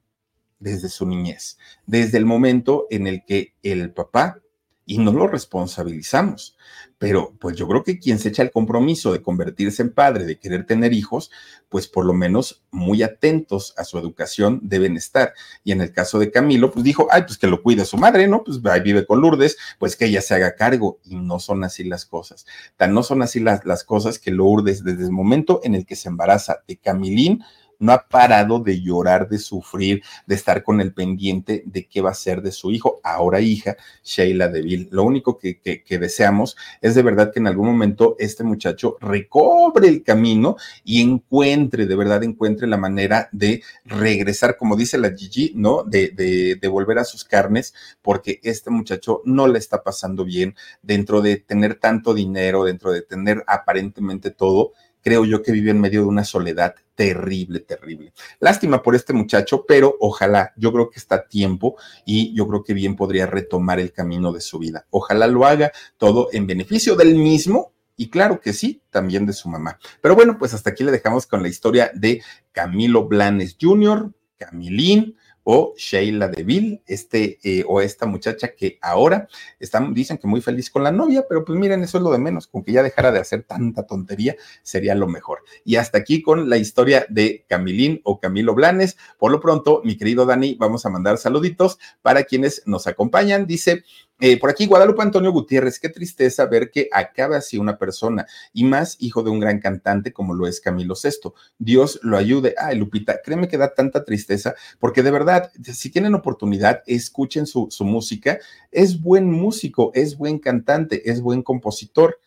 desde 0.60 0.90
su 0.90 1.06
niñez, 1.06 1.58
desde 1.86 2.18
el 2.18 2.26
momento 2.26 2.86
en 2.90 3.08
el 3.08 3.24
que 3.26 3.54
el 3.64 3.94
papá 3.94 4.42
y 4.86 5.00
no 5.00 5.12
lo 5.12 5.28
responsabilizamos. 5.28 6.56
Pero 6.98 7.34
pues 7.40 7.58
yo 7.58 7.68
creo 7.68 7.84
que 7.84 8.00
quien 8.00 8.20
se 8.20 8.30
echa 8.30 8.42
el 8.42 8.52
compromiso 8.52 9.12
de 9.12 9.22
convertirse 9.22 9.82
en 9.82 9.92
padre, 9.92 10.26
de 10.26 10.40
querer 10.40 10.66
tener 10.66 10.94
hijos, 10.94 11.30
pues 11.70 11.88
por 11.88 12.06
lo 12.06 12.14
menos 12.14 12.64
muy 12.72 13.04
atentos 13.04 13.74
a 13.78 13.84
su 13.84 13.98
educación 13.98 14.60
deben 14.64 14.96
estar. 14.96 15.34
Y 15.64 15.72
en 15.72 15.82
el 15.82 15.92
caso 15.92 16.20
de 16.20 16.32
Camilo, 16.32 16.72
pues 16.72 16.86
dijo, 16.86 17.08
ay, 17.12 17.24
pues 17.24 17.38
que 17.38 17.48
lo 17.48 17.62
cuide 17.62 17.84
su 17.86 17.98
madre, 17.98 18.28
¿no? 18.28 18.44
Pues 18.44 18.60
ahí 18.66 18.82
vive 18.82 19.06
con 19.06 19.20
Lourdes, 19.20 19.58
pues 19.78 19.96
que 19.96 20.06
ella 20.06 20.22
se 20.22 20.36
haga 20.36 20.56
cargo. 20.56 21.00
Y 21.04 21.16
no 21.16 21.40
son 21.40 21.64
así 21.64 21.84
las 21.84 22.06
cosas. 22.06 22.46
Tan 22.78 22.94
no 22.94 23.04
son 23.04 23.22
así 23.22 23.40
las, 23.40 23.66
las 23.66 23.84
cosas 23.84 24.20
que 24.20 24.32
Lourdes, 24.32 24.84
desde 24.84 25.04
el 25.04 25.12
momento 25.12 25.60
en 25.64 25.76
el 25.76 25.86
que 25.86 25.96
se 25.96 26.10
embaraza 26.10 26.64
de 26.68 26.78
Camilín, 26.78 27.44
no 27.80 27.92
ha 27.92 28.08
parado 28.08 28.60
de 28.60 28.82
llorar, 28.82 29.30
de 29.30 29.38
sufrir, 29.38 30.04
de 30.26 30.36
estar 30.36 30.64
con 30.64 30.82
el 30.82 30.94
pendiente 30.94 31.64
de 31.66 31.88
qué 31.88 32.02
va 32.02 32.12
a 32.12 32.16
ser 32.16 32.42
de 32.42 32.52
su 32.52 32.72
hijo, 32.72 33.00
ahora 33.04 33.42
hija, 33.42 33.76
Sheila 34.04 34.48
Deville. 34.48 34.88
Lo 34.92 35.04
único 35.04 35.38
que, 35.38 35.60
que, 35.60 35.98
deseamos 35.98 36.58
es 36.82 36.96
de 36.96 37.04
verdad 37.04 37.32
que 37.32 37.40
en 37.40 37.48
algún 37.48 37.68
momento 37.68 38.16
este 38.20 38.44
muchacho 38.44 38.98
recobre 39.00 39.88
el 39.88 40.04
camino 40.04 40.58
y 40.84 41.02
encuentre, 41.02 41.86
de 41.86 41.96
verdad 41.96 42.24
encuentre 42.24 42.68
la 42.68 42.78
manera 42.78 43.30
de 43.32 43.64
regresar, 43.86 44.58
como 44.58 44.76
dice 44.76 44.98
la 44.98 45.14
Gigi, 45.14 45.54
¿no? 45.56 45.84
De, 45.84 46.10
de, 46.10 46.56
de 46.56 46.68
volver 46.68 47.00
a 47.00 47.06
sus 47.06 47.24
carnes, 47.24 47.74
porque 48.02 48.40
este 48.44 48.70
muchacho 48.70 49.22
no 49.26 49.48
le 49.48 49.60
está 49.60 49.84
pasando 49.84 50.26
bien 50.26 50.56
dentro 50.82 51.22
de 51.22 51.38
tener 51.38 51.76
tanto 51.76 52.14
dinero, 52.14 52.64
dentro 52.64 52.92
de 52.92 53.02
tener 53.02 53.44
aparentemente 53.48 54.32
todo 54.32 54.74
creo 55.06 55.24
yo 55.24 55.44
que 55.44 55.52
vive 55.52 55.70
en 55.70 55.80
medio 55.80 56.02
de 56.02 56.08
una 56.08 56.24
soledad 56.24 56.74
terrible, 56.96 57.60
terrible. 57.60 58.12
Lástima 58.40 58.82
por 58.82 58.96
este 58.96 59.14
muchacho, 59.14 59.64
pero 59.68 59.96
ojalá, 60.00 60.52
yo 60.58 60.74
creo 60.74 60.90
que 60.90 60.98
está 60.98 61.16
a 61.16 61.28
tiempo 61.28 61.76
y 62.08 62.34
yo 62.34 62.48
creo 62.48 62.64
que 62.64 62.74
bien 62.74 62.96
podría 62.96 63.28
retomar 63.28 63.80
el 63.80 63.94
camino 63.94 64.34
de 64.34 64.42
su 64.42 64.58
vida. 64.58 64.88
Ojalá 64.90 65.28
lo 65.28 65.46
haga 65.46 65.72
todo 65.98 66.30
en 66.32 66.48
beneficio 66.48 66.96
del 66.96 67.14
mismo 67.14 67.74
y 67.96 68.10
claro 68.10 68.42
que 68.42 68.52
sí, 68.52 68.82
también 68.90 69.28
de 69.28 69.34
su 69.34 69.48
mamá. 69.48 69.78
Pero 70.02 70.16
bueno, 70.16 70.40
pues 70.40 70.56
hasta 70.56 70.72
aquí 70.72 70.84
le 70.84 70.92
dejamos 70.92 71.28
con 71.28 71.44
la 71.44 71.50
historia 71.50 71.92
de 71.94 72.24
Camilo 72.52 73.08
Blanes 73.08 73.58
Jr., 73.62 74.12
Camilín, 74.40 75.18
o 75.46 75.74
Sheila 75.78 76.28
Deville, 76.28 76.82
este 76.86 77.40
eh, 77.44 77.64
o 77.68 77.80
esta 77.80 78.06
muchacha 78.06 78.50
que 78.50 78.78
ahora 78.82 79.30
están, 79.60 79.94
dicen 79.94 80.18
que 80.18 80.28
muy 80.28 80.42
feliz 80.42 80.70
con 80.70 80.84
la 80.84 80.92
novia, 80.92 81.24
pero 81.30 81.46
pues 81.46 81.58
miren, 81.58 81.84
eso 81.84 82.00
es 82.00 82.04
lo 82.04 82.12
de 82.12 82.18
menos, 82.18 82.48
con 82.48 82.64
que 82.64 82.74
ya 82.74 82.84
dejara 82.84 83.12
de 83.12 83.20
hacer 83.20 83.44
tanta 83.44 83.84
tontería 83.84 84.36
sería 84.64 84.96
lo 84.96 85.08
mejor. 85.08 85.44
Y 85.64 85.76
hasta 85.78 86.00
aquí 86.00 86.22
con 86.22 86.50
la 86.50 86.58
historia 86.58 87.06
de 87.10 87.46
Camilín 87.48 88.02
o 88.04 88.20
Camilo 88.20 88.56
Blanes. 88.56 88.98
Por 89.20 89.32
lo 89.32 89.40
pronto, 89.40 89.82
mi 89.84 89.98
querido 89.98 90.26
Dani, 90.26 90.56
vamos 90.56 90.86
a 90.86 90.90
mandar 90.90 91.18
saluditos 91.18 91.78
para 92.02 92.24
quienes 92.24 92.64
nos 92.66 92.88
acompañan. 92.88 93.46
Dice, 93.46 93.84
eh, 94.20 94.40
por 94.40 94.50
aquí, 94.50 94.66
Guadalupe 94.66 95.02
Antonio 95.02 95.32
Gutiérrez, 95.32 95.80
qué 95.80 95.90
tristeza 95.90 96.46
ver 96.46 96.72
que 96.72 96.88
acabe 96.92 97.36
así 97.36 97.58
una 97.58 97.78
persona 97.78 98.26
y 98.54 98.64
más 98.64 98.96
hijo 99.00 99.24
de 99.24 99.30
un 99.30 99.40
gran 99.42 99.60
cantante 99.60 100.14
como 100.14 100.34
lo 100.34 100.48
es 100.48 100.62
Camilo 100.62 100.96
VI. 100.96 101.34
Dios 101.58 102.00
lo 102.02 102.18
ayude. 102.18 102.56
Ay, 102.58 102.78
Lupita, 102.78 103.20
créeme 103.24 103.48
que 103.48 103.58
da 103.58 103.74
tanta 103.74 104.06
tristeza 104.06 104.56
porque 104.80 105.04
de 105.04 105.12
verdad, 105.12 105.52
si 105.64 105.90
tienen 105.90 106.16
oportunidad, 106.16 106.82
escuchen 106.88 107.46
su, 107.46 107.68
su 107.70 107.84
música. 107.84 108.40
Es 108.72 109.02
buen 109.02 109.30
músico, 109.30 109.92
es 109.94 110.18
buen 110.18 110.40
cantante, 110.40 111.10
es 111.10 111.22
buen 111.22 111.44
compositor 111.44 112.20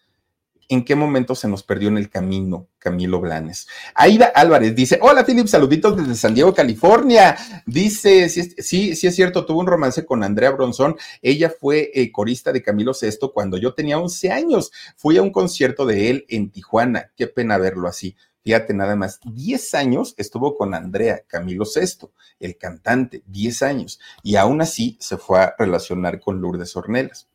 en 0.69 0.85
qué 0.85 0.95
momento 0.95 1.35
se 1.35 1.49
nos 1.49 1.63
perdió 1.63 1.89
en 1.89 1.99
el 1.99 2.11
camino 2.11 2.69
Camilo 2.79 3.21
Blanes. 3.21 3.69
Aida 3.95 4.27
Álvarez 4.35 4.75
dice, 4.75 4.99
hola 5.03 5.25
Philip, 5.25 5.47
saluditos 5.47 5.97
desde 5.97 6.15
San 6.15 6.35
Diego, 6.35 6.55
California. 6.55 7.37
Dice, 7.67 8.29
sí, 8.29 8.95
sí, 8.95 9.07
es 9.07 9.15
cierto, 9.15 9.47
tuvo 9.47 9.61
un 9.61 9.67
romance 9.67 10.05
con 10.05 10.23
Andrea 10.23 10.51
Bronzón. 10.51 10.97
Ella 11.23 11.53
fue 11.59 11.91
eh, 11.95 12.13
corista 12.13 12.53
de 12.53 12.63
Camilo 12.63 12.93
VI 12.93 13.31
cuando 13.33 13.57
yo 13.57 13.75
tenía 13.75 13.99
11 13.99 14.31
años. 14.31 14.71
Fui 14.97 15.17
a 15.17 15.23
un 15.23 15.33
concierto 15.33 15.87
de 15.87 16.11
él 16.11 16.27
en 16.29 16.51
Tijuana. 16.51 17.11
Qué 17.17 17.27
pena 17.27 17.59
verlo 17.59 17.89
así. 17.89 18.17
Fíjate, 18.45 18.73
nada 18.73 18.97
más, 18.97 19.21
10 19.25 19.75
años 19.75 20.15
estuvo 20.17 20.57
con 20.57 20.73
Andrea 20.73 21.23
Camilo 21.27 21.65
VI, 21.65 22.09
el 22.41 22.57
cantante, 22.57 23.23
10 23.27 23.63
años, 23.63 24.01
y 24.23 24.37
aún 24.37 24.63
así 24.63 24.97
se 25.01 25.19
fue 25.19 25.41
a 25.41 25.55
relacionar 25.59 26.19
con 26.19 26.41
Lourdes 26.41 26.75
Ornelas. 26.75 27.29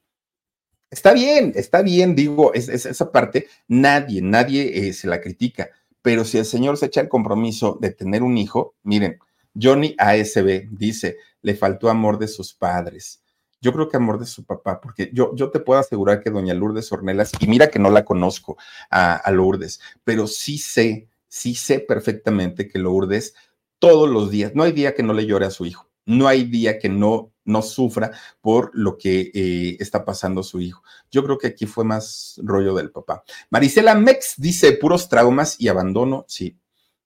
Está 0.94 1.12
bien, 1.12 1.54
está 1.56 1.82
bien, 1.82 2.14
digo, 2.14 2.54
es, 2.54 2.70
esa 2.70 3.12
parte, 3.12 3.48
nadie, 3.68 4.22
nadie 4.22 4.90
eh, 4.90 4.94
se 4.94 5.08
la 5.08 5.22
critica, 5.22 5.72
pero 6.04 6.24
si 6.24 6.38
el 6.38 6.46
señor 6.46 6.78
se 6.78 6.86
echa 6.86 7.02
el 7.02 7.10
compromiso 7.10 7.80
de 7.82 7.90
tener 7.90 8.22
un 8.22 8.38
hijo, 8.38 8.76
miren, 8.84 9.18
Johnny 9.60 9.96
ASB 9.98 10.70
dice, 10.70 11.18
le 11.42 11.56
faltó 11.56 11.90
amor 11.90 12.20
de 12.20 12.28
sus 12.28 12.54
padres. 12.54 13.24
Yo 13.60 13.74
creo 13.74 13.90
que 13.90 13.98
amor 13.98 14.20
de 14.20 14.28
su 14.28 14.46
papá, 14.46 14.80
porque 14.80 15.10
yo, 15.12 15.36
yo 15.36 15.50
te 15.50 15.60
puedo 15.60 15.80
asegurar 15.80 16.22
que 16.22 16.30
doña 16.30 16.54
Lourdes 16.54 16.92
Ornelas, 16.92 17.32
y 17.40 17.48
mira 17.48 17.72
que 17.72 17.80
no 17.80 17.90
la 17.90 18.06
conozco 18.06 18.58
a, 18.92 19.16
a 19.16 19.32
Lourdes, 19.32 19.80
pero 20.04 20.28
sí 20.28 20.60
sé, 20.60 21.10
sí 21.28 21.56
sé 21.56 21.80
perfectamente 21.80 22.68
que 22.68 22.78
Lourdes 22.78 23.34
todos 23.80 24.08
los 24.08 24.30
días, 24.30 24.52
no 24.54 24.62
hay 24.62 24.74
día 24.74 24.94
que 24.94 25.02
no 25.02 25.14
le 25.14 25.26
llore 25.26 25.48
a 25.48 25.50
su 25.50 25.66
hijo, 25.66 25.90
no 26.06 26.28
hay 26.28 26.44
día 26.44 26.78
que 26.78 26.90
no 26.90 27.33
no 27.46 27.62
sufra 27.62 28.12
por 28.42 28.72
lo 28.74 28.98
que 28.98 29.32
eh, 29.34 29.78
está 29.80 30.06
pasando 30.06 30.44
su 30.44 30.60
hijo. 30.62 30.84
Yo 31.12 31.24
creo 31.24 31.38
que 31.38 31.48
aquí 31.48 31.66
fue 31.66 31.84
más 31.84 32.40
rollo 32.44 32.74
del 32.74 32.92
papá. 32.92 33.24
Marisela 33.50 33.96
Mex 33.96 34.36
dice 34.38 34.74
puros 34.74 35.10
traumas 35.10 35.60
y 35.60 35.68
abandono. 35.68 36.26
Sí, 36.28 36.58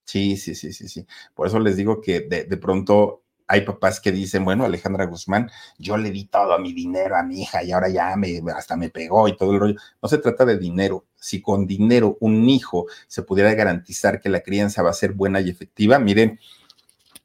sí, 0.03 0.37
sí, 0.37 0.55
sí, 0.55 0.73
sí, 0.73 0.87
sí. 0.87 1.05
Por 1.33 1.47
eso 1.47 1.59
les 1.59 1.75
digo 1.75 2.01
que 2.01 2.21
de, 2.21 2.57
pronto 2.57 3.23
hay 3.47 3.61
papás 3.61 3.99
que 3.99 4.11
dicen, 4.11 4.43
bueno, 4.43 4.65
Alejandra 4.65 5.05
Guzmán, 5.05 5.49
yo 5.77 5.97
le 5.97 6.11
di 6.11 6.25
todo 6.25 6.59
mi 6.59 6.73
dinero 6.73 7.15
a 7.15 7.23
mi 7.23 7.41
hija 7.41 7.63
y 7.63 7.71
ahora 7.71 7.89
ya 7.89 8.15
me, 8.17 8.41
hasta 8.55 8.75
me 8.75 8.89
pegó 8.89 9.27
y 9.27 9.37
todo 9.37 9.53
el 9.53 9.59
rollo. 9.59 9.75
No 10.01 10.09
se 10.09 10.17
trata 10.17 10.45
de 10.45 10.57
dinero. 10.57 11.05
Si 11.15 11.41
con 11.41 11.65
dinero 11.65 12.17
un 12.19 12.49
hijo 12.49 12.87
se 13.07 13.23
pudiera 13.23 13.53
garantizar 13.53 14.19
que 14.19 14.29
la 14.29 14.41
crianza 14.41 14.83
va 14.83 14.91
a 14.91 14.93
ser 14.93 15.13
buena 15.13 15.41
y 15.41 15.49
efectiva, 15.49 15.97
miren, 15.97 16.39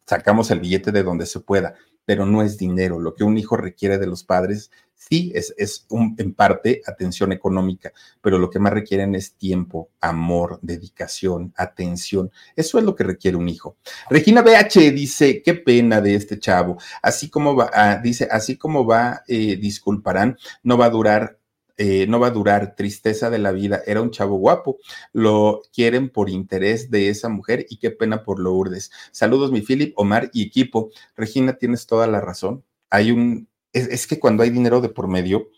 sacamos 0.06 0.50
el 0.50 0.60
billete 0.60 0.92
de 0.92 1.02
donde 1.02 1.26
se 1.26 1.40
pueda 1.40 1.74
pero 2.04 2.26
no 2.26 2.42
es 2.42 2.58
dinero. 2.58 2.98
Lo 2.98 3.14
que 3.14 3.24
un 3.24 3.38
hijo 3.38 3.56
requiere 3.56 3.98
de 3.98 4.06
los 4.06 4.24
padres, 4.24 4.70
sí, 4.94 5.32
es, 5.34 5.54
es 5.56 5.86
un, 5.90 6.14
en 6.18 6.34
parte 6.34 6.82
atención 6.86 7.32
económica, 7.32 7.92
pero 8.20 8.38
lo 8.38 8.50
que 8.50 8.58
más 8.58 8.72
requieren 8.72 9.14
es 9.14 9.34
tiempo, 9.34 9.90
amor, 10.00 10.58
dedicación, 10.62 11.52
atención. 11.56 12.30
Eso 12.56 12.78
es 12.78 12.84
lo 12.84 12.94
que 12.94 13.04
requiere 13.04 13.36
un 13.36 13.48
hijo. 13.48 13.76
Regina 14.10 14.42
BH 14.42 14.92
dice, 14.92 15.42
qué 15.42 15.54
pena 15.54 16.00
de 16.00 16.14
este 16.14 16.38
chavo. 16.38 16.78
Así 17.02 17.28
como 17.28 17.56
va, 17.56 17.70
ah, 17.72 18.00
dice, 18.02 18.28
así 18.30 18.56
como 18.56 18.86
va, 18.86 19.22
eh, 19.26 19.56
disculparán, 19.56 20.36
no 20.62 20.76
va 20.76 20.86
a 20.86 20.90
durar 20.90 21.38
eh, 21.76 22.06
no 22.06 22.20
va 22.20 22.28
a 22.28 22.30
durar, 22.30 22.74
tristeza 22.76 23.30
de 23.30 23.38
la 23.38 23.52
vida, 23.52 23.82
era 23.86 24.02
un 24.02 24.10
chavo 24.10 24.36
guapo, 24.36 24.78
lo 25.12 25.62
quieren 25.72 26.10
por 26.10 26.30
interés 26.30 26.90
de 26.90 27.08
esa 27.08 27.28
mujer 27.28 27.66
y 27.70 27.78
qué 27.78 27.90
pena 27.90 28.22
por 28.24 28.38
Lourdes. 28.38 28.90
Saludos 29.10 29.52
mi 29.52 29.62
Philip, 29.62 29.92
Omar 29.96 30.30
y 30.32 30.42
equipo. 30.42 30.90
Regina, 31.16 31.54
tienes 31.54 31.86
toda 31.86 32.06
la 32.06 32.20
razón. 32.20 32.64
Hay 32.90 33.10
un, 33.10 33.48
es, 33.72 34.06
que 34.06 34.20
cuando 34.20 34.42
hay 34.42 34.50
dinero 34.50 34.80
de 34.80 34.88
por 34.88 35.08
medio, 35.08 35.48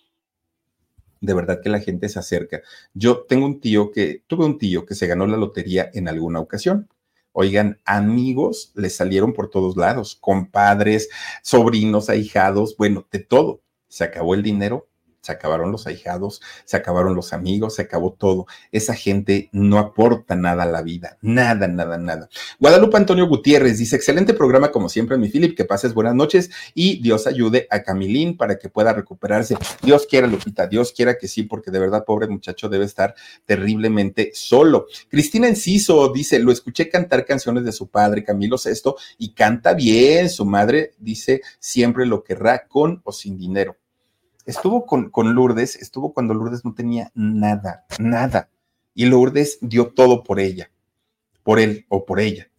de 1.20 1.34
verdad 1.34 1.60
que 1.62 1.68
la 1.68 1.80
gente 1.80 2.08
se 2.08 2.18
acerca. 2.18 2.62
Yo 2.92 3.22
tengo 3.22 3.46
un 3.46 3.60
tío 3.60 3.90
que, 3.90 4.22
tuve 4.26 4.44
un 4.44 4.58
tío 4.58 4.86
que 4.86 4.94
se 4.94 5.06
ganó 5.06 5.26
la 5.26 5.36
lotería 5.36 5.90
en 5.94 6.08
alguna 6.08 6.40
ocasión. 6.40 6.88
Oigan, 7.32 7.80
amigos 7.84 8.72
le 8.76 8.90
salieron 8.90 9.32
por 9.32 9.50
todos 9.50 9.76
lados, 9.76 10.16
compadres, 10.20 11.08
sobrinos, 11.42 12.08
ahijados, 12.08 12.76
bueno, 12.76 13.06
de 13.10 13.18
todo. 13.18 13.62
Se 13.88 14.04
acabó 14.04 14.34
el 14.34 14.42
dinero, 14.42 14.88
se 15.25 15.33
acabaron 15.33 15.72
los 15.72 15.87
ahijados, 15.87 16.43
se 16.66 16.77
acabaron 16.77 17.14
los 17.14 17.33
amigos, 17.33 17.77
se 17.77 17.83
acabó 17.83 18.12
todo. 18.12 18.47
Esa 18.72 18.95
gente 18.95 19.49
no 19.53 19.79
aporta 19.79 20.37
nada 20.37 20.64
a 20.64 20.66
la 20.66 20.83
vida, 20.83 21.16
nada, 21.22 21.66
nada, 21.66 21.97
nada. 21.97 22.29
Guadalupe 22.61 22.99
Antonio 22.99 23.27
Gutiérrez 23.27 23.79
dice, 23.79 23.97
excelente 23.97 24.35
programa 24.35 24.70
como 24.70 24.91
siempre, 24.91 25.16
mi 25.16 25.31
Philip, 25.31 25.57
que 25.57 25.64
pases 25.64 25.95
buenas 25.95 26.14
noches 26.14 26.51
y 26.75 27.01
Dios 27.01 27.27
ayude 27.27 27.66
a 27.70 27.83
Camilín 27.83 28.37
para 28.37 28.59
que 28.59 28.68
pueda 28.68 28.93
recuperarse. 28.93 29.57
Dios 29.83 30.07
quiera, 30.07 30.27
Lupita, 30.27 30.66
Dios 30.66 30.93
quiera 30.93 31.16
que 31.16 31.27
sí, 31.27 31.45
porque 31.45 31.70
de 31.70 31.79
verdad, 31.79 32.05
pobre 32.05 32.29
muchacho, 32.29 32.68
debe 32.68 32.85
estar 32.85 33.14
terriblemente 33.47 34.31
solo. 34.35 34.89
Cristina 35.09 35.49
Enciso 35.49 36.12
dice, 36.12 36.39
lo 36.39 36.53
escuché 36.53 36.91
cantar 36.91 37.25
canciones 37.25 37.64
de 37.64 37.72
su 37.72 37.89
padre, 37.89 38.25
Camilo 38.25 38.57
VI, 38.62 38.93
y 39.16 39.33
canta 39.33 39.72
bien. 39.72 40.29
Su 40.29 40.45
madre 40.45 40.93
dice, 40.99 41.41
siempre 41.59 42.05
lo 42.05 42.22
querrá 42.22 42.66
con 42.66 43.01
o 43.05 43.12
sin 43.12 43.39
dinero 43.39 43.77
estuvo 44.45 44.86
con, 44.86 45.11
con 45.11 45.34
Lourdes, 45.34 45.76
estuvo 45.76 46.12
cuando 46.12 46.34
Lourdes 46.34 46.64
no 46.64 46.74
tenía 46.74 47.12
nada, 47.14 47.84
nada. 47.99 48.51
Y 48.95 49.07
Lourdes 49.07 49.59
dio 49.61 49.92
todo 49.92 50.22
por 50.22 50.40
ella, 50.40 50.70
por 51.42 51.61
él 51.61 51.86
o 51.88 52.05
por 52.05 52.20
ella. 52.20 52.51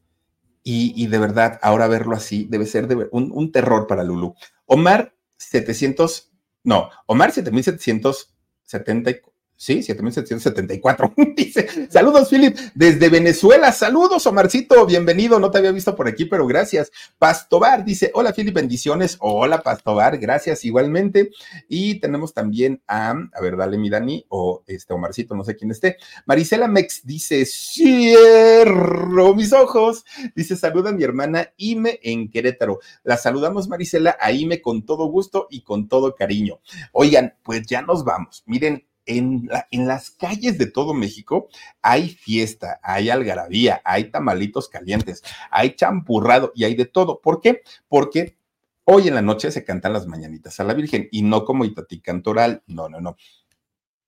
Y, 0.68 1.06
de 1.06 1.20
verdad, 1.20 1.60
ahora 1.62 1.88
verlo 1.88 2.16
así 2.16 2.48
debe 2.50 2.66
ser 2.66 2.88
un, 3.12 3.32
un, 3.32 3.52
terror 3.52 3.86
para 3.86 4.04
Lulu. 4.04 4.34
Omar 4.66 5.14
700, 5.38 6.32
no, 6.64 6.90
Omar 7.06 7.32
7774 7.32 9.35
Sí, 9.58 9.82
7774. 9.82 11.14
Dice, 11.36 11.90
saludos, 11.90 12.30
Philip, 12.30 12.58
desde 12.74 13.08
Venezuela. 13.08 13.72
Saludos, 13.72 14.28
Omarcito, 14.28 14.86
bienvenido. 14.86 15.40
No 15.40 15.50
te 15.50 15.60
había 15.60 15.72
visto 15.72 15.96
por 15.96 16.10
aquí, 16.10 16.26
pero 16.26 16.46
gracias. 16.46 16.92
Pastobar 17.18 17.86
dice, 17.86 18.12
hola, 18.14 18.34
Philip, 18.34 18.54
bendiciones. 18.54 19.16
Hola, 19.22 19.62
Pastobar, 19.62 20.18
gracias 20.18 20.66
igualmente. 20.66 21.32
Y 21.70 22.02
tenemos 22.02 22.34
también 22.34 22.82
a, 22.86 23.12
a 23.12 23.42
ver, 23.42 23.56
dale 23.56 23.78
mi 23.78 23.90
Dani, 23.90 24.26
o 24.28 24.64
este 24.68 24.94
Omarcito, 24.94 25.36
no 25.36 25.46
sé 25.46 25.56
quién 25.56 25.72
esté. 25.72 25.98
Marisela 26.26 26.68
Mex 26.68 27.06
dice, 27.06 27.46
cierro 27.46 29.34
mis 29.36 29.54
ojos. 29.54 30.04
Dice, 30.36 30.58
saluda 30.58 30.90
a 30.90 30.94
mi 30.94 31.06
hermana 31.06 31.54
Ime 31.56 32.00
en 32.04 32.30
Querétaro. 32.30 32.80
La 33.04 33.16
saludamos, 33.16 33.70
Marisela, 33.70 34.18
a 34.20 34.34
Ime 34.34 34.62
con 34.62 34.86
todo 34.86 35.06
gusto 35.06 35.48
y 35.50 35.62
con 35.62 35.88
todo 35.88 36.14
cariño. 36.14 36.60
Oigan, 36.92 37.36
pues 37.42 37.66
ya 37.66 37.82
nos 37.82 38.04
vamos. 38.04 38.44
Miren, 38.48 38.86
en, 39.06 39.50
las 39.72 40.12
calles 40.12 40.58
de 40.58 40.68
todo 40.68 40.94
México 40.94 41.48
hay 41.82 42.10
fiesta, 42.10 42.80
hay 42.84 43.10
algarabía, 43.10 43.82
hay 43.86 44.06
tamalitos 44.12 44.70
calientes, 44.70 45.24
hay 45.52 45.76
champurrado 45.76 46.52
y 46.56 46.64
hay 46.64 46.76
de 46.76 46.86
todo. 46.86 47.22
¿Por 47.22 47.42
qué? 47.42 47.62
Porque 47.88 48.38
hoy 48.84 49.08
en 49.08 49.16
la 49.16 49.22
noche 49.22 49.52
se 49.52 49.64
cantan 49.64 49.94
las 49.94 50.08
mañanitas 50.08 50.60
a 50.60 50.64
la 50.64 50.74
Virgen 50.74 51.08
y 51.12 51.22
no 51.22 51.46
como 51.46 51.66
Itatí 51.66 52.02
Cantoral, 52.02 52.64
no, 52.68 52.90
no, 52.90 53.02
no. 53.02 53.16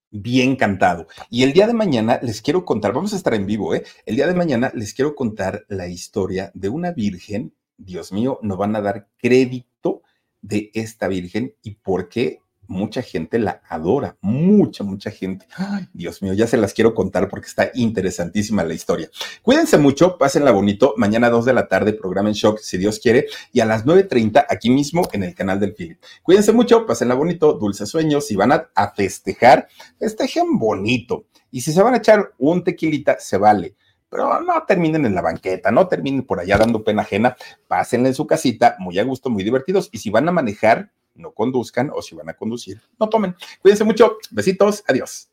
Bien 0.09 0.55
cantado. 0.55 1.07
Y 1.29 1.43
el 1.43 1.51
día 1.53 1.67
de 1.67 1.73
mañana 1.73 2.19
les 2.21 2.41
quiero 2.41 2.63
contar, 2.63 2.93
vamos 2.93 3.13
a 3.13 3.17
estar 3.17 3.33
en 3.33 3.45
vivo, 3.45 3.75
¿eh? 3.75 3.83
El 4.05 4.15
día 4.15 4.27
de 4.27 4.33
mañana 4.33 4.71
les 4.73 4.93
quiero 4.93 5.15
contar 5.15 5.65
la 5.67 5.87
historia 5.87 6.51
de 6.53 6.69
una 6.69 6.91
virgen, 6.91 7.53
Dios 7.77 8.11
mío, 8.11 8.39
no 8.41 8.55
van 8.55 8.75
a 8.75 8.81
dar 8.81 9.09
crédito 9.17 10.01
de 10.41 10.71
esta 10.73 11.07
virgen 11.07 11.55
y 11.61 11.71
por 11.71 12.07
qué 12.07 12.39
mucha 12.67 13.01
gente 13.01 13.39
la 13.39 13.61
adora, 13.67 14.17
mucha, 14.21 14.83
mucha 14.83 15.11
gente. 15.11 15.47
Ay, 15.55 15.87
Dios 15.93 16.21
mío, 16.21 16.33
ya 16.33 16.47
se 16.47 16.57
las 16.57 16.73
quiero 16.73 16.93
contar 16.93 17.29
porque 17.29 17.47
está 17.47 17.71
interesantísima 17.73 18.63
la 18.63 18.73
historia. 18.73 19.09
Cuídense 19.41 19.77
mucho, 19.77 20.17
pásenla 20.17 20.51
bonito. 20.51 20.93
Mañana 20.97 21.27
a 21.27 21.31
2 21.31 21.45
de 21.45 21.53
la 21.53 21.67
tarde, 21.67 21.93
programa 21.93 22.29
en 22.29 22.35
shock, 22.35 22.59
si 22.59 22.77
Dios 22.77 22.99
quiere, 22.99 23.27
y 23.51 23.59
a 23.59 23.65
las 23.65 23.85
9.30 23.85 24.45
aquí 24.49 24.69
mismo 24.69 25.07
en 25.13 25.23
el 25.23 25.33
canal 25.33 25.59
del 25.59 25.73
Philip. 25.73 26.01
Cuídense 26.23 26.51
mucho, 26.51 26.85
pásenla 26.85 27.15
bonito, 27.15 27.53
dulces 27.53 27.89
sueños. 27.89 28.27
Si 28.27 28.35
van 28.35 28.51
a, 28.51 28.69
a 28.75 28.91
festejar, 28.91 29.67
festejen 29.99 30.57
bonito. 30.57 31.25
Y 31.51 31.61
si 31.61 31.71
se 31.71 31.81
van 31.81 31.93
a 31.93 31.97
echar 31.97 32.33
un 32.37 32.63
tequilita, 32.63 33.17
se 33.19 33.37
vale 33.37 33.75
pero 34.09 34.41
no 34.41 34.63
terminen 34.65 35.05
en 35.05 35.15
la 35.15 35.21
banqueta, 35.21 35.71
no 35.71 35.87
terminen 35.87 36.23
por 36.23 36.39
allá 36.39 36.57
dando 36.57 36.83
pena 36.83 37.01
ajena, 37.01 37.35
pasen 37.67 38.05
en 38.05 38.13
su 38.13 38.25
casita, 38.25 38.75
muy 38.79 38.97
a 38.99 39.03
gusto, 39.03 39.29
muy 39.29 39.43
divertidos, 39.43 39.89
y 39.91 39.97
si 39.97 40.09
van 40.09 40.29
a 40.29 40.31
manejar, 40.31 40.91
no 41.17 41.31
conduzcan, 41.31 41.91
o 41.93 42.01
si 42.01 42.15
van 42.15 42.29
a 42.29 42.33
conducir, 42.33 42.79
no 42.99 43.07
tomen. 43.07 43.35
Cuídense 43.61 43.83
mucho, 43.83 44.17
besitos, 44.31 44.83
adiós. 44.87 45.27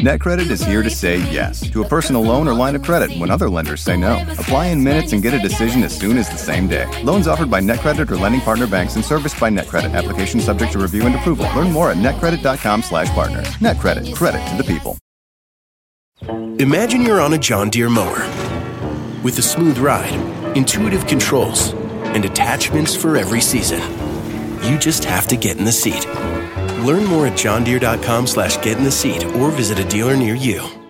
NetCredit 0.00 0.50
is 0.50 0.60
here 0.60 0.82
to 0.82 0.90
say 0.90 1.18
yes 1.30 1.70
to 1.70 1.82
a 1.82 1.88
personal 1.88 2.20
loan 2.20 2.48
or 2.48 2.52
line 2.52 2.74
of 2.74 2.82
credit 2.82 3.16
when 3.16 3.30
other 3.30 3.48
lenders 3.48 3.80
say 3.80 3.96
no. 3.96 4.20
Apply 4.32 4.66
in 4.66 4.82
minutes 4.82 5.12
and 5.12 5.22
get 5.22 5.34
a 5.34 5.38
decision 5.38 5.84
as 5.84 5.96
soon 5.96 6.18
as 6.18 6.28
the 6.28 6.36
same 6.36 6.66
day. 6.66 6.86
Loans 7.04 7.28
offered 7.28 7.48
by 7.48 7.60
NetCredit 7.60 8.10
or 8.10 8.16
lending 8.16 8.40
partner 8.40 8.66
banks 8.66 8.96
and 8.96 9.04
serviced 9.04 9.38
by 9.38 9.50
NetCredit. 9.50 9.94
Application 9.94 10.40
subject 10.40 10.72
to 10.72 10.80
review 10.80 11.06
and 11.06 11.14
approval. 11.14 11.46
Learn 11.54 11.70
more 11.70 11.92
at 11.92 11.98
netcredit.com/partner. 11.98 13.42
NetCredit. 13.60 14.14
Credit 14.16 14.44
to 14.48 14.56
the 14.56 14.64
people. 14.64 14.98
Imagine 16.58 17.02
you're 17.02 17.20
on 17.20 17.34
a 17.34 17.38
John 17.38 17.70
Deere 17.70 17.90
mower 17.90 18.26
with 19.22 19.38
a 19.38 19.42
smooth 19.42 19.78
ride, 19.78 20.14
intuitive 20.56 21.06
controls, 21.06 21.72
and 22.14 22.24
attachments 22.24 22.96
for 22.96 23.16
every 23.16 23.40
season. 23.40 23.80
You 24.64 24.78
just 24.78 25.04
have 25.04 25.26
to 25.28 25.36
get 25.36 25.58
in 25.58 25.64
the 25.64 25.72
seat. 25.72 26.06
Learn 26.84 27.04
more 27.04 27.26
at 27.26 27.34
johndeere.com 27.34 28.26
slash 28.26 28.56
get 28.62 28.78
in 28.78 28.84
the 28.84 28.90
seat 28.90 29.24
or 29.24 29.50
visit 29.50 29.78
a 29.78 29.84
dealer 29.84 30.16
near 30.16 30.34
you. 30.34 30.83